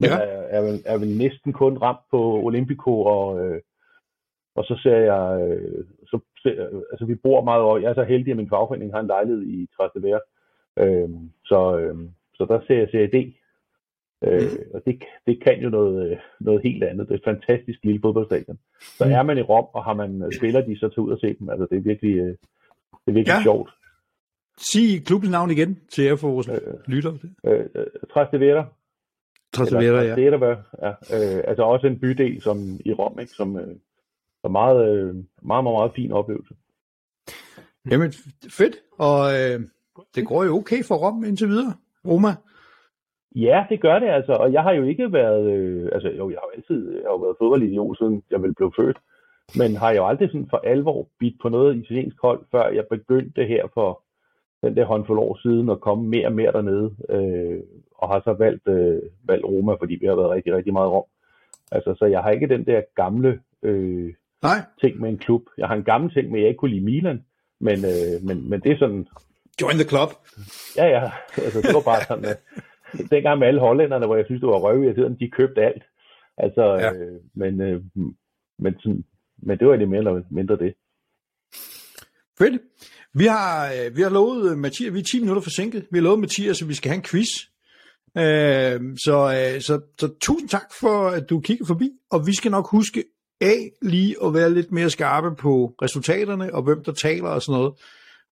[0.00, 0.14] Ja.
[0.16, 3.60] er, er, vel, er vel næsten kun ramt på Olympico, og, øh,
[4.54, 8.04] og så ser jeg, øh, så ser, altså vi bor meget over, jeg er så
[8.04, 10.20] heldig, at min fagforening har en lejlighed i Trastevere,
[10.78, 11.08] øh,
[11.44, 11.96] så, øh,
[12.34, 13.34] så der ser jeg Serie D,
[14.24, 17.08] øh, og det, det kan jo noget, øh, noget helt andet.
[17.08, 18.58] Det er et fantastisk lille fodboldstadion.
[18.80, 21.18] Så er man i Rom, og har man øh, spiller de, så tager ud og
[21.20, 21.48] se dem.
[21.48, 22.34] Altså det er virkelig, øh,
[23.04, 23.42] det er virkelig Ja.
[23.42, 23.70] sjovt.
[24.58, 26.56] Sig klubbens navn igen til jer for vores Øh.
[26.86, 27.12] lytter.
[27.46, 28.66] Øh, øh, Trastevere,
[29.52, 30.08] Trastevere, ja.
[30.08, 30.88] Trastevere, ja.
[30.88, 33.32] Øh, altså også en bydel som i Rom, ikke?
[33.32, 33.76] som øh,
[34.44, 36.54] er meget, øh, meget, meget, meget fin oplevelse.
[37.90, 38.12] Jamen,
[38.50, 38.76] fedt.
[38.98, 39.60] Og øh,
[40.14, 41.74] det går jo okay for Rom indtil videre.
[42.06, 42.28] Roma.
[43.36, 46.38] Ja, det gør det altså, og jeg har jo ikke været, øh, altså jo, jeg
[46.40, 48.98] har jo altid jeg har jo været fodboldidiot, siden jeg vel blev født,
[49.58, 53.44] men har jo aldrig sådan for alvor bidt på noget italiensk hold, før jeg begyndte
[53.44, 54.02] her for
[54.62, 57.60] den der håndfuld år siden at komme mere og mere dernede, øh,
[57.94, 60.92] og har så valgt, øh, valgt Roma, fordi vi har været rigtig, rigtig meget i
[60.94, 61.04] Rom.
[61.72, 64.58] Altså, så jeg har ikke den der gamle øh, Nej.
[64.80, 65.42] ting med en klub.
[65.58, 67.24] Jeg har en gammel ting med, at jeg ikke kunne lide Milan,
[67.60, 69.06] men, øh, men, men det er sådan,
[69.60, 70.10] Join the club.
[70.76, 72.38] ja ja, altså det var bare sådan, at
[73.10, 75.82] dengang med alle hollænderne, hvor jeg synes, det var røvirriterende, de købte alt.
[76.36, 76.92] Altså, ja.
[76.92, 77.82] øh, men, øh,
[78.58, 79.04] men, sådan,
[79.42, 80.74] men det var egentlig mere eller mindre det.
[82.38, 82.62] Fedt.
[83.14, 86.02] Vi har, øh, vi har lovet øh, Mathias, vi er 10 minutter forsinket, vi har
[86.02, 87.28] lovet Mathias, at vi skal have en quiz.
[88.18, 92.50] Øh, så, øh, så, så tusind tak for, at du kigger forbi, og vi skal
[92.50, 93.04] nok huske
[93.40, 97.58] A, lige at være lidt mere skarpe på resultaterne, og hvem der taler og sådan
[97.58, 97.74] noget,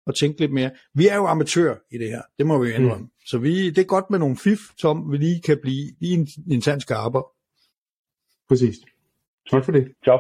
[0.06, 0.72] og tænke lidt mere.
[0.94, 3.04] Vi er jo amatører i det her, det må vi jo indrømme.
[3.04, 3.12] Mm.
[3.26, 6.28] Så vi, det er godt med nogle fif, som vi lige kan blive lige en,
[6.52, 7.24] en tand skarpere.
[8.49, 8.76] Præcis.
[9.52, 9.88] Tak for det.
[10.08, 10.20] Job.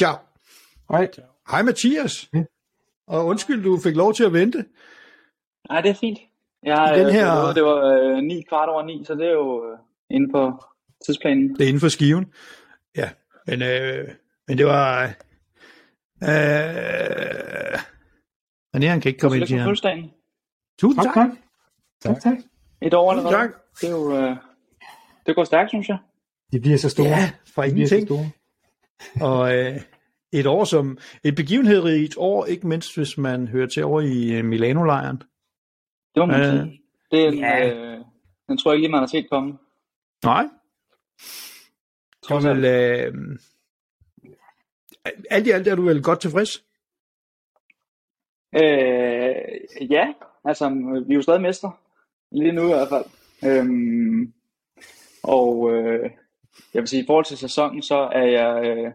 [0.00, 0.12] Ja.
[0.90, 1.08] Hej.
[1.50, 2.28] Hej Mathias.
[2.34, 2.44] Ja.
[3.10, 4.64] Og undskyld, du fik lov til at vente.
[5.70, 6.18] Nej, det er fint.
[6.62, 7.52] Jeg, Den her- her...
[7.52, 7.78] Det var
[8.16, 9.78] øh, 9 kvart over 9, så det er jo øh,
[10.10, 10.52] inde på
[11.06, 11.54] tidsplanen.
[11.54, 12.32] Det er inden for skiven.
[12.96, 13.10] Ja,
[13.46, 14.08] men, øh,
[14.48, 15.02] men det var...
[16.22, 17.78] Øh,
[18.72, 19.66] men han kan ikke komme ind til ham.
[19.68, 20.10] fødselsdagen.
[20.80, 21.28] Tusind Tak, tak.
[22.02, 22.14] tak.
[22.14, 22.38] Tak, tak.
[22.82, 23.34] Et år allerede.
[23.34, 23.50] tak.
[23.80, 24.16] Det er jo...
[24.16, 24.36] Øh,
[25.26, 25.98] det går stærkt, synes jeg.
[26.52, 27.06] De bliver så store.
[27.06, 28.06] Ja, så ingenting.
[28.08, 28.30] store.
[29.20, 29.80] Og øh,
[30.32, 30.98] et år som...
[31.24, 35.16] Et begivenhedsrigt år, ikke mindst hvis man hører til over i øh, Milano-lejren.
[36.14, 36.82] Det må man Øh, sige.
[37.10, 37.70] Det er en, ja.
[37.70, 38.04] øh,
[38.48, 39.58] den tror jeg ikke lige, man har set komme.
[40.24, 40.44] Nej.
[42.22, 42.64] Det var vel...
[42.64, 43.38] Øh,
[45.30, 46.64] alt i alt er du vel godt tilfreds?
[48.54, 50.12] Øh, ja,
[50.44, 50.68] altså
[51.06, 51.72] vi er jo stadig mestre.
[52.32, 53.04] Lige nu i hvert fald.
[53.44, 54.32] Øhm,
[55.22, 56.10] og øh,
[56.74, 58.92] jeg vil sige, i forhold til sæsonen, så er jeg, øh,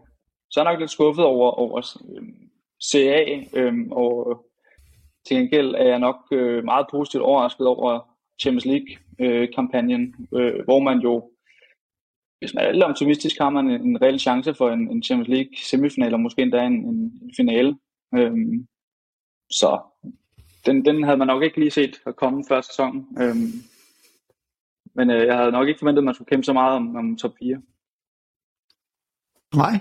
[0.50, 2.22] så er nok lidt skuffet over, over øh,
[2.84, 4.36] CA, øhm, og øh,
[5.26, 10.80] til gengæld er jeg nok øh, meget positivt overrasket over Champions League-kampagnen, øh, øh, hvor
[10.80, 11.30] man jo,
[12.38, 15.28] hvis man er lidt optimistisk, har man en, en reel chance for en, en Champions
[15.28, 17.78] League semifinal, og måske endda en, en, en finale.
[18.14, 18.66] Øhm,
[19.50, 19.80] så
[20.66, 23.18] den, den havde man nok ikke lige set at komme før sæsonen.
[23.20, 23.52] Øhm,
[24.94, 27.16] men øh, jeg havde nok ikke forventet, at man skulle kæmpe så meget om, om
[27.16, 27.62] top 4.
[29.54, 29.72] Nej.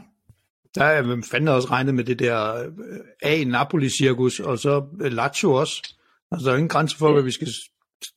[0.76, 5.54] Der er hvem fanden også regnet med det der øh, A-Napoli-cirkus, og så øh, Lazio
[5.54, 5.94] også.
[6.32, 7.48] Altså, der er ingen grænse for, hvad vi skal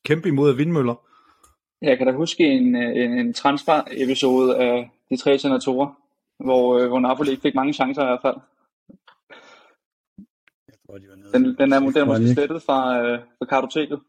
[0.04, 0.94] kæmpe imod af vindmøller.
[1.82, 5.88] Jeg kan da huske en, øh, en, en transfer-episode af de tre senatorer,
[6.44, 8.36] hvor, hvor Napoli ikke fik mange chancer i hvert fald.
[10.68, 11.32] Jeg tror, de var nede.
[11.32, 14.00] Den, den er, den er måske slettet fra, øh, fra kartoteket.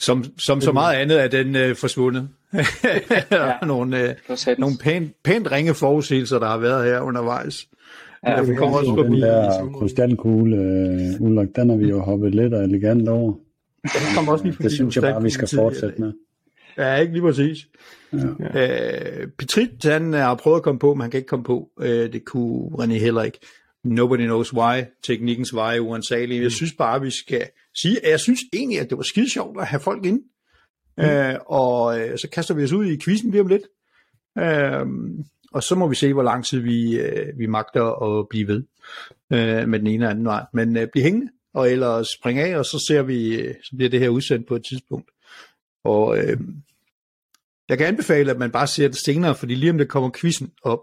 [0.00, 2.28] Som, som så meget andet er den øh, forsvundet.
[3.30, 7.66] er nogle, øh, Det nogle pænt, pænt ringe forudsigelser, der har været her undervejs.
[8.26, 9.14] Ja, Ja, vi kommer også Og forbi.
[9.14, 13.32] den der krystalkugle, øh, Ulrik, den har vi jo hoppet lidt og elegant over.
[13.82, 16.12] Vi kommer også lige forbi Det synes jeg bare, vi skal i fortsætte med.
[16.78, 17.58] Ja, ikke lige præcis.
[18.12, 18.18] Ja.
[19.20, 21.68] Øh, Petrit, han har prøvet at komme på, men han kan ikke komme på.
[21.80, 23.38] Øh, det kunne René heller ikke.
[23.84, 24.82] Nobody knows why.
[25.06, 26.42] Teknikkens veje uansagelig.
[26.42, 27.42] Jeg synes bare, vi skal
[27.76, 30.20] sige, at jeg synes egentlig, at det var skide sjovt at have folk ind.
[30.98, 31.04] Mm.
[31.04, 33.62] Øh, og øh, så kaster vi os ud i quizzen lige om lidt.
[34.38, 34.86] Øh,
[35.52, 38.62] og så må vi se, hvor lang tid vi, øh, vi magter at blive ved
[39.32, 40.44] øh, med den ene og anden vej.
[40.52, 43.90] Men øh, bliv hængende, og ellers spring af, og så ser vi, øh, så bliver
[43.90, 45.10] det her udsendt på et tidspunkt.
[45.84, 46.36] Og øh,
[47.68, 50.52] jeg kan anbefale, at man bare ser det senere, fordi lige om det kommer quizzen
[50.62, 50.80] op,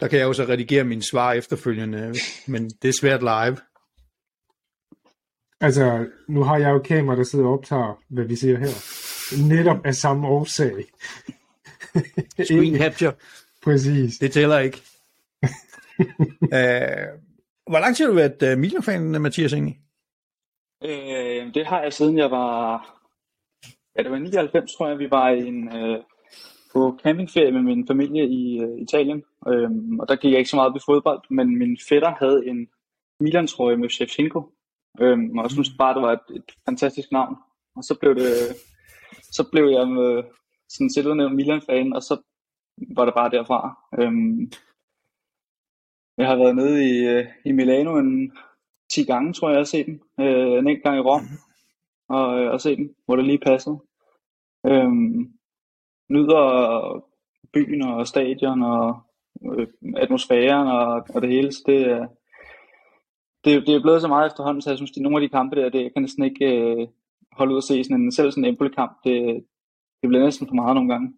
[0.00, 2.14] der kan jeg jo så redigere mine svar efterfølgende,
[2.46, 3.56] men det er svært live.
[5.60, 9.01] Altså, nu har jeg jo kamera, der sidder og optager, hvad vi siger her.
[9.48, 10.84] Netop af samme årsag.
[12.44, 13.12] Screen capture,
[13.62, 14.18] Præcis.
[14.18, 14.82] det tæller ikke.
[16.56, 17.08] øh,
[17.70, 19.78] hvor lang tid har du været uh, Milan-fan, Mathias, egentlig?
[20.84, 22.86] Øh, det har jeg siden jeg var,
[23.96, 25.98] ja det var 99 tror jeg, vi var i en, øh,
[26.72, 29.22] på campingferie med min familie i øh, Italien.
[29.48, 32.46] Øhm, og der gik jeg ikke så meget op i fodbold, men min fætter havde
[32.46, 32.68] en
[33.20, 34.42] Milan-trøje med Shevchenko.
[35.00, 37.36] Øhm, og jeg synes bare, det var et, et fantastisk navn.
[37.76, 38.32] Og så blev det,
[39.32, 40.22] så blev jeg med,
[40.68, 42.14] sådan selvudnævnt Milan-fan, og så
[42.96, 43.60] var det bare derfra.
[43.98, 44.50] Øhm,
[46.18, 48.32] jeg har været nede i, øh, i Milano en
[48.92, 50.00] 10 gange, tror jeg, jeg har set den.
[50.20, 51.22] Øh, en enkelt gang i Rom,
[52.08, 53.78] og, øh, og set den, hvor det lige passede.
[54.66, 55.32] Øhm,
[56.10, 56.44] nyder
[57.52, 59.00] byen og stadion og
[59.58, 61.52] øh, atmosfæren og, og det hele.
[61.52, 62.08] Så det, er-
[63.44, 65.56] det, det er blevet så meget efterhånden, så jeg synes, at nogle af de kampe
[65.56, 66.88] der, det jeg kan næsten ikke øh,
[67.32, 68.92] holde ud at se sådan en, selv sådan en Empoli-kamp.
[69.04, 69.44] Det,
[70.02, 71.12] det bliver næsten for meget nogle gange.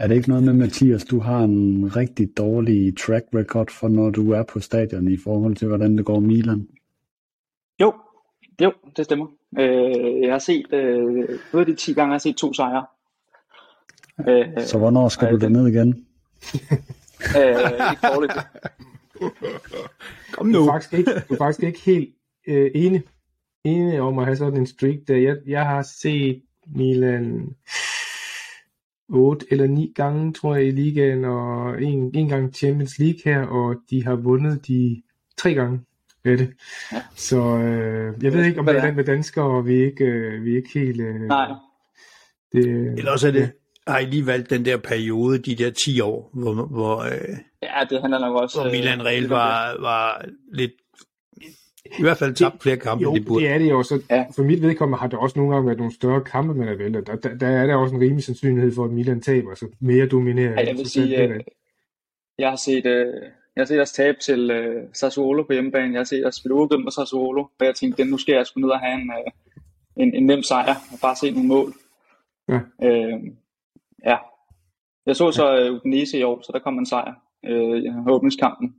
[0.00, 4.10] Er det ikke noget med, Mathias, du har en rigtig dårlig track record for, når
[4.10, 6.68] du er på stadion i forhold til, hvordan det går Milan?
[7.80, 7.92] Jo,
[8.62, 9.26] jo, det stemmer.
[9.58, 12.86] Øh, jeg har set, øh, ud af de 10 gange, jeg har set to sejre.
[14.28, 15.88] Øh, Så hvornår skal og du derned igen?
[17.38, 18.32] øh, ikke dårligt.
[20.32, 20.62] Kom Du nu.
[20.68, 22.14] er faktisk ikke, du er faktisk ikke helt
[22.48, 23.02] øh, enig,
[23.64, 25.16] enig om at have sådan en streak der.
[25.16, 27.54] Jeg, jeg har set Milan
[29.08, 33.46] 8 eller 9 gange, tror jeg, i ligaen, og en, en gang Champions League her,
[33.46, 35.02] og de har vundet de
[35.36, 35.80] tre gange
[36.24, 36.52] af det.
[36.92, 37.02] Ja.
[37.16, 40.04] Så øh, jeg ved ikke, om det er land med danskere, og vi er ikke,
[40.04, 41.00] øh, vi er ikke helt...
[41.00, 41.48] Øh, Nej,
[42.52, 42.64] Det,
[42.98, 43.52] Ellers er det,
[43.86, 47.84] har I lige valgt den der periode, de der 10 år, hvor, hvor, øh, ja,
[47.90, 48.58] det handler nok også...
[48.58, 50.72] hvor øh, Milan reelt var, var lidt...
[51.98, 53.44] I hvert fald tabt flere kampe, Jo, end de burde.
[53.44, 53.82] det er det jo.
[53.82, 54.24] Så Ja.
[54.36, 57.06] for mit vedkommende har der også nogle gange været nogle større kampe, man har væltet.
[57.06, 60.06] Der, der, der er der også en rimelig sandsynlighed for, at Milan taber, så mere
[60.06, 60.50] dominerer.
[60.50, 61.40] Ja, jeg vil sige, øh,
[62.38, 63.06] jeg har set, øh,
[63.56, 65.92] jeg har set os tabe til øh, Sassuolo på hjemmebane.
[65.92, 68.60] Jeg har set os spille uafgjort med Sassuolo, og jeg tænkte, nu skal jeg sgu
[68.60, 69.30] ned og have en, øh,
[70.02, 71.72] en, en nem sejr og bare se nogle mål.
[72.48, 72.60] Ja.
[72.82, 73.20] Øh,
[74.06, 74.16] ja.
[75.06, 77.14] Jeg så så øh, Udinese i år, så der kom en sejr
[77.46, 78.74] øh, i åbningskampen.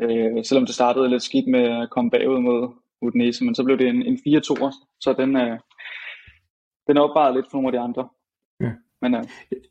[0.00, 2.68] Øh, selvom det startede lidt skidt med at komme bagud mod
[3.02, 5.58] Udinese, men så blev det en, en 4-2'er, så den, øh,
[6.86, 8.08] den opvejede lidt for nogle af de andre.
[8.60, 8.72] Ja.
[9.02, 9.24] Men øh,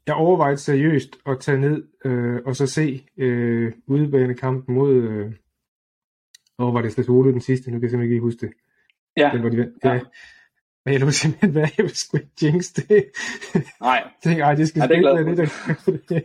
[0.08, 4.94] Jeg overvejede seriøst at tage ned øh, og så se øh, udebanekampen mod...
[4.94, 5.32] Øh,
[6.58, 7.72] og var det Sassuolo den sidste?
[7.72, 8.54] Nu kan jeg simpelthen ikke huske det.
[9.18, 9.84] ja, Den, hvor de vandt.
[9.84, 9.94] Ja.
[9.94, 10.00] Ja.
[10.86, 13.06] Men jeg lå simpelthen være, jeg vil sgu ikke jinx det.
[13.82, 14.88] nej, Jeg tænkte, ej, det skal Ja,
[15.80, 16.24] sgu det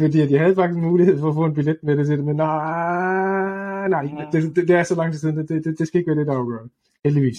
[0.00, 2.36] Fordi jeg havde faktisk mulighed for at få en billet med det til det, men
[2.36, 4.02] nej, nej,
[4.32, 6.26] det, det, det er så lang tid siden, det, det, det skal ikke være det,
[6.26, 6.58] der afgør.
[7.04, 7.38] Heldigvis.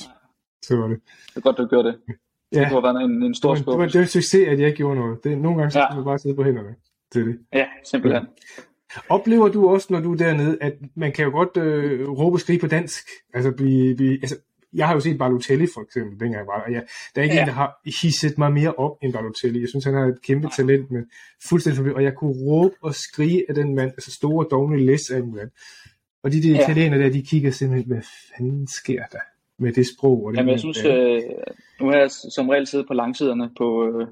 [0.62, 1.00] Så var det.
[1.30, 1.98] det er godt, du gjorde det.
[2.54, 3.94] Ja, Det har været en, en stor var, det, var, skuffelse.
[3.94, 5.24] det var en succes, at jeg ikke gjorde noget.
[5.24, 5.86] Det, nogle gange så Ja.
[5.88, 6.76] skal man bare sidde på hænderne
[7.12, 7.40] til det.
[7.54, 8.26] Ja, simpelthen.
[9.10, 12.40] Oplever du også, når du er dernede, at man kan jo godt øh, råbe og
[12.40, 13.04] skrige på dansk?
[13.34, 14.36] Altså, blive, blive, altså,
[14.74, 16.84] jeg har jo set Balotelli for eksempel, dengang jeg var der, jeg,
[17.16, 17.42] der er ikke Ja.
[17.42, 19.60] en, der har hisset mig mere op end Balotelli.
[19.62, 21.04] Jeg synes, han har et kæmpe talent, med
[21.50, 25.10] fuldstændig forbi- og jeg kunne råbe og skrige af den mand, altså store, dogne læs
[25.10, 25.50] af en mand.
[26.24, 26.62] Og de, de Ja.
[26.64, 28.02] italienere der, de kigger simpelthen, hvad
[28.38, 29.20] fanden sker der
[29.60, 30.26] med det sprog?
[30.26, 31.22] Og det Jamen, jeg synes, øh,
[31.82, 34.08] nu har jeg som regel siddet på langsiderne på, øh,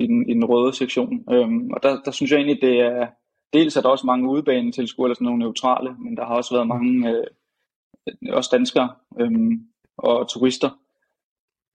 [0.00, 3.06] i, den, i den røde sektion, øhm, og der, der synes jeg egentlig, det er,
[3.52, 6.68] dels er der også mange udebanetilskuere, eller sådan nogle neutrale, men der har også været
[6.68, 7.24] mange, øh,
[8.32, 9.60] også danskere øhm,
[9.98, 10.70] og turister,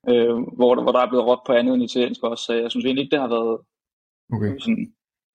[0.08, 2.70] øh, hvor, der, hvor der er blevet råbt på andet end italiensk også, så jeg
[2.70, 3.60] synes egentlig ikke, det har været
[4.34, 4.58] Okay.
[4.58, 4.92] sådan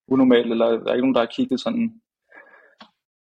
[0.07, 2.01] unormalt, eller der er ikke nogen, der har kigget sådan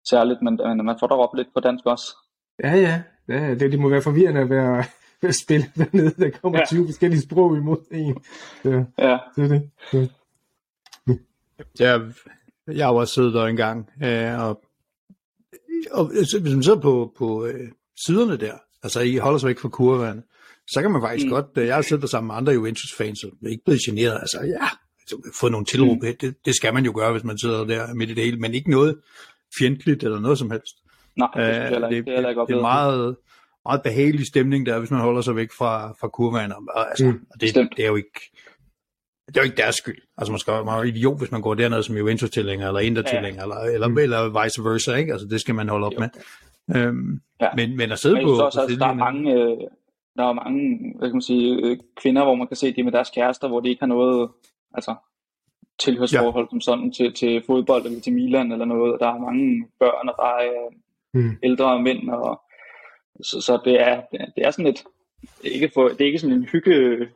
[0.09, 2.15] særligt, men, men man får da råbt lidt på dansk også.
[2.63, 3.03] Ja, ja.
[3.27, 4.83] ja det, det må være forvirrende at være
[5.29, 6.11] at spille dernede.
[6.23, 6.61] Der kommer Ja.
[6.61, 6.65] ja.
[6.65, 8.23] 20 forskellige sprog imod en.
[8.63, 9.69] Så, Ja, det er det.
[9.91, 10.09] Så.
[11.79, 12.13] Jeg,
[12.67, 14.61] jeg har også siddet der engang, øh, og,
[15.91, 16.05] og
[16.41, 17.71] hvis man sidder på, på øh,
[18.05, 20.23] siderne der, altså I holder sig væk fra kurverne,
[20.67, 21.31] så kan man faktisk Mm.
[21.31, 24.17] godt, øh, jeg har siddet der sammen med andre Juventus-fans, og er ikke blevet generet,
[24.19, 24.67] altså ja,
[25.01, 26.15] altså, få nogle tilråb, mm.
[26.21, 28.53] det, det skal man jo gøre, hvis man sidder der midt i det hele, men
[28.53, 28.99] ikke noget
[29.59, 30.75] fjendtligt eller noget som helst.
[31.17, 33.15] nej, det, synes jeg Øh, ikke, det, det, er ikke det, det er meget,
[33.65, 36.55] meget behagelig stemning der, hvis man holder sig væk fra, fra kurverne.
[36.75, 38.31] Og, altså, Mm, og det, det, er jo ikke,
[39.27, 39.97] det er jo ikke deres skyld.
[40.17, 43.41] Altså man skal man er jo idiot, hvis man går derned som Juventus-tilhænger, eller Inter-tilhænger,
[43.43, 43.97] eller, eller, Mm.
[43.97, 45.11] eller vice versa, ikke?
[45.13, 45.99] Altså det skal man holde op Jo.
[45.99, 46.09] med.
[46.75, 47.49] Øhm, Ja.
[47.55, 49.57] men, men at sidde Men på, også, på der er mange, øh,
[50.15, 52.79] der er mange hvad kan man sige, øh, kvinder, hvor man kan se, at de
[52.79, 54.29] er med deres kærester, hvor de ikke har noget
[54.73, 54.95] altså,
[55.79, 56.49] tilhørsforhold ja.
[56.49, 58.93] som sådan til, til fodbold eller til Milan eller noget.
[58.93, 60.71] Og Der er mange børn, og der er øh,
[61.13, 61.37] Mm.
[61.43, 62.41] ældre mænd, og
[63.21, 64.83] så, så det, er, det, er, det sådan et,
[65.41, 67.07] det er ikke, for, det er ikke sådan en hygge,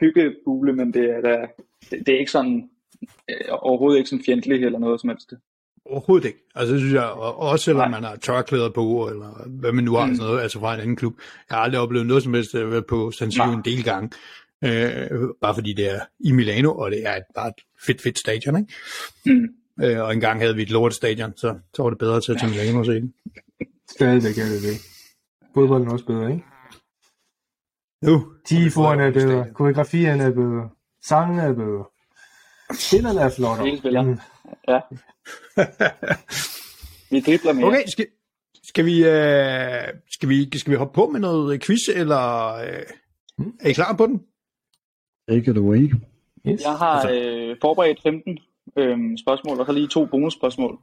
[0.00, 1.46] hyggebule, men det er, da,
[1.90, 2.70] det, det er ikke sådan,
[3.30, 5.32] øh, overhovedet ikke sådan fjendtligt eller noget som helst.
[5.86, 6.38] Overhovedet ikke.
[6.54, 8.00] Altså det synes jeg, og også selvom Nej.
[8.00, 10.14] man har tørklæder på, eller hvad man nu har, Mm.
[10.14, 11.14] sådan noget, altså fra en anden klub.
[11.50, 14.10] Jeg har aldrig oplevet noget som helst øh, på San Siro en del gange.
[14.64, 15.10] Øh,
[15.40, 17.54] bare fordi det er i Milano, og det er et, bare et
[17.86, 18.72] fedt, fedt stadion, ikke?
[19.26, 19.48] Mm.
[19.84, 22.50] Øh, og engang havde vi et lortestadion, så, så var det bedre til at tage
[22.50, 23.14] Milano og se den.
[23.90, 24.76] Stadigvæk er det det.
[25.54, 26.44] Fodbolden er også bedre, ikke?
[28.02, 28.32] Nu.
[28.46, 29.54] Tifoerne er bedre, Stadion.
[29.54, 30.68] koreografierne er bedre,
[31.04, 31.84] sangene er bedre,
[32.78, 33.66] spillerne er flottere.
[33.66, 34.02] Hele spiller.
[34.02, 34.18] Mm.
[34.68, 34.80] Ja.
[37.12, 37.66] Vi dribler mere.
[37.66, 38.06] Okay, skal,
[38.62, 42.86] skal, vi, øh, skal, vi, skal vi hoppe på med noget quiz, eller øh,
[43.60, 44.22] er I klar på den?
[45.28, 45.92] Take it away.
[46.46, 46.62] Yes.
[46.64, 48.38] Jeg har øh, forberedt 15
[48.76, 50.78] øh, spørgsmål, og så lige to bonusspørgsmål,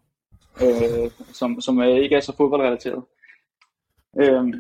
[0.62, 3.04] øh, som, som øh, ikke er så fodboldrelateret.
[4.20, 4.54] Øh,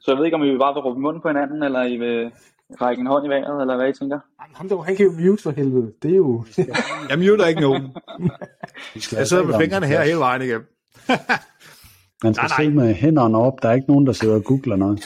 [0.00, 2.32] så jeg ved ikke, om I bare vil råbe munden på hinanden, eller I vil
[2.80, 4.18] række en hånd i vejret, eller hvad I tænker.
[4.42, 5.92] Jamen, Ham der, han kan jo mute for helvede.
[6.02, 6.44] Det er jo...
[7.10, 7.82] Jeg muter ikke nogen.
[9.12, 10.66] Jeg sidder med fingrene det her hele vejen igennem.
[12.24, 12.64] Man skal Nej, nej.
[12.64, 13.62] sidde med hænderne op.
[13.62, 15.04] Der er ikke nogen, der sidder og googler noget.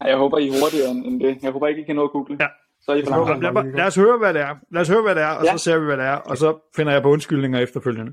[0.00, 1.38] Ej, jeg håber, I er hurtigere end det.
[1.42, 2.36] Jeg håber ikke, I kan nå at google.
[2.40, 2.46] Ja.
[2.80, 3.40] Så er I for.
[3.42, 4.54] Lad, mig- lad os høre, hvad det er.
[4.72, 5.52] Lad os høre, hvad det er, og Ja.
[5.52, 6.14] så ser vi, hvad det er.
[6.16, 8.12] Og så finder jeg på undskyldninger efterfølgende.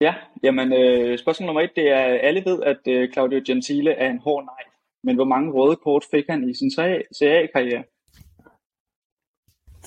[0.00, 4.10] Ja, jamen øh, spørgsmål nummer et, det er, alle ved, at øh, Claudio Gentile er
[4.10, 4.64] en hård nej.
[5.04, 6.70] Men hvor mange røde kort fik han i sin
[7.18, 7.84] CA-karriere?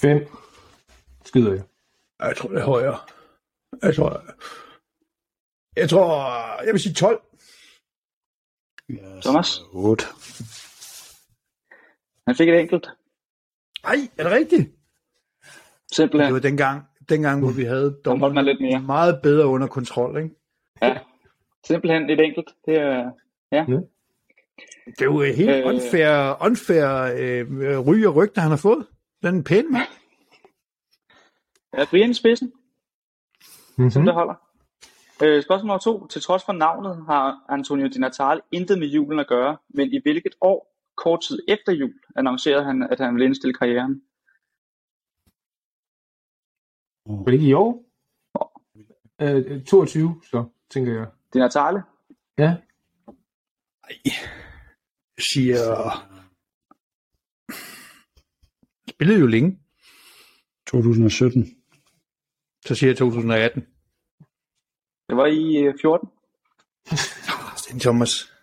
[0.02, 0.20] Fem.
[1.26, 1.64] Skyder jeg.
[2.20, 2.98] Jeg tror, det er højere.
[3.82, 4.10] Jeg tror,
[5.76, 6.10] jeg tror,
[6.66, 7.22] jeg vil sige 12.
[8.90, 9.48] Jeg Thomas?
[9.48, 10.04] siger otte.
[12.28, 12.88] Han fik et enkelt.
[13.84, 14.66] Nej, er det rigtigt?
[15.90, 16.34] Det Simpelthen.
[16.34, 18.02] var dengang, dengang hvor vi havde
[18.34, 18.82] man lidt mere.
[18.82, 20.36] meget bedre under kontrol, ikke?
[20.82, 21.00] Ja.
[21.66, 22.50] Simpelthen et enkelt.
[22.66, 23.12] Det er,
[24.86, 25.58] Det er jo helt Øh.
[25.58, 25.66] øh...
[25.66, 28.88] unfair, unfair øh, ry og rygte, han har fået.
[29.24, 29.88] Den er pæn, mand.
[31.74, 32.54] er Brian spidsen,
[33.78, 33.92] Mm-hmm.
[33.92, 34.34] som det holder.
[35.24, 36.08] Øh, spørgsmål nummer to.
[36.08, 40.00] Til trods for navnet har Antonio Di Natale intet med julen at gøre, men i
[40.04, 44.02] hvilket år, kort tid efter jul, annoncerede han, at han ville indstille karrieren?
[47.06, 47.84] Var det ikke i år?
[49.22, 51.08] Øh, 22, så tænker jeg.
[51.34, 51.84] Di Natale?
[52.38, 52.56] Ja.
[54.06, 54.14] Jeg
[55.20, 55.60] siger...
[58.94, 59.60] Spillede jo længe.
[60.68, 61.58] 2017.
[62.66, 63.62] Så siger jeg 2018.
[65.10, 66.10] Det var i øh, 14.
[67.62, 68.34] Sten Thomas.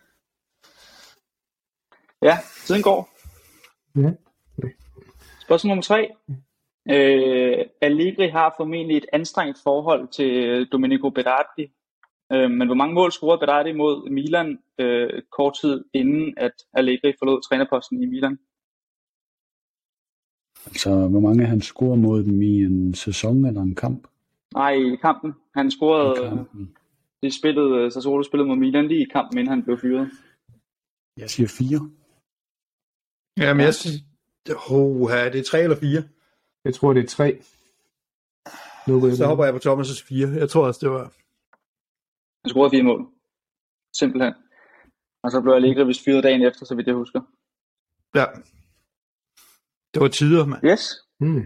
[2.21, 3.09] Ja, tiden går.
[3.95, 4.11] Ja.
[5.41, 6.09] Spørgsmål nummer tre.
[6.89, 11.71] Øh, Allegri har formentlig et anstrengt forhold til øh, Domenico Berardi.
[12.33, 17.13] Øh, men hvor mange mål scorede Berardi mod Milan øh, kort tid inden, at Allegri
[17.19, 18.37] forlod trænerposten i Milan?
[20.65, 24.07] Altså, hvor mange han scorer mod dem i en sæson eller en kamp?
[24.53, 25.33] Nej, i kampen.
[25.55, 26.75] Han scorede, kampen.
[27.23, 30.09] de spillede, øh, Sassuolo spillede mod Milan lige i kampen, inden han blev fyret.
[31.17, 31.89] Jeg siger fire.
[33.37, 33.99] Jamen, jeg siger...
[34.71, 36.03] Oh, er det tre eller fire?
[36.65, 37.41] Jeg tror, det er tre.
[38.87, 40.27] Jeg Så hopper jeg på Thomas' fire.
[40.29, 41.13] Jeg tror også, det var...
[42.45, 43.01] Han scorede fire mål.
[43.99, 44.33] Simpelthen.
[45.23, 47.21] Og så blev Allegri vist fyret dagen efter, så vidt jeg husker.
[48.15, 48.25] Ja.
[49.93, 50.65] Det var tider, mand.
[50.65, 50.83] Yes.
[51.19, 51.43] Mm.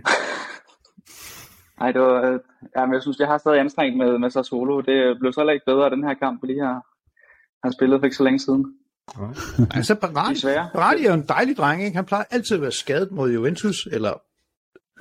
[1.79, 2.39] Nej, det var, øh,
[2.77, 4.81] ja, men jeg synes, jeg har stadig anstrengt med, med Sassuolo.
[4.81, 6.79] Det blev så heller ikke bedre af den her kamp, vi lige har,
[7.67, 8.65] har spillet for ikke så længe siden.
[9.77, 10.41] Altså, Berardi.
[10.73, 11.95] Berardi er jo en dejlig dreng, ikke?
[11.95, 14.13] Han plejer altid at være skadet mod Juventus, eller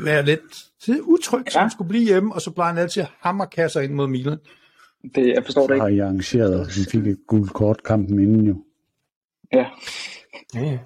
[0.04, 0.40] være lidt
[1.02, 1.50] utryg, ja.
[1.50, 1.62] så Ja.
[1.62, 4.38] han skulle blive hjemme, og så plejer han altid at hammerkasser ind mod Milan.
[5.02, 5.82] Det, jeg forstår det ikke.
[5.82, 8.64] har I arrangeret, at han fik et gult kort kampen inden jo.
[9.52, 9.70] Ja.
[10.54, 10.78] Ja, ja.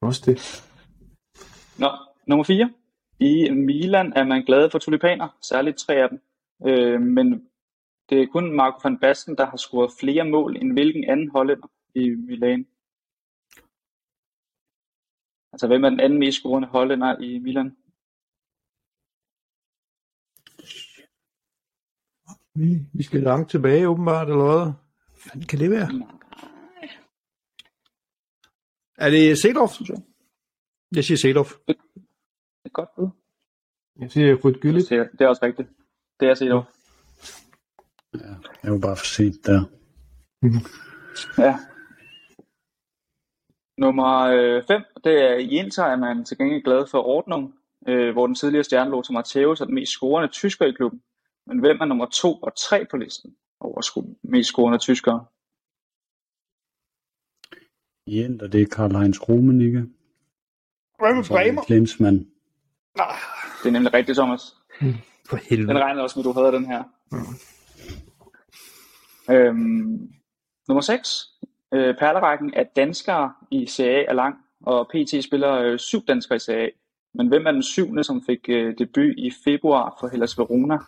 [0.00, 0.64] Også det.
[1.78, 1.88] Nå,
[2.26, 2.70] nummer 4.
[3.20, 6.20] I Milan er man glad for tulipaner, særligt tre af dem.
[6.66, 7.48] Øh, men
[8.10, 11.70] det er kun Marco van Basten, der har scoret flere mål end hvilken anden hollænder
[11.94, 12.66] i Milan.
[15.52, 17.76] Altså, hvem er den anden mest scorende hollænder i Milan?
[22.58, 24.72] Vi, vi skal langt tilbage, åbenbart, eller hvad?
[25.24, 25.88] Hvad kan det være?
[28.98, 29.80] Er det Seedorf?
[30.94, 31.52] Jeg siger Seedorf.
[32.64, 33.08] Et godt bud.
[34.00, 34.90] Jeg siger rødt gyldigt.
[34.90, 35.68] Det er, det er også rigtigt.
[36.20, 36.46] Det er set
[38.62, 39.64] Jeg var bare for sent der.
[41.38, 41.58] Ja.
[43.78, 44.10] Nummer
[44.66, 47.54] 5, det er i Inter, er man til gengæld glad for Ordnung,
[47.88, 51.02] øh, hvor den tidligere stjerne Lothar Matthäus er den mest scorende tysker i klubben.
[51.48, 55.24] Men hvem er nummer 2 og 3 på listen over sko- mest scorende tyskere?
[58.06, 59.80] I Inter, det er Karl-Heinz Rummenigge.
[60.98, 61.62] Hvad med er Bremer?
[61.62, 62.18] Klinsmann.
[63.62, 64.42] Det er nemlig rigtigt, Thomas.
[65.28, 65.78] For Den helvede.
[65.84, 66.82] regner også med, du havde den her.
[69.30, 70.12] Øhm,
[70.68, 71.26] nummer 6.
[71.74, 76.36] Øh, perlerækken af danskere i Serie A er lang, og PT spiller øh, syv danskere
[76.36, 76.70] i Serie A.
[77.14, 80.78] Men hvem er den syvende, som fik øh, debut i februar for Hellas Verona?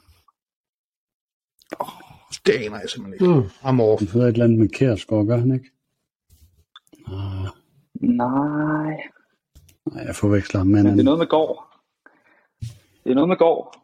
[2.47, 3.41] Det aner jeg simpelthen ikke.
[3.41, 3.51] Mm.
[3.63, 3.99] Amor.
[3.99, 5.71] Han hedder et eller andet med Kjærsgaard, gør han ikke?
[7.07, 7.49] Ah,
[7.95, 8.97] Nej,
[9.87, 11.77] nej, jeg forveksler ham med men det er noget med går.
[13.05, 13.75] Det er noget med går.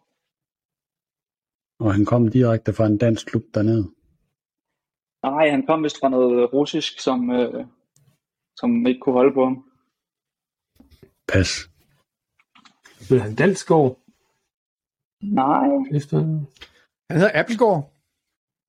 [1.78, 3.90] Og han kom direkte fra en dansk klub dernede.
[5.22, 7.66] Nej, han kom vist fra noget russisk, som, øh,
[8.56, 9.64] som ikke kunne holde på ham.
[11.28, 11.50] Pas.
[13.00, 13.98] Spillede han Dalsgaard
[15.22, 16.44] Nej, efter?
[17.10, 17.92] Han hedder Appelgaard.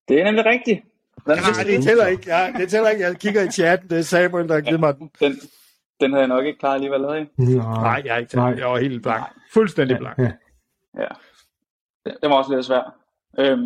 [0.07, 0.81] det er nemlig rigtigt.
[1.25, 2.23] Den, Nej, det tæller ikke.
[2.27, 3.03] Ja, det tæller ikke.
[3.03, 3.89] Jeg kigger i chatten.
[3.89, 5.11] Det er Samuel, der har givet mig den.
[5.19, 5.33] den,
[5.99, 7.27] den havde jeg nok ikke klaret alligevel, havde jeg?
[7.37, 8.57] Nej, jeg har ikke den.
[8.57, 9.23] Jeg var helt blank.
[9.53, 10.19] Fuldstændig blank.
[10.19, 10.31] Ja.
[10.99, 11.07] Ja.
[12.21, 12.95] Den var også lidt svær.
[13.39, 13.61] Øhm,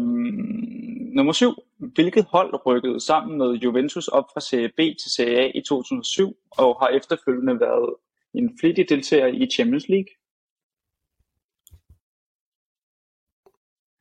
[1.16, 1.54] nummer syv.
[1.78, 6.36] Hvilket hold rykkede sammen med Juventus op fra Serie B til Serie A i 2007
[6.52, 7.94] og har efterfølgende været
[8.34, 10.08] en flittig deltager i Champions League?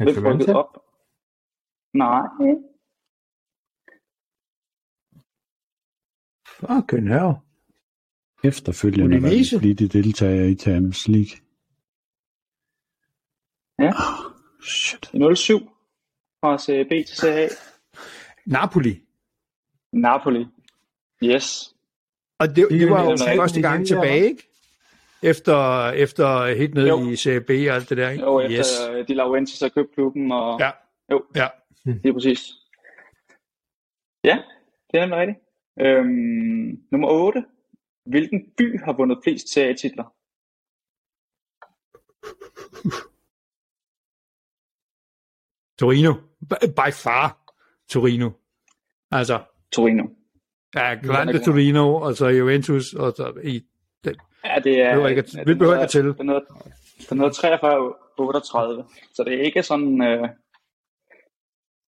[0.09, 0.31] Atalanta?
[0.31, 0.85] rykkede op?
[1.95, 2.27] Nej.
[6.61, 7.33] Fucking hell.
[8.45, 9.61] Efterfølgende var Udinese?
[9.61, 11.33] de deltager i Champions League.
[13.79, 13.93] Ja.
[14.05, 14.33] Oh,
[14.63, 15.11] shit.
[15.15, 15.59] I 07
[16.41, 17.49] fra Serie B til Serie A.
[18.47, 19.03] Napoli.
[19.93, 20.47] Napoli.
[21.25, 21.75] Yes.
[22.39, 24.50] Og det, Det er det var jo første gang tilbage, ikke?
[25.23, 27.11] Efter, efter helt ned Jo.
[27.11, 28.25] i Serie B og alt det der, ikke?
[28.25, 28.67] Jo, efter yes.
[28.97, 29.07] yes.
[29.09, 30.33] De Laurentiis har købt klubben.
[30.33, 30.61] Og...
[30.61, 30.71] Ja.
[31.13, 31.49] Jo, Ja.
[31.85, 32.41] det er præcis.
[34.25, 34.37] Ja,
[34.91, 35.39] det er nemlig rigtigt.
[35.81, 37.45] Øhm, nummer 8.
[38.07, 40.05] Hvilken by har vundet flest serietitler?
[45.79, 46.15] Torino.
[46.49, 47.55] By- By far
[47.89, 48.31] Torino.
[49.11, 49.43] Altså,
[49.73, 50.05] Torino.
[50.75, 53.67] ja, Grande Torino, og så Juventus, og så i
[54.45, 54.91] Ja, det er...
[54.91, 56.15] Behøver ikke at- vi behøver ikke tælle.
[56.19, 56.41] Den hedder,
[57.11, 58.85] den hedder 43 38.
[59.15, 60.03] Så det er ikke sådan...
[60.03, 60.29] Øh...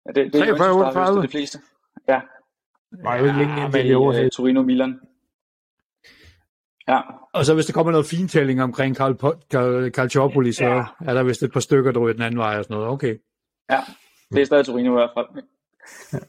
[0.05, 1.21] Ja, det, det er 43, Juventus, der har 38?
[1.21, 1.59] høstet de fleste.
[2.07, 2.21] Ja,
[3.03, 4.99] Var jo ikke længe ja inden det over Torino Milan.
[6.87, 7.01] Ja,
[7.33, 10.83] Og så hvis der kommer noget fintælling omkring Carl, Po- Carl, Calciopoli, så Ja.
[11.05, 12.89] er der vist et par stykker, der ryger den anden vej og sådan noget.
[12.91, 13.17] Okay.
[13.69, 13.79] Ja,
[14.31, 15.43] det er stadig Torino i hvert fald.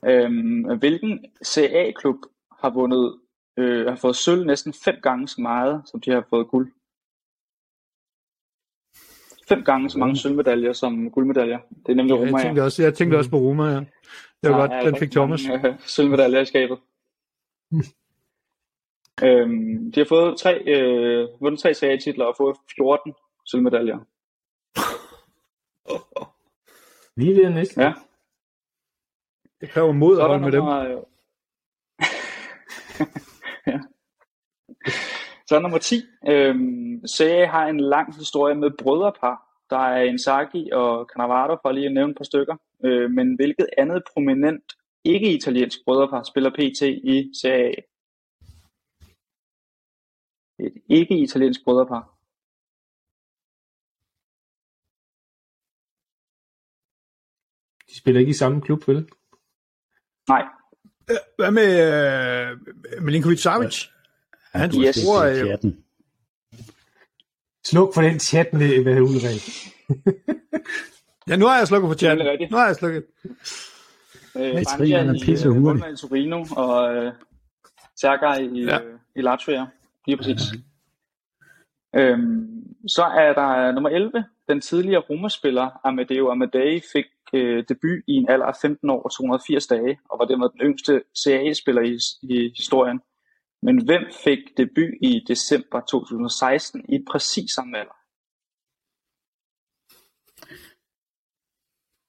[0.07, 2.17] øhm, hvilken CA-klub
[2.61, 3.19] har vundet,
[3.57, 6.73] øh, har fået sølv næsten fem gange så meget, som de har fået guld?
[9.49, 11.59] Fem gange så mange sølvmedaljer som guldmedaljer.
[11.87, 13.81] Det er nemlig Jeg Roma, tænkte også, jeg tænkte også på Roma, ja.
[14.43, 15.49] Det var godt, den fik Thomas.
[15.49, 16.79] Mange, øh, sølvmedaljer i skabet.
[19.27, 23.15] øhm, de har fået tre, øh, vundet tre CA-titler og fået 14
[23.47, 23.99] sølvmedaljer.
[27.17, 27.83] Lige ved næsten.
[27.83, 27.93] Ja.
[29.61, 30.59] Det kræver mod at med dem.
[30.59, 31.03] nummer,
[33.67, 33.81] ja.
[35.49, 35.95] Så er nummer 10.
[36.29, 39.37] Øhm, Serie har en lang historie med brødrepar.
[39.71, 42.57] Der er Inzaghi og Cannavaro, for lige at nævne et par stykker.
[42.85, 44.73] Øh, men hvilket andet prominent
[45.05, 46.83] ikke-italiensk brødrepar spiller PT
[47.15, 47.73] i Serie A?
[50.59, 52.03] Et ikke-italiensk brødrepar.
[57.91, 59.09] De spiller ikke i samme klub, vel?
[60.29, 60.45] Nej,
[61.39, 63.96] Hvad med øh, Milinkovic Savic?
[64.59, 64.97] Han Yes.
[64.97, 65.01] i
[65.31, 65.85] øh, chatten.
[67.67, 69.43] Sluk for den chat med, hvad Ulrik.
[71.29, 72.49] Ja, nu har jeg slukket for det er chatten.
[72.51, 73.05] Nu har jeg slukket.
[74.37, 75.63] Øh, Jeg tror, Bandia han er i pisse øh, hurtig.
[75.63, 77.13] målmand i Torino og øh,
[77.97, 78.79] Sergej i, Ja.
[78.83, 79.21] øh, i
[79.53, 79.67] ja.
[80.07, 80.41] Lige præcis.
[81.97, 84.25] Øhm, så er der nummer 11.
[84.49, 89.13] Den tidligere Roma-spiller Amadeo Amadei fik øh, debut i en alder af 15 år og
[89.13, 93.01] 280 dage, og var dermed den yngste CAA-spiller i, i historien.
[93.63, 97.97] Men hvem fik debut i december 2016 i præcis samme alder?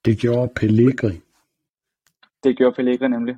[0.04, 1.20] Det gjorde Pellegrini
[2.42, 3.36] Det gjorde Pellegrini nemlig.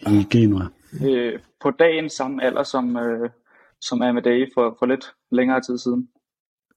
[0.00, 0.66] i Genua.
[1.08, 3.30] øh, på dagen samme alder som, øh,
[3.80, 6.08] som Amadei for, for lidt længere tid siden.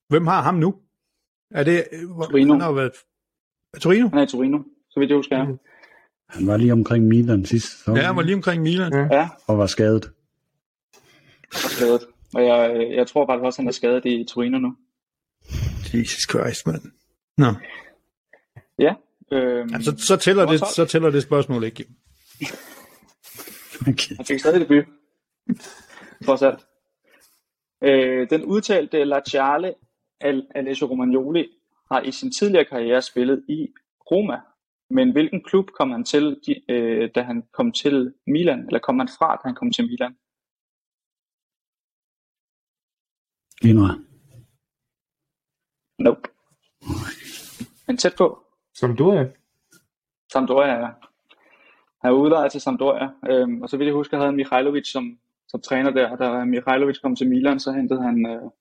[0.09, 0.81] Hvem har ham nu?
[1.51, 1.87] Er det...
[1.91, 2.53] øh, hvor- Torino.
[2.53, 2.91] Han har været...
[3.81, 4.07] Torino?
[4.07, 4.59] Han er i Torino,
[4.89, 5.37] så vidt jeg husker.
[6.29, 8.93] Han var lige omkring Milan sidste sæson Ja, han var lige omkring Milan.
[8.93, 9.07] Ja.
[9.19, 10.13] ja, og var skadet.
[11.53, 12.01] Skadet.
[12.35, 14.75] Og jeg, jeg tror faktisk også, han er skadet i Torino nu.
[15.93, 16.81] Jesus Christ, mand.
[17.37, 17.53] Nå.
[18.79, 18.93] Ja.
[19.31, 20.69] Øhm, Altså, så tæller, det, 12.
[20.75, 21.85] så tæller det spørgsmål ikke.
[23.81, 24.15] Okay.
[24.15, 24.85] Han fik stadig debut.
[26.25, 26.59] Trods alt.
[27.83, 29.73] Øh, den udtalte Laciale
[30.21, 31.47] Al- Alessio Romagnoli
[31.91, 33.67] har i sin tidligere karriere spillet i
[34.11, 34.37] Roma.
[34.89, 38.59] Men hvilken klub kom han til, de- øh, da han kom til Milan?
[38.67, 40.15] Eller kom han fra, da han kom til Milan?
[43.61, 43.89] Genua.
[45.99, 46.29] Nope.
[47.87, 48.43] Men tæt på.
[48.79, 49.31] Sampdoria.
[50.33, 50.89] Sampdoria, ja.
[52.03, 55.61] Han var udlejet til Sampdoria, øhm, og så vidt jeg husker, havde Mihailovic som, som
[55.61, 58.51] træner der, og da Mihailovic kom til Milan, så hentede han øh,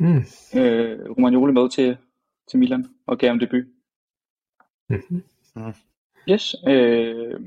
[0.00, 0.16] Mm.
[0.60, 1.96] øh, Romagnoli med til,
[2.50, 3.64] til Milan og gav ham debut.
[4.88, 5.22] Mhm.
[6.30, 6.54] Yes.
[6.68, 7.40] Øh,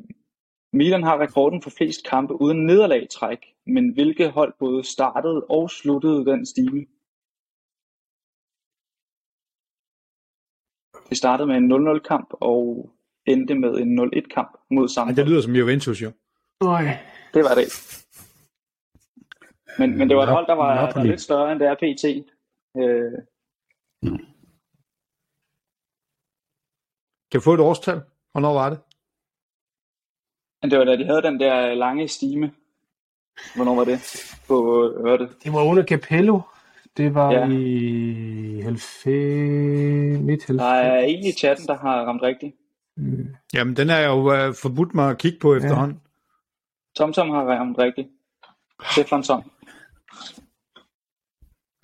[0.74, 5.46] Milan har rekorden for flest kampe uden nederlag i træk, men hvilke hold både startede
[5.50, 6.86] og sluttede den stime?
[11.10, 12.90] Det startede med en 0-0 kamp og
[13.26, 16.12] endte med en 0-1 kamp mod samme det lyder som Juventus jo.
[16.64, 16.86] Nej.
[17.34, 17.68] Det var det.
[19.80, 21.76] Men, men det var et hold, der var, der var lidt større end det er
[21.76, 22.06] PT.
[22.78, 23.12] Øh,
[27.32, 28.02] Kan vi få et årstal?
[28.32, 28.80] Hvornår var det?
[30.61, 32.52] Men det var da de havde den der lange stime.
[33.56, 33.99] Hvornår var det?
[34.48, 35.30] På øh, hørte.
[35.44, 36.40] Det var under Capello.
[36.98, 37.40] Det var Ja.
[37.40, 37.49] ja.
[37.49, 40.19] i 90...
[40.22, 40.57] midt 90.
[40.57, 42.56] Der er en i chatten, der har ramt rigtigt.
[42.98, 43.36] Mm.
[43.53, 46.02] Jamen, den er jo uh, forbudt mig at kigge på efterhånden.
[46.95, 48.07] TomTom har ramt rigtigt.
[48.91, 49.52] Stefan Tom.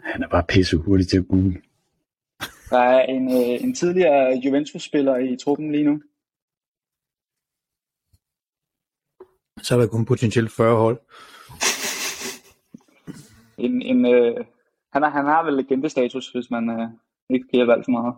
[0.03, 1.61] Han er bare pisse hurtig til at google.
[2.69, 6.01] Der er en, øh, en tidligere Juventus-spiller i truppen lige nu.
[9.65, 10.97] Så er der kun potentielt 40 hold.
[13.57, 14.35] En, en, øh,
[14.93, 16.87] han, har, han har vel legendestatus, hvis man øh,
[17.29, 18.13] ikke giver valgt for meget.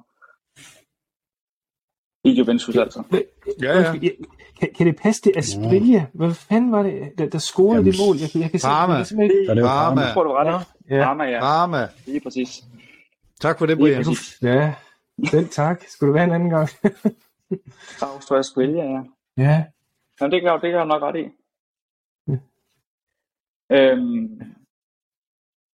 [2.24, 3.04] I Juventus altså.
[3.62, 3.94] Ja, ja.
[4.60, 6.06] Kan, kan det passe, det er Asprilla?
[6.14, 8.18] Hvad fanden var det, der, der scorede Jamen, det mål?
[8.18, 8.94] Jeg, kan- jeg kan se, Parma.
[8.94, 9.46] jeg kan ikke...
[9.50, 10.02] Er det Parma.
[10.02, 10.66] Jeg tror, du var ret.
[10.90, 10.96] Ja.
[10.96, 11.04] Ja.
[11.04, 11.40] Parma, ja.
[11.40, 11.88] Parma.
[12.06, 12.64] Lige præcis.
[13.42, 14.06] Tak for det, Brian.
[14.42, 14.74] Ja,
[15.30, 15.84] selv tak.
[15.88, 16.70] Skulle det være en anden gang?
[18.02, 19.02] Austria Australia, ja.
[19.38, 19.64] ja.
[20.22, 21.26] Jamen, det kan jeg, det kan jeg nok ret i.
[22.28, 22.38] Ja.
[23.76, 24.42] Øhm,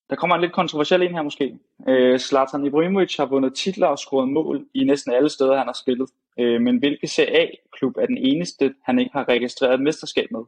[0.09, 1.59] der kommer en lidt kontroversiel en her måske.
[1.87, 5.79] Øh, Zlatan Ibrahimovic har vundet titler og scoret mål i næsten alle steder, han har
[5.83, 6.09] spillet.
[6.39, 10.43] Øh, men hvilke CA-klub er den eneste, han ikke har registreret et mesterskab med?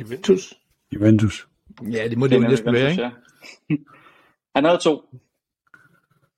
[0.00, 0.54] Juventus.
[0.94, 1.48] Juventus.
[1.92, 3.02] Ja, det må det jo er næsten være, ikke?
[3.02, 3.10] Ja.
[4.56, 4.94] han havde to.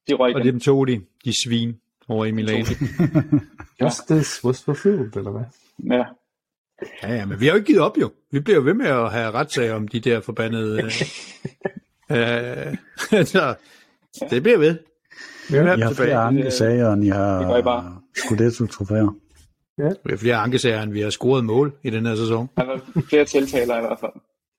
[0.09, 1.80] De røg Og dem tog de, de svin
[2.11, 2.67] over i Milan.
[3.83, 5.45] Justice was fulfilled, eller hvad?
[5.91, 6.05] Ja.
[7.03, 8.11] Ja, ja, men vi har jo ikke givet op jo.
[8.31, 10.83] Vi bliver jo ved med at have retssager om de der forbandede...
[10.83, 10.91] Øh,
[12.17, 13.55] øh, så
[14.31, 14.79] det bliver ved.
[15.51, 19.15] Vi have I har flere ankesager, end I det går I har Scudetto-trofæer.
[20.05, 22.49] Vi har flere ankesager, end vi har scoret mål i den her sæson.
[22.57, 24.13] Der var flere tiltaler i hvert fald.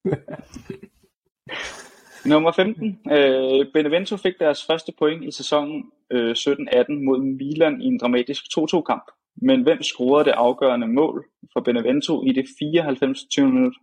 [2.26, 3.00] Nummer 15.
[3.12, 8.44] Øh, Benevento fik deres første point i sæsonen øh, 17-18 mod Milan i en dramatisk
[8.58, 9.04] 2-2-kamp.
[9.36, 13.20] Men hvem scorede det afgørende mål for Benevento i det 94.
[13.32, 13.48] 20.
[13.52, 13.74] minut?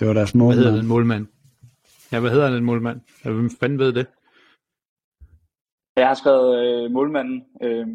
[0.00, 0.76] Det var deres Hvad hedder målmand.
[0.80, 1.26] den målmand?
[2.12, 3.00] Ja, hvad hedder den målmand?
[3.24, 4.06] Hvem fanden ved det?
[5.96, 7.86] Jeg har skrevet øh, målmanden øh,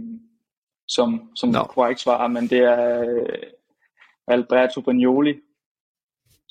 [0.87, 1.63] som, som Nå.
[1.63, 3.25] korrekt svar, men det er øh,
[4.27, 5.35] Alberto Bagnoli,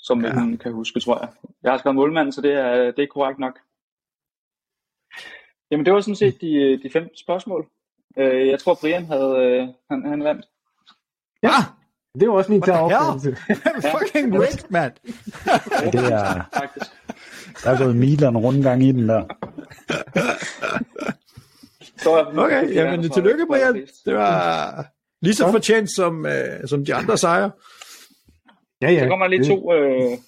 [0.06, 0.34] som Ja.
[0.34, 1.28] man kan huske, tror jeg.
[1.62, 3.58] Jeg har skrevet målmanden, så det er, det er korrekt nok.
[5.70, 7.66] Jamen, det var sådan set de, de fem spørgsmål.
[8.18, 10.46] Øh, jeg tror, Brian havde, øh, han, han vandt.
[11.42, 11.50] Ja,
[12.20, 13.36] Det var også min klare opfattelse.
[13.98, 14.92] fucking great, mand.
[15.82, 16.86] Ja, det er, Faktisk.
[17.64, 19.22] der er gået Milan rundgang i den der.
[21.96, 23.74] Så er Okay, jamen tillykke, Brian.
[24.04, 24.86] Det var
[25.22, 27.50] lige så fortjent som, øh, som de andre sejre.
[28.82, 29.00] Ja, ja.
[29.00, 30.18] Så kommer der lige to, øh,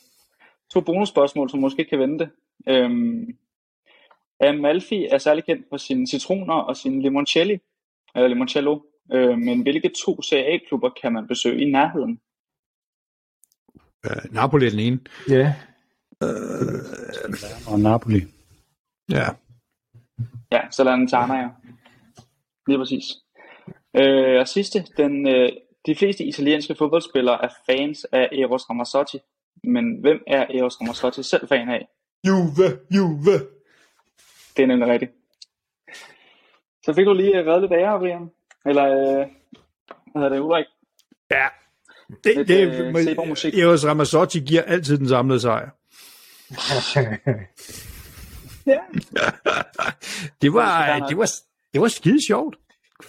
[0.70, 2.30] to bonusspørgsmål, som måske kan vente.
[2.68, 3.36] Øhm,
[4.40, 7.58] Amalfi er særlig kendt for sine citroner og sin limoncelli,
[8.14, 8.80] eller limoncello.
[9.12, 12.20] Øh, men hvilke to CA-klubber kan man besøge i nærheden?
[14.06, 15.00] Øh, Napoli er den ene.
[15.28, 15.54] Ja.
[17.70, 18.20] Og Napoli.
[19.10, 19.26] Ja.
[20.52, 21.48] Ja, Salernitana, ja.
[22.66, 23.04] Lige præcis.
[23.96, 25.48] Øh, og sidste, den, øh,
[25.88, 29.18] de fleste italienske fodboldspillere er fans af Eros Ramazzotti.
[29.64, 31.88] Men hvem er Eros Ramazzotti selv fan af?
[32.26, 33.32] Juve, Juve.
[34.56, 35.12] Det er nemlig rigtigt.
[36.84, 38.30] Så fik du lige øh, reddet lidt ære, Brian.
[38.66, 39.26] Eller, øh,
[40.12, 40.66] hvad hedder det, Ulrik?
[41.30, 41.46] Ja.
[42.24, 43.58] Det, Lidt, det, øh, Seborg-musik.
[43.58, 45.70] Eros Ramazzotti giver altid den samlede sejr.
[48.66, 48.78] Ja.
[50.42, 51.30] det var, det var,
[51.72, 52.56] det var skide sjovt.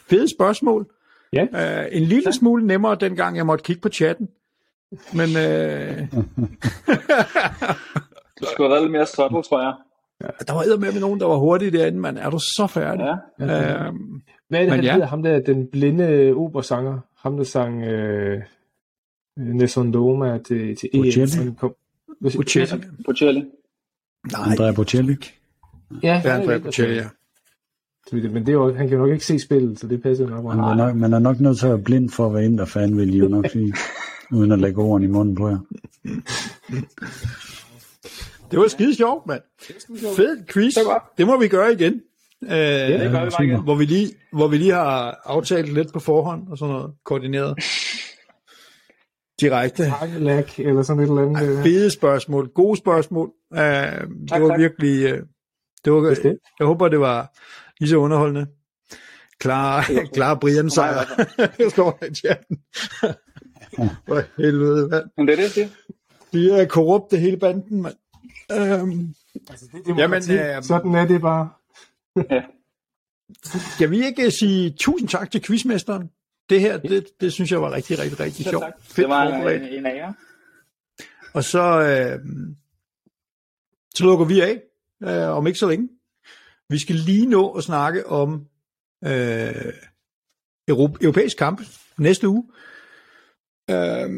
[0.09, 0.91] Fede spørgsmål.
[1.33, 1.43] Ja.
[1.43, 4.29] Uh, en lille smule nemmere, dengang jeg måtte kigge på chatten.
[5.13, 6.23] Men uh,
[8.39, 9.73] Du skulle have været lidt mere subtle, tror jeg.
[10.47, 12.17] der var med med nogen, der var hurtige derinde, mand.
[12.17, 13.05] Er du så færdig?
[13.39, 13.45] Ja.
[13.45, 13.89] Ja.
[13.89, 13.95] Uh,
[14.49, 14.91] Hvad er det, han ja.
[14.93, 15.07] hedder?
[15.07, 16.99] Ham der, den blinde operasanger.
[17.17, 18.41] Ham, der sang øh,
[19.37, 21.01] Nessun Doma til, til EM.
[21.03, 21.51] Bocelli?
[21.59, 21.75] Kom.
[22.21, 22.83] Bocelli.
[23.05, 23.45] Bocelli.
[24.31, 25.15] Nej, Andrea Bocelli.
[26.03, 27.05] Ja, han Andrea Bocelli, ja.
[28.13, 28.29] Altså.
[28.33, 30.43] Men det er jo, han kan jo nok ikke se spillet, så det passer nok.
[30.45, 30.71] Man meget.
[30.71, 33.17] er, nok, man er nok nødt til at være blind for, hvad Inter-fan vil I
[33.17, 33.73] jo nok sige.
[34.31, 35.57] Uden at lægge ordene i munden på jer.
[38.51, 39.41] Det var skide sjovt, mand.
[40.15, 40.73] Fed quiz.
[40.73, 41.13] Det var.
[41.17, 41.93] Det må vi gøre igen.
[42.41, 43.63] Uh, Det gør vi bare igen.
[43.63, 47.55] hvor, vi lige, hvor vi lige har aftalt lidt på forhånd og sådan noget, koordineret.
[49.41, 49.83] direkte.
[49.85, 51.57] Hakkelag eller sådan et eller andet.
[51.57, 51.63] øh.
[51.63, 53.31] Fede spørgsmål, gode spørgsmål.
[53.51, 54.59] Uh, det Tak, var tak.
[54.59, 55.19] virkelig, uh,
[55.85, 56.39] det var, Bestemt.
[56.59, 57.37] jeg håber, det var
[57.79, 58.47] lige så underholdende.
[59.39, 59.85] Klar,
[60.15, 61.25] klar Brian sejr.
[61.57, 62.57] Det står der i chatten.
[64.07, 65.05] For helvede, mand.
[65.17, 65.67] Men det er det, siger.
[66.33, 67.95] De er korrupte hele banden, mand.
[68.81, 69.15] Um,
[69.49, 71.49] Altså, det, det Jamen, Jamen, øh, sådan er det bare.
[73.73, 76.09] skal vi ikke sige tusind tak til quizmesteren?
[76.49, 78.65] Det her, det, det synes jeg var rigtig, rigtig, rigtig sjovt.
[78.95, 80.13] Det var en, en ære.
[81.33, 82.19] Og så, øh,
[83.95, 84.61] så lukker vi af
[85.03, 85.89] øh, om ikke så længe.
[86.69, 88.47] Vi skal lige nå at snakke om
[89.03, 89.73] øh,
[90.71, 91.61] Europ- europæisk kamp
[91.97, 92.43] næste uge.
[93.69, 94.09] Øh,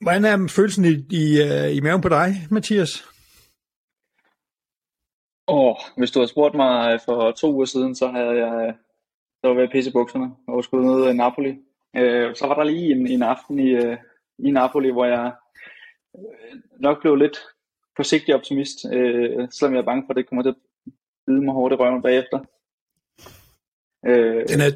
[0.00, 3.04] hvordan er følelsen i, i, øh, i maven på dig, Mathias?
[5.48, 8.74] Åh, hvis du havde spurgt mig øh, for to uger siden, så havde jeg øh,
[9.38, 11.58] så var jeg ved at pisse i bukserne og skulle ned i Napoli.
[11.96, 13.70] Øh, så var der lige en, en aften i,
[14.38, 15.32] i Napoli, hvor jeg
[16.80, 17.38] nok blev lidt
[17.96, 20.67] forsigtig optimist, øh, selvom jeg er bange for, at det kommer til at
[21.28, 22.38] bide mig hårdt i røven bagefter.
[24.06, 24.70] Øh, Den er,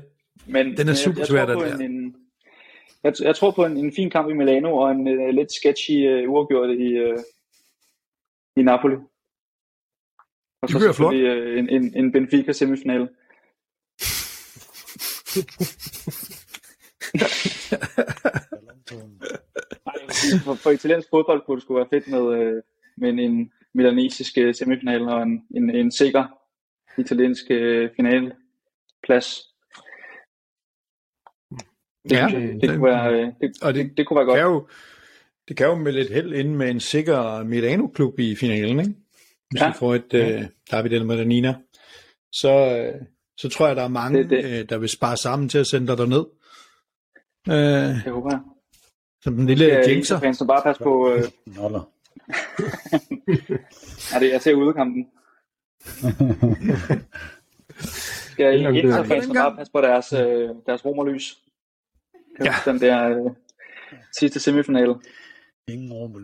[0.47, 2.17] men den er super svær, den en, en,
[3.05, 5.97] jeg, jeg tror på en, en fin kamp i Milano og en uh, lidt sketchy
[6.25, 7.19] uh, uafgjort i, uh,
[8.57, 8.95] i Napoli.
[10.63, 11.15] Og Det så bliver flot.
[11.15, 13.09] uh, en, en, en Benfica semifinale.
[20.45, 22.63] For, for italiensk fodbold kunne det skulle være fedt med, uh,
[22.97, 26.25] med en, en milanesisk semifinale og en, en, en sikker
[26.99, 29.43] italiensk uh, finaleplads.
[32.05, 34.37] Det, Ja, jeg, det, kunne være, uh, det, og det, det det kunne være godt.
[34.39, 34.69] kan jo,
[35.49, 38.95] det kan jo med lidt held ende med en sikker Milano-klub i finalen, ikke?
[39.51, 39.69] Hvis Ja.
[39.69, 41.55] vi får et øh, David eller Madanina.
[42.33, 43.03] Så, øh,
[43.37, 45.67] så tror jeg, der er mange, Det- det- Øh, der vil spare sammen til at
[45.67, 46.25] sende dig derned.
[47.49, 48.41] Øh, Det håber jeg.
[49.23, 50.33] som den lille Ja, jinxer.
[50.33, 51.13] Så bare pas på...
[51.13, 51.91] Øh, Noller.
[54.15, 55.07] er det, jeg ser udkampen.
[58.33, 61.39] Skal Jamen, det- Inter-fans så bare passe på deres, øh, deres romerlys.
[62.37, 62.55] Kan Ja.
[62.73, 63.31] Den der øh,
[64.19, 64.95] sidste semifinale,
[65.69, 66.15] Ingen rum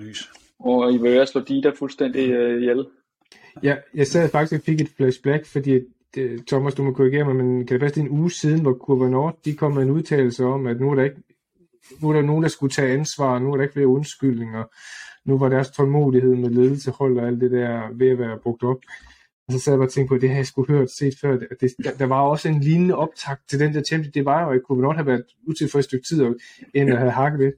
[0.59, 2.87] og I vil være slå Dida fuldstændig øh, ihjel.
[3.63, 5.81] Ja, jeg sad faktisk og fik et flashback, fordi
[6.15, 8.73] det, Thomas, du må korrigere mig, men kan det passe, det en uge siden, hvor
[8.73, 11.17] Kurva Nord, de kom med en udtalelse om, at nu er der ikke
[12.01, 14.65] nu er der nogen, der skulle tage ansvar, nu er der ikke flere undskyldninger,
[15.25, 18.63] nu var deres tålmodighed med ledelse, hold og alt det der ved at være brugt
[18.63, 18.81] op.
[19.49, 21.35] Og så sad jeg bare og tænkte på, det har jeg sgu hørt set før.
[21.35, 24.43] at Det, der, der, var også en lignende optakt til den der Champions Det var
[24.43, 25.25] jo, at Kurva Nord havde været
[25.73, 26.37] for et stykke tid, og
[26.75, 27.55] end at have hakket lidt.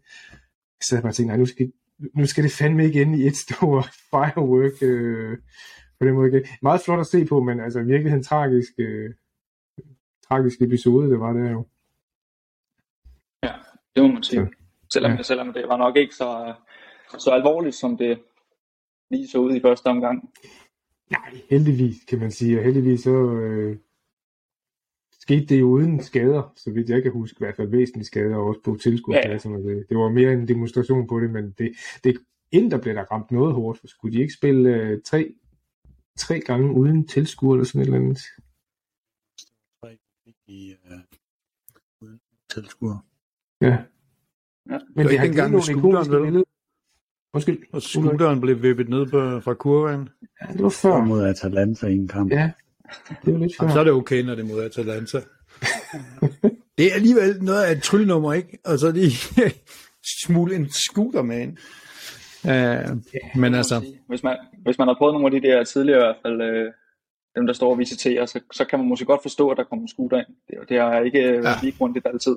[0.82, 1.72] Så sad jeg bare og tænkte, nej, nu skal,
[2.14, 4.82] nu skal det fandme ikke ende i et stort firework.
[4.82, 5.38] Øh,
[6.00, 6.46] på den måde igen.
[6.62, 9.14] Meget flot at se på, men altså virkelig en tragisk, øh,
[10.28, 11.66] tragisk episode, det var det jo.
[13.94, 14.40] Det må man sige.
[14.40, 14.46] Ja.
[14.92, 15.16] Selvom, Ja.
[15.16, 15.22] ja.
[15.22, 16.54] selvom det var nok ikke så,
[17.18, 18.22] så alvorligt, som det
[19.10, 20.30] lige så ud i første omgang.
[21.10, 22.58] Nej, heldigvis, kan man sige.
[22.58, 23.78] Og heldigvis så øh,
[25.12, 28.36] skete det jo uden skader, så vidt jeg kan huske, i hvert fald væsentlige skader,
[28.36, 29.58] og også på tilskudspladserne.
[29.58, 29.74] Ja.
[29.74, 31.72] Det, det var mere en demonstration på det, men det,
[32.04, 32.18] det
[32.52, 35.34] inden der blev der ramt noget hårdt, for skulle de ikke spille øh, tre,
[36.18, 38.18] tre gange uden tilskuer eller sådan et eller andet?
[39.80, 39.98] Tre
[40.46, 41.00] i øh,
[42.00, 42.20] uden
[42.50, 43.06] tilskuer.
[43.60, 43.84] Ja.
[44.70, 44.78] Ja.
[44.94, 46.44] Men ikke har engang givet med vel?
[47.34, 47.58] Undskyld.
[47.72, 50.08] Og scooteren blev vippet ned på, fra kurven.
[50.42, 51.04] Ja, det var før.
[51.04, 52.32] Mod Atalanta i en kamp.
[52.32, 52.50] Ja,
[53.24, 53.64] det var lidt før.
[53.64, 55.18] Jamen, så er det okay, når det er mod Atalanta.
[56.78, 58.58] det er alligevel noget af et tryllenummer, ikke?
[58.64, 59.12] Og så lige
[60.26, 61.56] smule en scooter med ind.
[62.44, 66.04] Uh, men altså, Hvis man, hvis man har prøvet nogle af de der tidligere i
[66.04, 66.72] hvert fald, øh,
[67.36, 69.82] dem der står og visiterer, så, så kan man måske godt forstå, at der kommer
[69.82, 70.26] en scooter ind.
[70.46, 71.54] Det, det er ikke øh, Ja.
[71.62, 72.36] lige grundigt altid.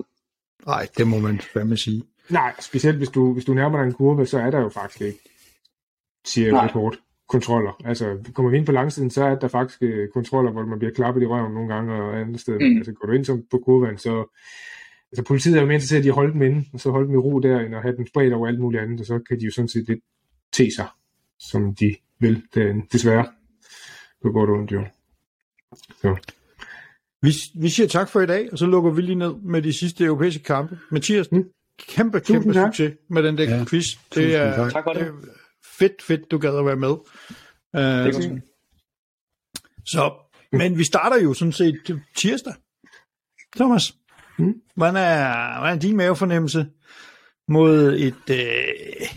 [0.66, 2.04] nej, det må man fandme sige.
[2.30, 5.02] Nej, specielt hvis du, hvis du nærmer dig en kurve, så er der jo faktisk
[5.02, 5.20] ikke,
[7.30, 7.82] kontroller.
[7.86, 10.94] Altså, kommer vi ind på langsiden, så er der faktisk øh, kontroller, hvor man bliver
[10.94, 12.60] klappet i røven nogle gange og andet sted.
[12.60, 12.78] Mm.
[12.78, 14.40] Altså, går du ind som på kurven, så...
[15.12, 17.16] Altså, politiet er jo mere interesseret i at holde dem inde, og så holde dem
[17.16, 19.40] i ro der, end at have dem spredt over alt muligt andet, og så kan
[19.40, 20.00] de jo sådan set lidt
[20.54, 20.88] te sig,
[21.40, 22.86] som de vil derinde.
[22.92, 23.26] Desværre.
[24.22, 24.84] Så går det ondt jo.
[26.02, 26.16] Så.
[27.22, 27.32] Vi,
[27.62, 30.04] vi siger tak for i dag, og så lukker vi lige ned med de sidste
[30.06, 30.80] europæiske kampe.
[30.92, 31.50] Mathias, Mm.
[31.80, 32.68] Kæmpe, Tusind kæmpe tak.
[32.76, 33.86] succes med den der Ja, quiz.
[33.94, 34.72] tusind Det er, tak.
[34.72, 35.02] Tak for det.
[35.02, 35.14] det er
[35.80, 36.90] fedt, fedt, du gad at være med.
[36.90, 36.98] Det
[37.74, 38.42] er Uh, godt.
[39.86, 40.14] så,
[40.52, 42.54] men vi starter jo sådan set tirsdag.
[43.56, 43.96] Thomas,
[44.38, 44.54] Mm.
[44.76, 46.68] hvordan, er, hvordan er din mavefornemmelse
[47.48, 49.08] mod et, øh,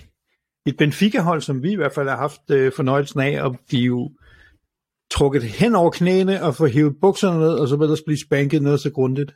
[0.66, 4.10] et Benfica-hold, som vi i hvert fald har haft øh, fornøjelsen af, og blive
[5.10, 8.62] trukket hen over knæene og få hævet bukserne ned, og så vil der blive spanket
[8.62, 9.34] noget så grundigt.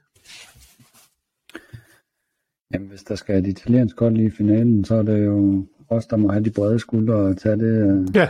[2.75, 6.17] Jamen, hvis der skal et italiensk hold i finalen, så er det jo os, der
[6.17, 8.29] må have de brede skuldre og tage det, øh, Ja,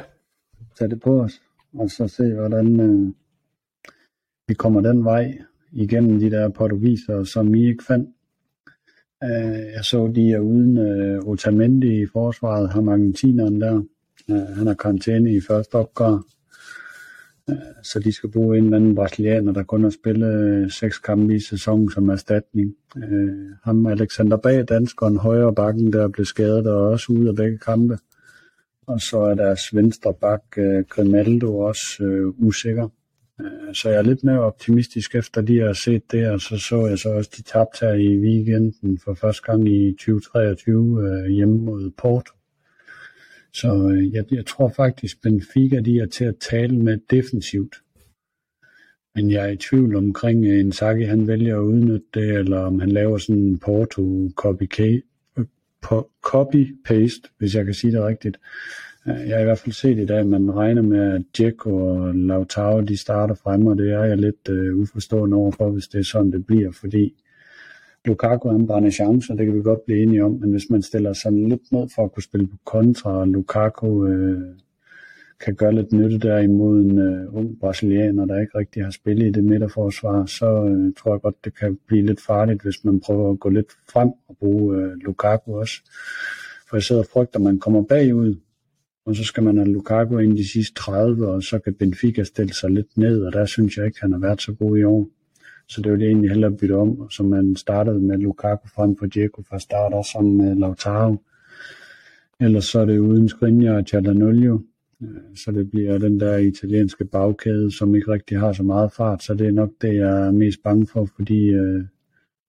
[0.78, 1.40] tage det på os.
[1.74, 3.12] Og så se, hvordan øh,
[4.48, 5.38] vi kommer den vej
[5.72, 8.08] igennem de der portugiser, som I ikke fandt.
[9.24, 13.82] Øh, jeg så, de er uden øh, Otamendi i forsvaret, ham argentineren der.
[14.30, 16.22] Øh, han har karantæne i første opgør.
[17.50, 20.98] Øh, så de skal bruge en eller anden brasilianer, der kun har spillet øh, seks
[20.98, 22.74] kampe i sæsonen som erstatning.
[22.96, 27.58] Øh, ham Alexander Bag, danskeren, højre bakken, der blev skadet og også ude af begge
[27.58, 27.98] kampe.
[28.86, 32.88] Og så er deres venstre bak, øh, Grimaldo, også øh, usikker.
[33.40, 36.86] Øh, Så jeg er lidt mere optimistisk efter de har set det, og så så
[36.86, 41.58] jeg så også, de tabte her i weekenden for første gang i 2023 øh, hjemme
[41.58, 42.32] mod Porto.
[43.52, 47.76] Så øh, jeg, jeg tror faktisk, Benfica de er til at tale med defensivt.
[49.14, 52.80] Men jeg er i tvivl omkring, at Inzaghi han vælger at udnytte det, eller om
[52.80, 54.30] han laver sådan en Porto øh,
[56.26, 58.38] copy-paste, hvis jeg kan sige det rigtigt.
[59.08, 61.86] Øh, jeg har i hvert fald set i dag, at man regner med, at Dzeko
[61.86, 65.98] og Lautaro de starter frem, og det er jeg lidt uh, uforstående overfor, hvis det
[65.98, 67.14] er sådan, det bliver, fordi
[68.04, 71.12] Lukaku han brænder chancer, det kan vi godt blive enige om, men hvis man stiller
[71.12, 74.56] sig lidt ned for at kunne spille på kontra, og Lukaku øh,
[75.40, 79.26] kan gøre lidt nytte der imod en øh, ung brasilianer, der ikke rigtig har spillet
[79.26, 83.00] i det midterforsvar, så øh, tror jeg godt, det kan blive lidt farligt, hvis man
[83.00, 85.74] prøver at gå lidt frem og bruge øh, Lukaku også.
[86.68, 88.36] For jeg sidder og frygter, at man kommer bagud,
[89.06, 92.54] og så skal man have Lukaku ind de sidste 30, og så kan Benfica stille
[92.54, 95.08] sig lidt ned, og der synes jeg ikke, han har været så god i år.
[95.70, 99.06] Så det var det egentlig hellere bytte om, så man startede med Lukaku frem for
[99.06, 101.16] Dzeko fra start, og sammen med Lautaro.
[102.40, 104.62] Ellers så er det uden Skriniar og Chalanolio,
[105.02, 109.22] øh, så det bliver den der italienske bagkæde, som ikke rigtig har så meget fart,
[109.22, 111.84] så det er nok det, jeg er mest bange for, fordi øh,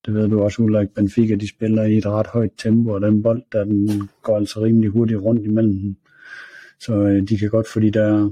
[0.05, 3.23] det ved du også, Ulrik Benfica, de spiller i et ret højt tempo, og den
[3.23, 5.95] bold, der den går altså rimelig hurtigt rundt imellem dem.
[6.79, 8.29] Så øh, de kan godt få de der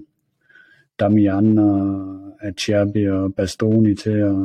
[1.00, 2.06] Damian og
[2.42, 4.36] Acerbi og Bastoni til at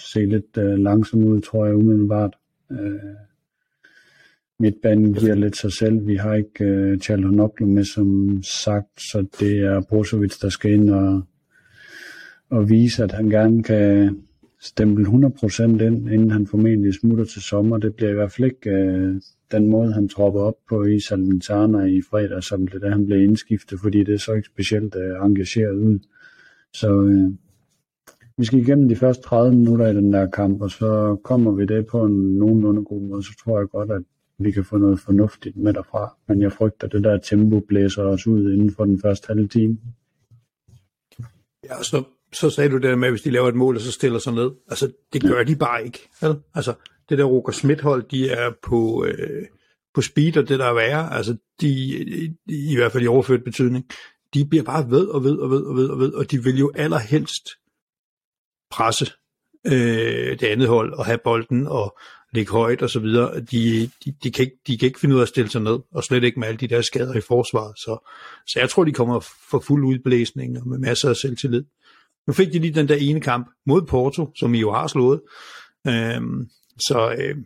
[0.00, 2.36] se lidt øh, langsomt ud, tror jeg umiddelbart.
[2.70, 3.14] Øh,
[4.58, 6.06] midtbanen giver lidt sig selv.
[6.06, 10.90] Vi har ikke øh, Chalhanoglu med som sagt, så det er Brozovic, der skal ind
[10.90, 11.22] og,
[12.50, 14.16] og vise, at han gerne kan
[14.60, 17.78] stemple 100% ind, inden han formentlig smutter til sommer.
[17.78, 19.20] Det bliver i hvert fald ikke øh,
[19.52, 23.22] den måde, han tropper op på i Salernitana i fredag, som det der han blev
[23.22, 25.98] indskiftet, fordi det så ikke specielt øh, engageret ud.
[26.72, 27.30] Så øh,
[28.40, 31.66] vi skal igennem de første 30 minutter i den der kamp, og så kommer vi
[31.66, 34.02] det på en nogenlunde god måde, så tror jeg godt, at
[34.38, 36.16] vi kan få noget fornuftigt med derfra.
[36.28, 39.48] Men jeg frygter, at det der tempo blæser os ud inden for den første halve
[39.48, 39.78] time.
[41.64, 42.02] Ja, så,
[42.32, 44.18] så sagde du det der med, at hvis de laver et mål, og så stiller
[44.18, 44.50] sig ned.
[44.68, 46.08] Altså, det gør de bare ikke.
[46.22, 46.36] Vel?
[46.54, 46.74] Altså,
[47.08, 49.46] det der Roger Schmidt hold, de er på, øh,
[49.94, 51.68] på speed, og det der er værre, altså, de,
[52.48, 53.84] i hvert fald i overført betydning,
[54.34, 56.58] de bliver bare ved og ved og ved og ved og ved, og de vil
[56.58, 57.48] jo allerhelst
[58.70, 59.06] presse
[59.66, 61.98] øh, det andet hold og have bolden og
[62.32, 63.40] ligge højt og så videre.
[63.40, 65.78] De, de, de, kan ikke, de kan ikke finde ud af at stille sig ned,
[65.92, 67.78] og slet ikke med alle de der skader i forsvaret.
[67.78, 68.10] Så,
[68.46, 69.20] så jeg tror, de kommer
[69.50, 71.64] for fuld udblæsning og med masser af selvtillid.
[72.26, 75.20] Nu fik de lige den der ene kamp mod Porto, som I jo har slået.
[75.86, 76.48] Øhm,
[76.78, 77.36] så, øh,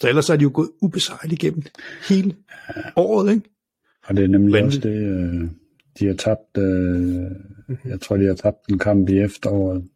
[0.00, 1.62] så ellers er de jo gået ubesejret igennem
[2.08, 2.36] hele
[2.96, 3.50] året, ikke?
[4.06, 4.86] Og det er nemlig Vanvittigt.
[4.86, 5.50] også det, øh,
[5.98, 7.30] de har tabt, øh,
[7.84, 9.88] jeg tror, de har tabt en kamp i efteråret.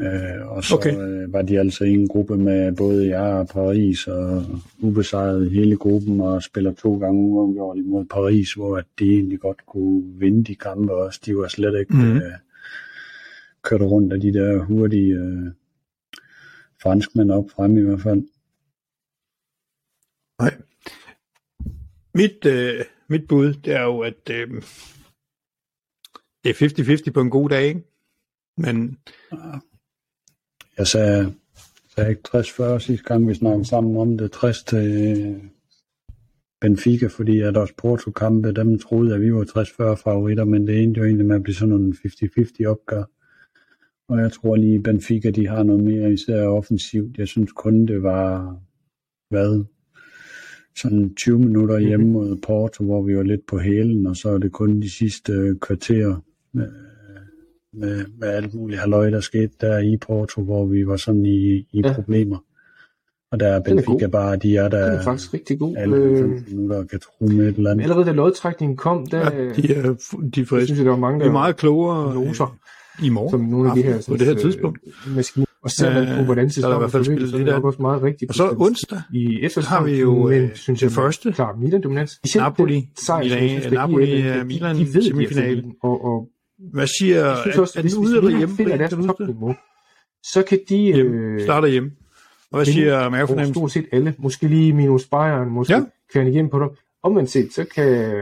[0.00, 0.96] Øh, og så Okay.
[0.98, 4.44] øh, var de altså i en gruppe med både jeg og Paris, og
[4.80, 9.66] ubesejret hele gruppen, og spiller to gange uafgjort imod Paris, hvor at de egentlig godt
[9.66, 11.20] kunne vinde de kampe også.
[11.26, 12.16] De var slet ikke Mhm.
[12.16, 12.32] øh,
[13.62, 15.52] kørt rundt af de der hurtige øh,
[16.82, 18.22] franskmænd op frem i hvert fald.
[20.40, 20.54] Nej.
[22.14, 24.62] Mit, øh, mit bud, det er jo, at øh,
[26.44, 26.54] det er
[27.08, 27.82] 50-50 på en god dag, ikke?
[28.56, 28.98] Men
[30.78, 31.34] jeg sagde,
[31.94, 34.32] sagde ikke 60-40 sidste gang, vi snakkede sammen om det.
[34.32, 35.40] 60 til
[36.60, 40.98] Benfica, fordi at også Porto-kampe, dem troede, at vi var 60-40 favoritter, men det endte
[40.98, 43.04] jo egentlig med at blive sådan nogle 50-50 opgør.
[44.08, 47.18] Og jeg tror lige, Benfica, de har noget mere, især offensivt.
[47.18, 48.56] Jeg synes kun, det var,
[49.30, 49.64] hvad,
[50.76, 54.38] sådan 20 minutter hjemme mod Porto, hvor vi var lidt på hælen, og så er
[54.38, 56.20] det kun de sidste øh, kvarter,
[56.54, 56.91] kvarterer
[57.74, 61.66] med, med, alt muligt halløj, der skete der i Porto, hvor vi var sådan i,
[61.72, 61.92] i Ja.
[61.92, 62.38] problemer.
[63.32, 65.76] Og der er er Benfica bare, de er der Den er faktisk rigtig god.
[65.76, 67.82] alle Øh, 90 minutter og kan tro med et eller andet.
[67.82, 69.94] allerede da lodtrækningen kom, der, ja, de er, de er
[70.36, 70.64] jeg friske.
[70.66, 72.58] synes, jeg, der var mange, De der er meget klogere noter,
[73.00, 74.78] øh, i morgen som nogle af de her på det her øh, tidspunkt.
[75.16, 77.36] maskiner Og ser man på, hvordan Øh, så er der i hvert fald spillet så
[77.36, 78.28] er lidt det af også meget rigtigt.
[78.30, 81.32] Og så onsdag, i så har vi jo men, øh, synes det jeg, første.
[81.32, 82.20] Klar, Milan dominans.
[82.36, 85.46] Napoli, sejr, Milan- synes, Napoli, øh, de- Milan de, ved, semifinale.
[85.46, 86.28] De er favoritten, og, og
[86.72, 88.56] Hvad siger, jeg synes også, hvis, den hvis ude Milan hjemme?
[88.56, 89.54] finder deres Kan topniveau,
[90.22, 90.76] så kan de...
[90.76, 91.16] Hjemme.
[91.20, 91.90] Øh, Starter hjemme.
[92.52, 93.54] Og hvad siger mavefornemmelsen?
[93.54, 94.14] stort set alle.
[94.18, 95.78] Måske lige minus Bayern, måske Ja.
[95.78, 95.84] ja.
[96.12, 96.68] kværne igennem på dem.
[97.02, 98.12] Omvendt set, så kan,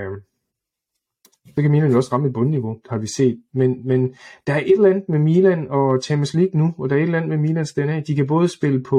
[1.56, 3.40] så kan Milan jo også ramme et bundniveau, har vi set.
[3.54, 4.14] Men, men
[4.46, 7.02] der er et eller andet med Milan og Champions League nu, og der er et
[7.02, 8.00] eller andet med Milans DNA.
[8.00, 8.98] De kan både spille på,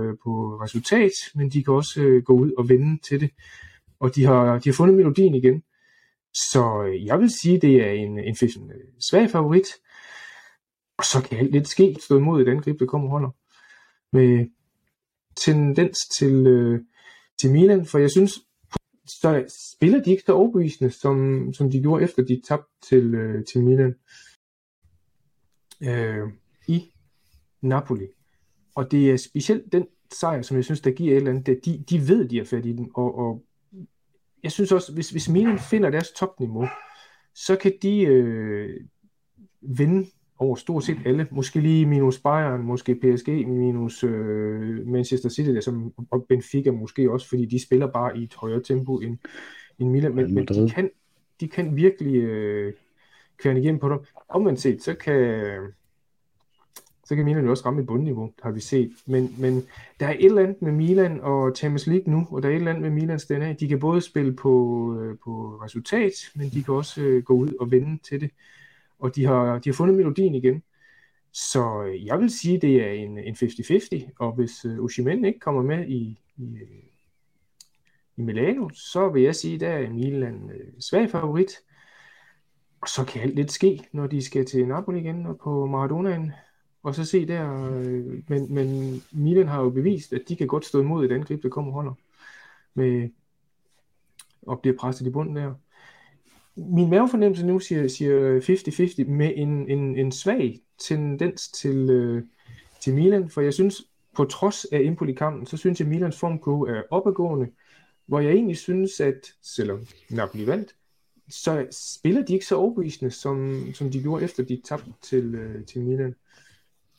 [0.00, 3.30] øh, på resultat, men de kan også øh, gå ud og vinde til det.
[4.00, 5.62] Og de har, de har fundet melodien igen.
[6.34, 8.80] Så øh, jeg vil sige, det er en, en, en øh,
[9.10, 9.66] svag favorit.
[10.98, 13.30] Og så kan alt lidt ske, stå imod et angreb, der kommer holder.
[14.12, 14.46] Med
[15.36, 16.80] tendens til, øh,
[17.40, 18.32] til Milan, for jeg synes,
[19.06, 19.44] så
[19.74, 23.64] spiller de ikke så overbevisende, som, som de gjorde efter de tabte til, øh, til
[23.64, 23.94] Milan
[25.82, 26.28] øh,
[26.66, 26.92] i
[27.60, 28.06] Napoli.
[28.74, 31.64] Og det er specielt den sejr, som jeg synes, der giver et eller andet, at
[31.64, 33.44] de, de ved, de er fat i den, og, og
[34.42, 36.66] jeg synes også, hvis, hvis Milan finder deres topniveau,
[37.34, 38.80] så kan de øh,
[39.60, 40.06] vinde
[40.38, 41.26] over stort set alle.
[41.30, 47.10] Måske lige minus Bayern, måske PSG, minus øh, Manchester City, der som, og Benfica måske
[47.10, 49.18] også, fordi de spiller bare i et højere tempo end,
[49.78, 50.90] end Milan, men, men de, kan,
[51.40, 52.72] de kan virkelig øh,
[53.38, 53.98] kværne igennem på dem.
[54.28, 55.52] Omvendt set, så kan,
[57.04, 58.92] så kan Milan jo også ramme et bundniveau, har vi set.
[59.06, 59.62] Men, men
[60.00, 62.56] der er et eller andet med Milan og Champions League nu, og der er et
[62.56, 63.52] eller andet med Milans DNA.
[63.52, 67.54] De kan både spille på, øh, på resultat, men de kan også øh, gå ud
[67.60, 68.30] og vinde til det.
[68.98, 70.62] Og de har, de har fundet melodien igen.
[71.32, 75.40] Så øh, jeg vil sige, det er en, en 50-50, og hvis øh, Osimhen ikke
[75.40, 76.68] kommer med i, i, øh,
[78.16, 81.52] i Milano, så vil jeg sige, der er Milan øh, svag favorit.
[82.80, 86.32] Og så kan alt lidt ske, når de skal til Napoli igen og på Maradonaen.
[86.82, 90.64] Og så se der, øh, men, men Milan har jo bevist, at de kan godt
[90.64, 91.94] stå imod et angreb, der kommer holder.
[92.74, 93.08] Med,
[94.42, 95.54] og bliver presset i bunden der.
[96.56, 98.40] Min mavefornemmelse nu siger, siger
[99.06, 102.22] 50-50 med en, en, en svag tendens til, øh,
[102.80, 103.82] til Milan, for jeg synes,
[104.16, 107.48] på trods af Empoli-kampen, så synes jeg, at Milans formkurve er opadgående,
[108.06, 110.74] hvor jeg egentlig synes, at selvom Napoli vandt,
[111.28, 115.64] så spiller de ikke så overbevisende, som, som de gjorde efter de tabte til, øh,
[115.64, 116.14] til Milan.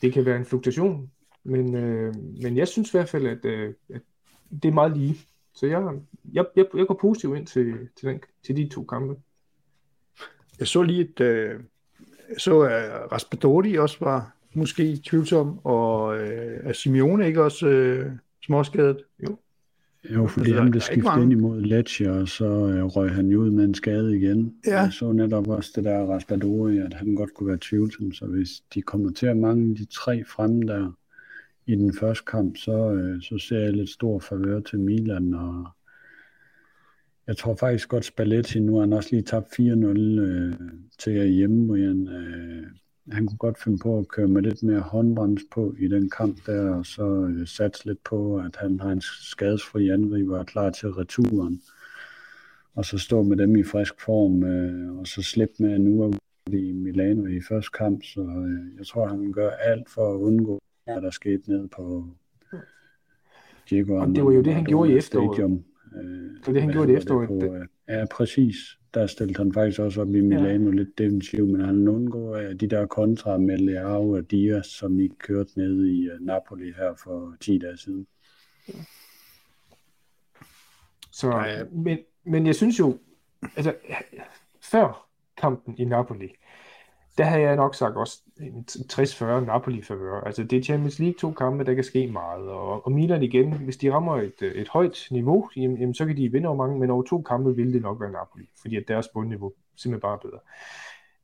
[0.04, 1.12] Det kan være en fluktuation,
[1.44, 4.02] men, øh, men jeg synes i hvert fald, at, øh, at
[4.64, 5.16] det er meget lige.
[5.54, 5.84] Så jeg,
[6.34, 9.16] jeg, jeg, jeg går positivt ind til, til, den, til de to kampe.
[10.60, 11.60] Jeg så lige et, øh,
[12.38, 18.12] så at Raspadori også var måske tvivlsom, og øh, at Simeone ikke også øh,
[18.46, 19.04] småskadet.
[19.24, 19.38] Jo.
[20.10, 21.24] Jo, fordi Altså, han blev der er skiftet mange.
[21.24, 24.56] ind imod Lecce, og så øh, røg han jo ud med en skade igen.
[24.68, 24.82] Ja.
[24.82, 28.50] Jeg så netop også det der Raspadori, at han godt kunne være tvivlsom, så hvis
[28.74, 30.92] de kommer til at mangle de tre fremme der
[31.66, 35.68] i den første kamp, så, øh, så ser jeg lidt stor favør til Milan, og
[37.28, 39.64] jeg tror faktisk godt Spalletti, nu har han også lige tabt 4-0
[40.20, 40.54] øh,
[41.00, 42.08] til hjemme, Brian.
[42.08, 42.64] Øh,
[43.12, 46.46] han kunne godt finde på at køre med lidt mere håndbrems på i den kamp
[46.46, 50.70] der, og så øh, satse lidt på, at han har en skadesfri angriber og klar
[50.70, 51.62] til returen.
[52.76, 56.18] Og så stå med dem i frisk form, øh, og så slippe med nu er
[56.48, 60.62] i Milano i første kamp, så øh, jeg tror, han gør alt for at undgå,
[60.84, 62.08] hvad der skete ned på
[63.70, 65.36] Diego Og det var jo det, han gjorde i efteråret.
[65.36, 65.64] Stadium.
[65.96, 67.28] Øh, Det var det, han gjorde i efteråret.
[67.28, 67.56] På,
[67.94, 68.56] ja, præcis.
[68.94, 70.76] Der stillede han faktisk også op i Milano ja.
[70.76, 75.08] lidt defensivt, men han undgår af de der kontra med Leao og Diaz, som I
[75.08, 78.08] kørte ned i øh, Napoli her for 10 dage siden.
[81.12, 81.64] Så, Ja, ja.
[81.72, 82.98] men, men jeg synes jo,
[83.56, 83.76] altså
[84.62, 86.30] før kampen i Napoli,
[87.18, 90.22] der havde jeg nok sagt også en 60-40 Napoli favør.
[90.22, 92.50] Altså det er Champions League to kampe, der kan ske meget.
[92.50, 96.06] Og, og Milan igen, hvis de rammer et, øh, et højt niveau, jamen, jamen, så
[96.06, 98.76] kan de vinde over mange, men over to kampe vil det nok være Napoli, fordi
[98.76, 100.40] at deres bundniveau simpelthen bare er bedre.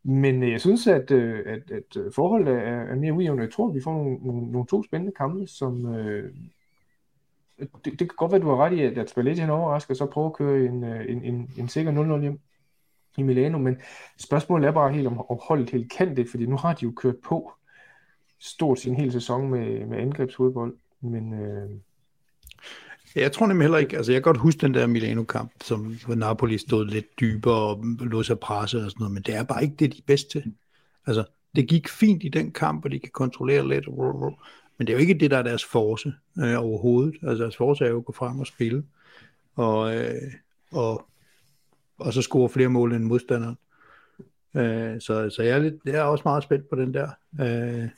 [0.04, 3.42] Men øh, jeg synes, at, øh, at, at forholdet er, er mere ujævne.
[3.42, 6.34] Jeg tror, at vi får nogle, nogle, nogle to spændende kampe, som, øh,
[7.60, 9.98] det, det kan godt være, du har ret i, at, at Spalletti han overrasker, og
[9.98, 12.40] så prøver at køre en, en, en, en sikker 0-0 hjem
[13.18, 13.78] i Milano, men
[14.18, 16.92] spørgsmålet er bare helt, om, om holdet helt kan det, fordi nu har de jo
[16.92, 17.52] kørt på
[18.40, 21.70] stort sin hele sæson med, med angrebsfodbold, men øh,
[23.16, 26.16] Jeg tror nemlig heller ikke, altså jeg kan godt huske den der Milano-kamp, som hvor
[26.16, 29.64] Napoli stod lidt dybere og lå sig presse og sådan noget, men det er bare
[29.64, 30.54] ikke det, de er bedst til.
[31.08, 31.24] Altså,
[31.56, 33.88] det gik fint i den kamp, og de kan kontrollere lidt,
[34.78, 37.16] men det er jo ikke det, der er deres force øh, overhovedet.
[37.24, 38.84] Altså deres force er jo at gå frem og spille,
[39.56, 40.34] og, øh,
[40.72, 41.06] og,
[42.00, 43.58] og så score flere mål end modstanderen.
[44.58, 47.08] Øh, så, så jeg, er lidt, jeg er også meget spændt på den der.
[47.42, 47.90] Øh,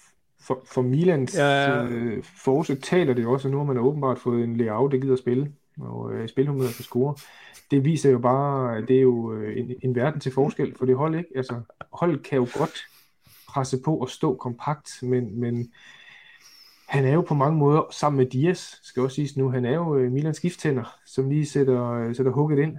[0.48, 1.84] for, for Milans Ja.
[1.84, 5.14] øh, forsøg taler det også, at nu har man åbenbart fået en layout, der gider
[5.14, 7.16] at spille, og øh, spilhumør for score.
[7.72, 10.86] Det viser jo bare, at det er jo øh, en, en verden til forskel for
[10.86, 11.30] det hold, ikke?
[11.36, 11.62] Altså,
[11.94, 12.80] holdet kan jo godt
[13.48, 15.72] presse på og stå kompakt, men, men
[16.88, 19.74] han er jo på mange måder, sammen med Diaz, skal også siges nu, han er
[19.74, 22.78] jo øh, Milans gifttænder, som lige sætter, øh, sætter hugget ind,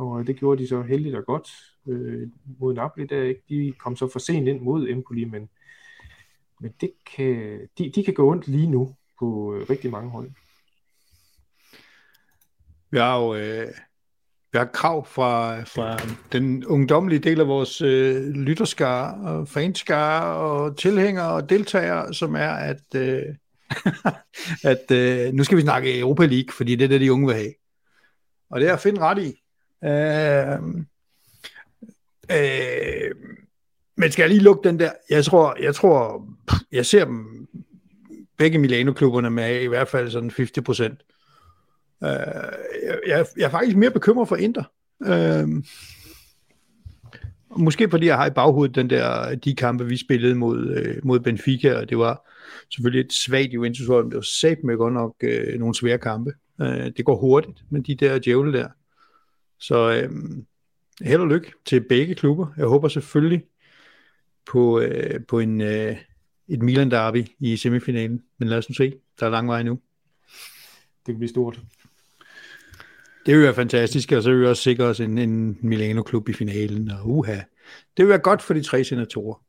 [0.00, 1.48] og det gjorde de så heldigt og godt
[1.88, 2.28] øh,
[2.58, 3.42] mod Napoli der, ikke?
[3.48, 5.48] De kom så for sent ind mod Empoli, men
[6.60, 10.30] men det kan, de, de kan gå ondt lige nu på øh, rigtig mange hold.
[12.90, 13.68] Vi har jo øh,
[14.52, 15.98] vi har krav fra, fra
[16.32, 22.50] den ungdomlige del af vores øh, lytterskare og fanskare og tilhængere og deltagere, som er,
[22.50, 23.22] at, øh,
[24.72, 27.36] at øh, nu skal vi snakke Europa League, fordi det er det, de unge vil
[27.36, 27.54] have.
[28.50, 29.42] Og det er at finde ret i.
[29.84, 30.58] Øh,
[32.30, 33.14] øh,
[33.96, 34.90] men skal jeg lige lukke den der?
[35.10, 36.28] Jeg tror, jeg tror,
[36.72, 37.48] jeg ser dem
[38.38, 41.02] begge Milano-klubberne med i hvert fald sådan 50 procent.
[42.04, 42.10] Øh,
[43.06, 44.64] jeg, jeg, er faktisk mere bekymret for Inter.
[45.04, 45.48] Øh,
[47.56, 51.20] måske fordi jeg har i baghovedet den der, de kampe, vi spillede mod, øh, mod
[51.20, 52.28] Benfica, og det var
[52.70, 55.98] selvfølgelig et svagt Juventus hold, men det var sat med godt nok øh, nogle svære
[55.98, 56.32] kampe.
[56.60, 58.68] Øh, det går hurtigt med de der djævle der.
[59.60, 60.16] Så uh,
[61.06, 62.46] held og lykke til begge klubber.
[62.56, 63.44] Jeg håber selvfølgelig
[64.46, 65.96] på, uh, på en, uh,
[66.48, 68.94] et Milan derby i semifinalen, men lad os nu se.
[69.20, 69.78] Der er lang vej nu.
[71.06, 71.60] Det kan blive stort.
[73.26, 76.32] Det vil være fantastisk, og så vil vi også sikre os en, en Milano-klub i
[76.32, 77.34] finalen, og uha.
[77.96, 79.42] Det vil være godt for de tre senatorer.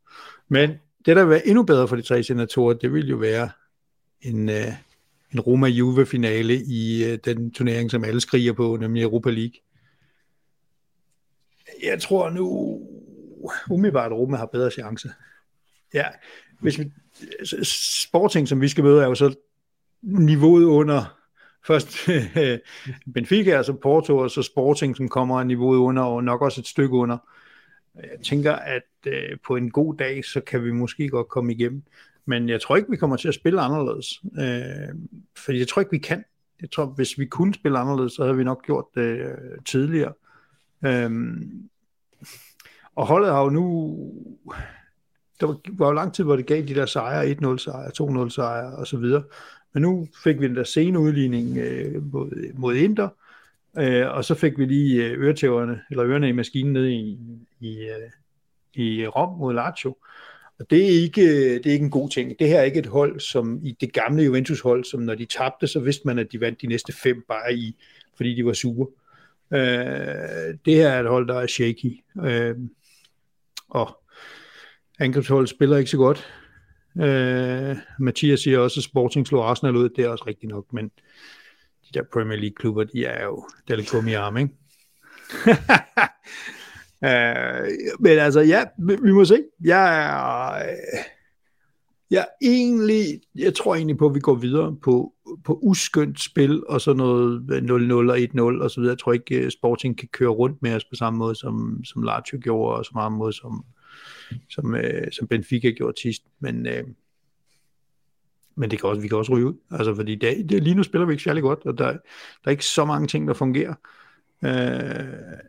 [0.48, 0.70] Men
[1.06, 3.50] det, der vil være endnu bedre for de tre senatorer, det vil jo være
[4.22, 4.74] en, uh,
[5.34, 9.54] en Roma-Juve-finale i uh, den turnering, som alle skriger på, nemlig Europa League.
[11.84, 12.80] Jeg tror nu
[13.69, 15.10] umiddelbart, Roma har bedre chance.
[15.93, 16.06] Ja,
[16.60, 16.91] hvis vi,
[18.03, 19.35] Sporting, som vi skal møde, er jo så
[20.02, 21.18] niveauet under
[21.68, 21.98] først
[23.14, 26.95] Benfica, altså Porto, og så Sporting, som kommer niveauet under, og nok også et stykke
[26.95, 27.18] under.
[27.95, 31.84] Jeg tænker, at øh, på en god dag, så kan vi måske godt komme igennem.
[32.26, 34.22] Men jeg tror ikke, vi kommer til at spille anderledes.
[34.39, 34.95] Øh,
[35.38, 36.23] for jeg tror ikke, vi kan.
[36.61, 39.35] Jeg tror, hvis vi kunne spille anderledes, så havde vi nok gjort det øh,
[39.65, 40.14] tidligere.
[40.14, 40.31] Øh,
[40.86, 41.70] Øhm,
[42.95, 43.98] og holdet har jo nu...
[45.40, 48.30] Der var, var jo lang tid, hvor det gav de der sejre, 1-0 sejre, 2-0
[48.30, 49.24] sejre og så videre.
[49.74, 53.10] Men nu fik vi den der sene udligning øh, mod, mod Inter,
[53.78, 57.20] øh, og så fik vi lige øh, øretæverne, eller ørerne i maskinen ned i,
[57.60, 58.10] i, øh,
[58.74, 59.95] i Rom mod Lazio.
[60.60, 62.40] Og det er, ikke, øh, det er ikke en god ting.
[62.40, 65.68] Det her er ikke et hold, som i det gamle Juventus-hold, som når de tabte,
[65.68, 67.76] så vidste man, at de vandt de næste fem bare i,
[68.16, 68.88] fordi de var sure.
[69.53, 71.99] Øh, det her er et hold, der er shaky.
[72.23, 72.56] Øh,
[73.69, 74.03] og
[74.99, 76.34] angrebsholdet spiller ikke så godt.
[76.98, 79.90] Øh, Mathias siger også, at Sporting slår Arsenal ud.
[79.90, 84.14] Det er også rigtigt nok, men de der Premier League-klubber, de er jo Delikum i
[84.14, 84.53] arm, ikke?
[87.10, 87.68] øh,
[87.99, 89.44] men altså, ja, vi må se.
[89.64, 90.65] Jeg er,
[92.12, 95.14] jeg egentlig, jeg tror egentlig på, at vi går videre på,
[95.44, 98.94] på uskyndt spil, og så noget 0-0 og 1-0 og så videre.
[98.94, 102.04] Jeg tror ikke, øh, Sporting kan køre rundt med os på samme måde, som, som
[102.04, 103.66] Lazio gjorde, og så samme måde, som,
[104.50, 106.84] som, øh, som Benfica gjorde sidst, men, øh,
[108.56, 110.84] men det kan også, vi kan også ryge ud, altså fordi det, det, lige nu
[110.84, 112.00] spiller vi ikke særlig godt, og der, der
[112.46, 113.74] er ikke så mange ting, der fungerer.
[114.46, 115.40] Øh,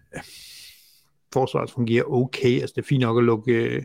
[1.32, 3.82] forsvaret fungerer okay, altså det er fint nok at lukke, øh,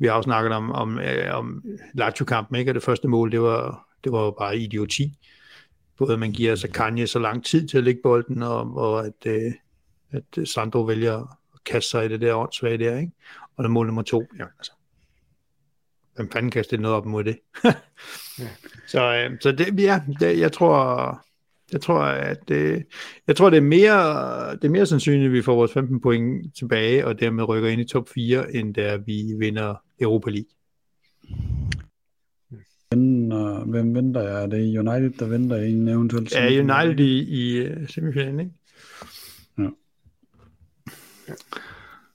[0.00, 1.64] vi har også snakket om, om, øh, om
[1.94, 2.70] Lazio-kampen, ikke?
[2.70, 5.18] Og det første mål, det var, det var jo bare idioti.
[5.98, 9.06] Både at man giver sig Kanye så lang tid til at lægge bolden, og, og
[9.06, 9.52] at, øh,
[10.10, 11.18] at Sandro vælger
[11.54, 13.12] at kaste sig i det der åndssvage der, ikke?
[13.56, 14.72] Og det mål nummer to, ja, altså.
[16.16, 17.38] Hvem fanden kan stille noget op mod det?
[18.38, 18.48] ja.
[18.86, 21.24] Så, øh, så det, ja, det, jeg tror,
[21.72, 22.80] jeg tror, at øh,
[23.26, 26.56] jeg tror, det er mere, det er mere sandsynligt, at vi får vores 15 point
[26.56, 30.50] tilbage, og dermed rykker ind i top 4, end der vi vinder Europa League.
[32.90, 33.30] Hvem,
[33.70, 34.42] hvem venter jeg?
[34.42, 38.52] Er det United, der venter i en eventuel Ja, United i, i uh, semifinalen, ikke?
[39.58, 39.68] Ja.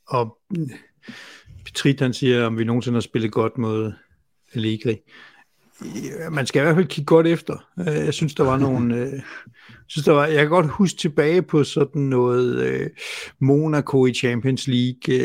[0.08, 0.38] Og
[1.66, 3.94] Petrit, han siger, om vi nogensinde har spillet godt mod
[4.54, 4.98] Allegri.
[6.32, 7.70] Man skal i hvert fald kigge godt efter.
[7.80, 8.96] Øh, jeg synes, der var nogle...
[8.96, 9.24] Øh, jeg,
[9.88, 12.90] synes, der var, jeg kan godt huske tilbage på sådan noget øh,
[13.40, 15.18] Monaco i Champions League.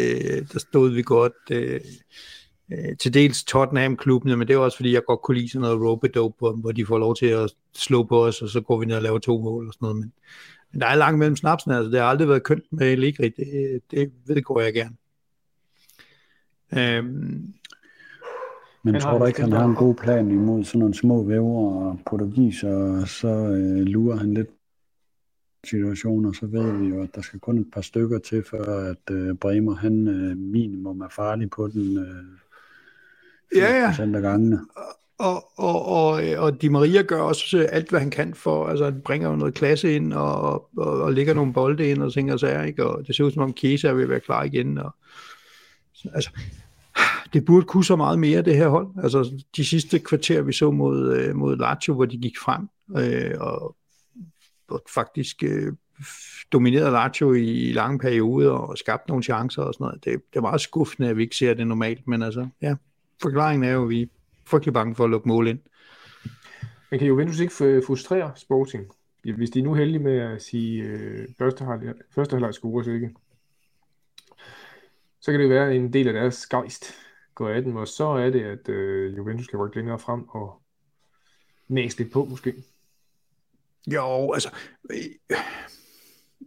[0.52, 1.32] Der stod vi godt...
[3.01, 6.09] Til dels Tottenham-klubben, men det er også fordi, jeg godt kunne lide sådan noget rope
[6.60, 9.02] hvor de får lov til at slå på os, og så går vi ned og
[9.02, 9.97] laver to mål og sådan noget.
[9.97, 10.12] Men,
[10.72, 13.81] men der er langt mellem snapsen, altså det har aldrig været kønt med Allegri, det,
[13.90, 14.97] det, vedgår går jeg gerne.
[16.77, 17.55] Øhm,
[18.82, 21.86] men har tror du ikke, han har en god plan imod sådan nogle små væver
[21.86, 24.48] og portugiser, og så øh, lurer han lidt
[25.65, 29.15] situationer, så ved vi jo, at der skal kun et par stykker til, før at
[29.15, 32.15] øh, Bremer, han øh, minimum er farlig på den øh,
[33.55, 34.16] 80% Ja, ja.
[34.16, 34.61] af gangene.
[35.19, 39.01] Og, og, og, og Di Maria gør også alt, hvad han kan for, altså han
[39.01, 42.66] bringer jo noget klasse ind, og, og, og lægger nogle bolde ind, og tænker sig,
[42.66, 42.86] ikke?
[42.86, 44.94] og det ser ud som om er ved at være klar igen, og,
[46.15, 46.31] altså,
[47.32, 48.89] det burde kunne så meget mere, det her hold.
[49.02, 53.40] Altså, de sidste kvarter, vi så mod, øh, mod Lazio, hvor de gik frem, øh,
[53.40, 53.77] og,
[54.69, 55.73] og faktisk øh,
[56.52, 60.05] dominerede Lazio i, i lange perioder, og skabte nogle chancer og sådan noget.
[60.05, 62.74] Det, det er meget skuffende, at vi ikke ser det normalt, men altså, ja,
[63.23, 64.07] forklaringen er jo, at vi er
[64.47, 65.59] frygtelig bange for at lukke mål ind.
[66.90, 68.85] Men kan Juventus ikke frustrere Sporting?
[69.36, 73.11] Hvis de er nu heldige med at sige, øh, første, halvleg, første halvleg scores ikke,
[75.20, 76.94] så kan det være en del af deres gejst
[77.49, 80.62] af den, og så er det, at øh, Juventus kan rykke længere frem og
[81.69, 82.55] næse lidt på måske.
[83.95, 84.49] Jo, altså...
[84.91, 85.37] øh,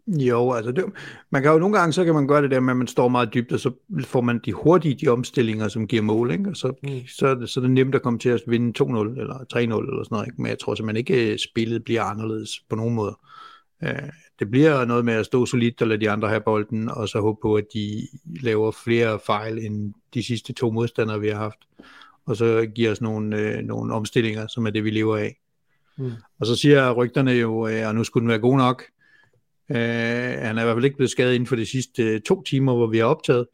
[0.08, 0.86] Jo, altså det,
[1.30, 3.08] man kan jo nogle gange, så kan man gøre det der med, at man står
[3.08, 3.72] meget dybt, og så
[4.04, 6.50] får man de hurtige de omstillinger, som giver mål, ikke?
[6.50, 6.90] og så, Mm.
[7.08, 8.86] så, er det, så er det nemt at komme til at vinde 2-0
[9.20, 10.42] eller 3-0 eller sådan noget, ikke?
[10.42, 13.18] men jeg tror simpelthen ikke, at spillet bliver anderledes på nogen måde.
[13.84, 17.10] Øh, Det bliver noget med at stå solidt og lade de andre have bolden, og
[17.10, 21.38] så håbe på, at de laver flere fejl end de sidste to modstandere, vi har
[21.38, 21.68] haft,
[22.26, 25.40] og så giver os nogle, øh, nogle omstillinger, som er det, vi lever af.
[25.98, 26.12] Mm.
[26.40, 28.84] Og så siger rygterne jo, øh, og nu skulle den være god nok.
[29.70, 32.44] Øh, han er i hvert fald ikke blevet skadet inden for de sidste øh, to
[32.44, 33.48] timer, hvor vi har optaget.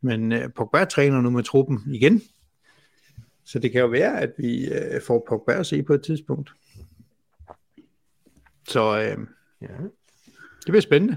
[0.00, 2.22] Men øh, Pogba træner nu med truppen igen.
[3.44, 6.52] Så det kan jo være, at vi øh, får Pogba at se på et tidspunkt.
[8.68, 9.26] Så øh,
[9.62, 9.66] Ja
[10.60, 11.16] det bliver spændende.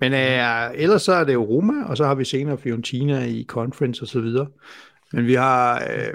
[0.00, 3.44] Men øh, ellers så er det jo Roma, og så har vi senere Fiorentina i
[3.48, 4.46] conference og så videre.
[5.12, 6.14] Men vi har, øh,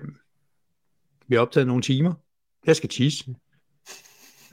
[1.27, 2.13] vi har optaget nogle timer.
[2.65, 3.35] Jeg skal tisse.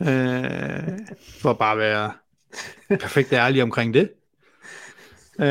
[0.00, 2.12] Øh, for bare være
[2.88, 4.10] perfekt ærlig omkring det.
[5.40, 5.46] Øh,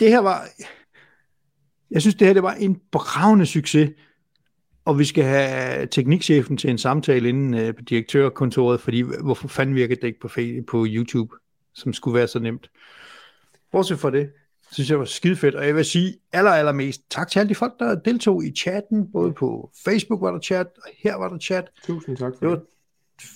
[0.00, 0.48] det her var,
[1.90, 3.90] jeg synes det her det var en bravende succes,
[4.84, 9.74] og vi skal have teknikchefen til en samtale inden øh, på direktørkontoret, fordi hvorfor fanden
[9.74, 10.28] virker det ikke på,
[10.68, 11.34] på YouTube,
[11.74, 12.70] som skulle være så nemt.
[13.72, 14.30] Bortset fra det,
[14.72, 17.54] synes jeg var skide fedt, og jeg vil sige aller, allermest tak til alle de
[17.54, 21.38] folk, der deltog i chatten, både på Facebook var der chat, og her var der
[21.38, 21.64] chat.
[21.86, 22.64] Tusind tak for Det var det.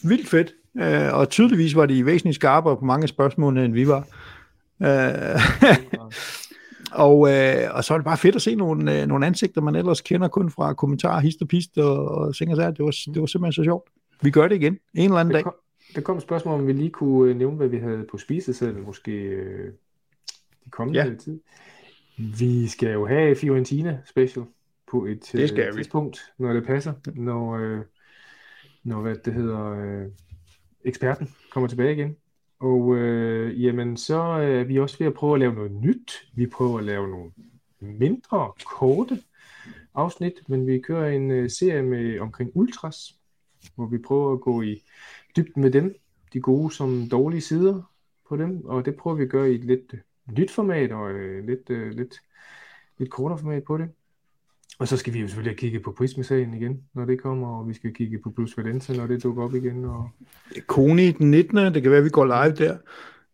[0.05, 3.89] vildt fedt, øh, og tydeligvis var de væsentligt skarpere på mange af spørgsmålene, end vi
[3.89, 4.07] var.
[4.83, 5.41] Øh,
[6.93, 9.75] og, øh, og så er det bare fedt at se nogle, øh, nogle ansigter, man
[9.75, 12.71] ellers kender kun fra kommentarer, hist og pist og, og ting og sager.
[12.71, 13.89] Det var, det var simpelthen så sjovt.
[14.23, 15.45] Vi gør det igen, en eller anden Der dag.
[15.45, 15.55] kom,
[15.95, 18.83] der kom et spørgsmål, om vi lige kunne øh, nævne, hvad vi havde på spisesedlen,
[18.85, 19.73] måske øh,
[20.65, 21.15] de kommende Ja.
[21.15, 21.41] tid.
[22.39, 24.45] Vi skal jo have Fiorentina special
[24.91, 25.79] på et Det skal øh, vi.
[25.83, 27.81] tidspunkt, når det passer, når, øh,
[28.85, 30.07] når hvad det hedder, øh,
[30.85, 32.17] eksperten kommer tilbage igen.
[32.61, 36.13] Og øh, jamen, så øh, er vi også ved at prøve at lave noget nyt.
[36.35, 37.31] Vi prøver at lave nogle
[37.81, 39.23] mindre, korte
[39.95, 43.15] afsnit, men vi kører en øh, serie med omkring ultras,
[43.75, 44.83] hvor vi prøver at gå i
[45.37, 45.95] dybden med dem,
[46.33, 47.83] de gode som dårlige sider
[48.29, 49.95] på dem, og det prøver vi at gøre i et lidt
[50.39, 52.21] nyt format og øh, lidt, øh, lidt,
[52.99, 53.91] lidt kortere format på det.
[54.79, 57.69] Og så skal vi jo selvfølgelig have kigget på Prisma-sagen igen, når det kommer, og
[57.69, 59.85] vi skal kigge på Plus Valenza, når det dukker op igen.
[59.85, 60.11] Og...
[60.67, 61.57] Koni den 19.
[61.57, 62.77] Det kan være, at vi går live der.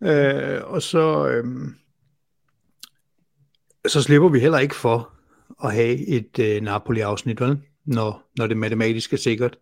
[0.02, 1.44] Øh, og så, øh,
[3.86, 5.12] så slipper vi heller ikke for
[5.64, 7.58] at have et øh, Napoli-afsnit, vel?
[7.84, 9.58] Når, når det matematisk er sikkert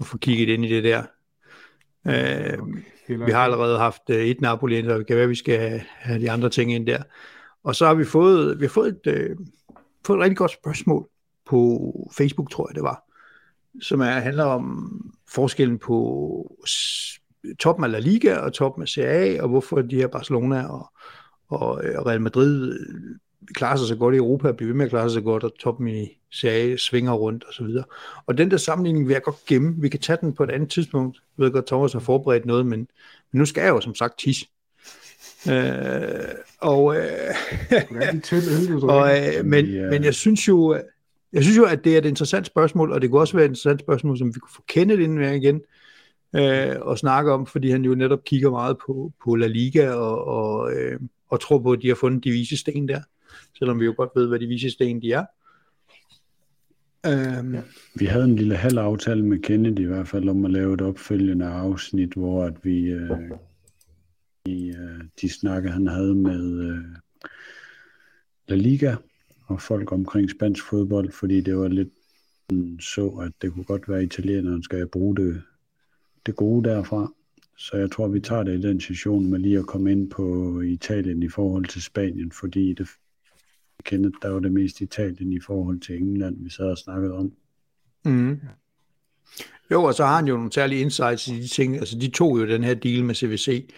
[0.00, 1.02] at få kigget ind i det der.
[2.06, 2.58] Øh,
[3.08, 5.58] Heller vi har allerede haft øh, et Napoli, så det kan være, at vi skal
[5.58, 7.02] have, have de andre ting ind der.
[7.64, 9.36] Og så har vi fået, vi har fået, et, øh,
[10.06, 11.08] fået et rigtig godt spørgsmål
[11.46, 13.04] på Facebook, tror jeg det var,
[13.80, 16.56] som er, handler om forskellen på
[17.58, 20.92] toppen af La Liga og toppen af Serie A, og hvorfor de her Barcelona og,
[21.48, 23.16] og, øh, Real Madrid øh,
[23.54, 25.44] klarer sig så godt i Europa, og bliver ved med at klare sig så godt,
[25.44, 27.84] og toppen i Serie svinger rundt og så videre.
[28.26, 29.74] Og den der sammenligning vil jeg godt gemme.
[29.80, 31.22] Vi kan tage den på et andet tidspunkt.
[31.38, 32.78] Jeg ved godt, Thomas har forberedt noget, men,
[33.32, 34.46] men nu skal jeg jo som sagt tisse.
[35.50, 37.34] Øh, og, øh,
[38.82, 40.80] og, øh, men, men jeg synes jo,
[41.32, 43.48] jeg synes jo, at det er et interessant spørgsmål, og det kunne også være et
[43.48, 45.60] interessant spørgsmål, som vi kunne få Kenneth ind med igen,
[46.36, 50.24] øh, og snakke om, fordi han jo netop kigger meget på, på La Liga, og,
[50.26, 53.00] og, øh, og tror på, at de har fundet de vise sten der,
[53.58, 55.24] selvom vi jo godt ved, hvad de vise sten de er.
[57.06, 57.60] Øhm, ja.
[57.94, 60.80] Vi havde en lille halv aftale med Kennedy i hvert fald om at lave et
[60.80, 63.10] opfølgende afsnit, hvor at vi øh,
[64.48, 66.84] i øh, de snakke, han havde med øh,
[68.48, 68.96] La Liga,
[69.46, 71.88] og folk omkring spansk fodbold, fordi det var lidt
[72.80, 75.42] så, at det kunne godt være, at italieneren skal bruge det,
[76.26, 77.12] det gode derfra.
[77.56, 80.60] Så jeg tror, vi tager det i den session med lige at komme ind på
[80.60, 82.88] Italien i forhold til Spanien, fordi det
[83.84, 87.32] kendet, der var det mest Italien i forhold til England, vi sad og snakkede om.
[88.04, 88.40] Mm.
[89.70, 91.76] Jo, og så har han jo nogle særlige insights i de ting.
[91.76, 93.70] Altså, de tog jo den her deal med CVC,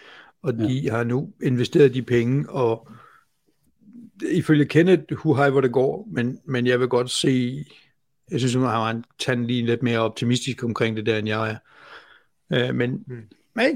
[0.42, 0.96] og de ja.
[0.96, 2.88] har nu investeret de penge, og
[4.30, 7.64] ifølge Kenneth, hu hej, hvor det går, men, men jeg vil godt se,
[8.30, 11.56] jeg synes, at han tand lige lidt mere optimistisk omkring det der, end jeg er.
[12.68, 13.22] Øh, men mm.
[13.58, 13.74] hey,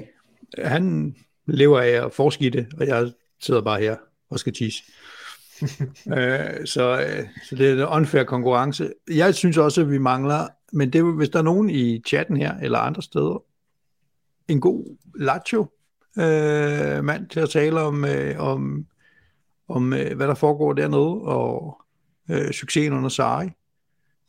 [0.58, 1.16] han
[1.46, 3.96] lever af at forske i det, og jeg sidder bare her
[4.30, 4.82] og skal tisse.
[6.16, 8.92] øh, så, øh, så det er en unfair konkurrence.
[9.10, 12.58] Jeg synes også, at vi mangler, men det, hvis der er nogen i chatten her,
[12.58, 13.44] eller andre steder,
[14.48, 15.66] en god Lacho
[16.18, 18.86] øh, mand til at tale om, øh, om,
[19.68, 21.82] om øh, hvad der foregår dernede, og
[22.30, 23.48] øh, succesen under Sari.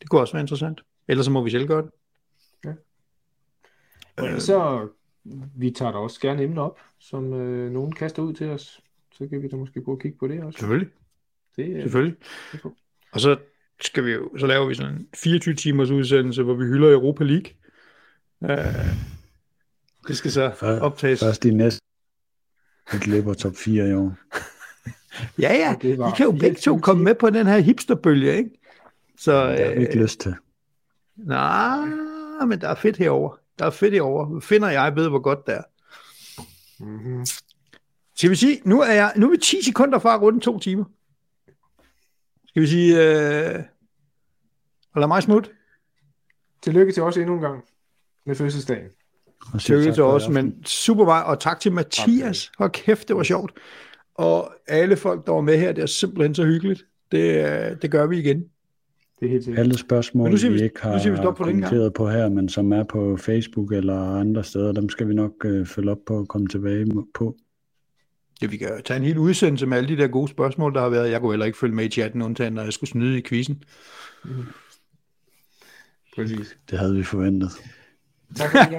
[0.02, 0.82] Det kunne også være interessant.
[1.08, 1.92] Ellers så må vi selv gøre det.
[2.66, 2.74] Ja.
[4.18, 4.88] Og så
[5.56, 8.82] vi tager da også gerne emner op, som øh, nogen kaster ud til os.
[9.12, 10.60] Så kan vi da måske prøve at kigge på det også.
[10.60, 10.90] Selvfølgelig.
[11.56, 12.18] Det, øh, Selvfølgelig.
[13.12, 13.38] Og så
[13.82, 17.24] skal vi jo, så laver vi sådan en 24 timers udsendelse, hvor vi hylder Europa
[17.24, 17.52] League.
[18.42, 19.15] Uh,
[20.08, 21.20] det skal så optages.
[21.20, 21.82] Først i næste
[22.94, 24.16] et løber top 4 i år.
[25.44, 25.76] ja, ja.
[26.10, 28.50] I kan jo begge to komme med på den her hipsterbølge, ikke?
[29.20, 30.36] Så, det har vi ikke øh, lyst til.
[31.16, 33.38] Nej, men der er fedt herover.
[33.60, 34.40] Der er fedt herover.
[34.40, 35.64] Finder jeg ved, hvor godt det er.
[36.80, 37.26] Mm-hmm.
[38.16, 40.60] Skal vi sige, nu er, jeg, nu er vi 10 sekunder fra at runde to
[40.60, 40.86] timer.
[42.48, 43.64] Skal vi sige, øh,
[44.94, 45.50] og lad mig smutte.
[46.62, 47.64] Tillykke til os endnu en gang
[48.26, 48.90] med fødselsdagen.
[49.60, 52.52] Tillykke til os, men super meget, og tak til Mathias.
[52.58, 53.52] Hold kæft, det var sjovt.
[54.16, 56.86] Og alle folk, der var med her, det er simpelthen så hyggeligt.
[57.12, 58.44] Det, øh, det gør vi igen.
[59.20, 59.60] Det er helt sikkert.
[59.60, 63.18] Alle spørgsmål, vi, vi ikke har vi den kommenteret på her, men som er på
[63.18, 66.86] Facebook eller andre steder, dem skal vi nok øh, følge op på og komme tilbage
[67.14, 67.38] på.
[68.42, 70.90] Ja, vi kan tage en hel udsendelse med alle de der gode spørgsmål, der har
[70.90, 71.12] været.
[71.12, 73.64] Jeg kunne heller ikke følge med i chatten, undtagen når jeg skulle snyde i quizzen.
[74.26, 74.32] Mm.
[76.16, 76.58] Præcis.
[76.70, 77.50] Det havde vi forventet.
[78.36, 78.58] Tak for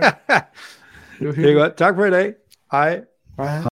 [1.20, 1.36] det.
[1.36, 1.76] det er godt.
[1.76, 2.34] Tak for i dag.
[2.72, 3.00] Hej.
[3.38, 3.75] Hej.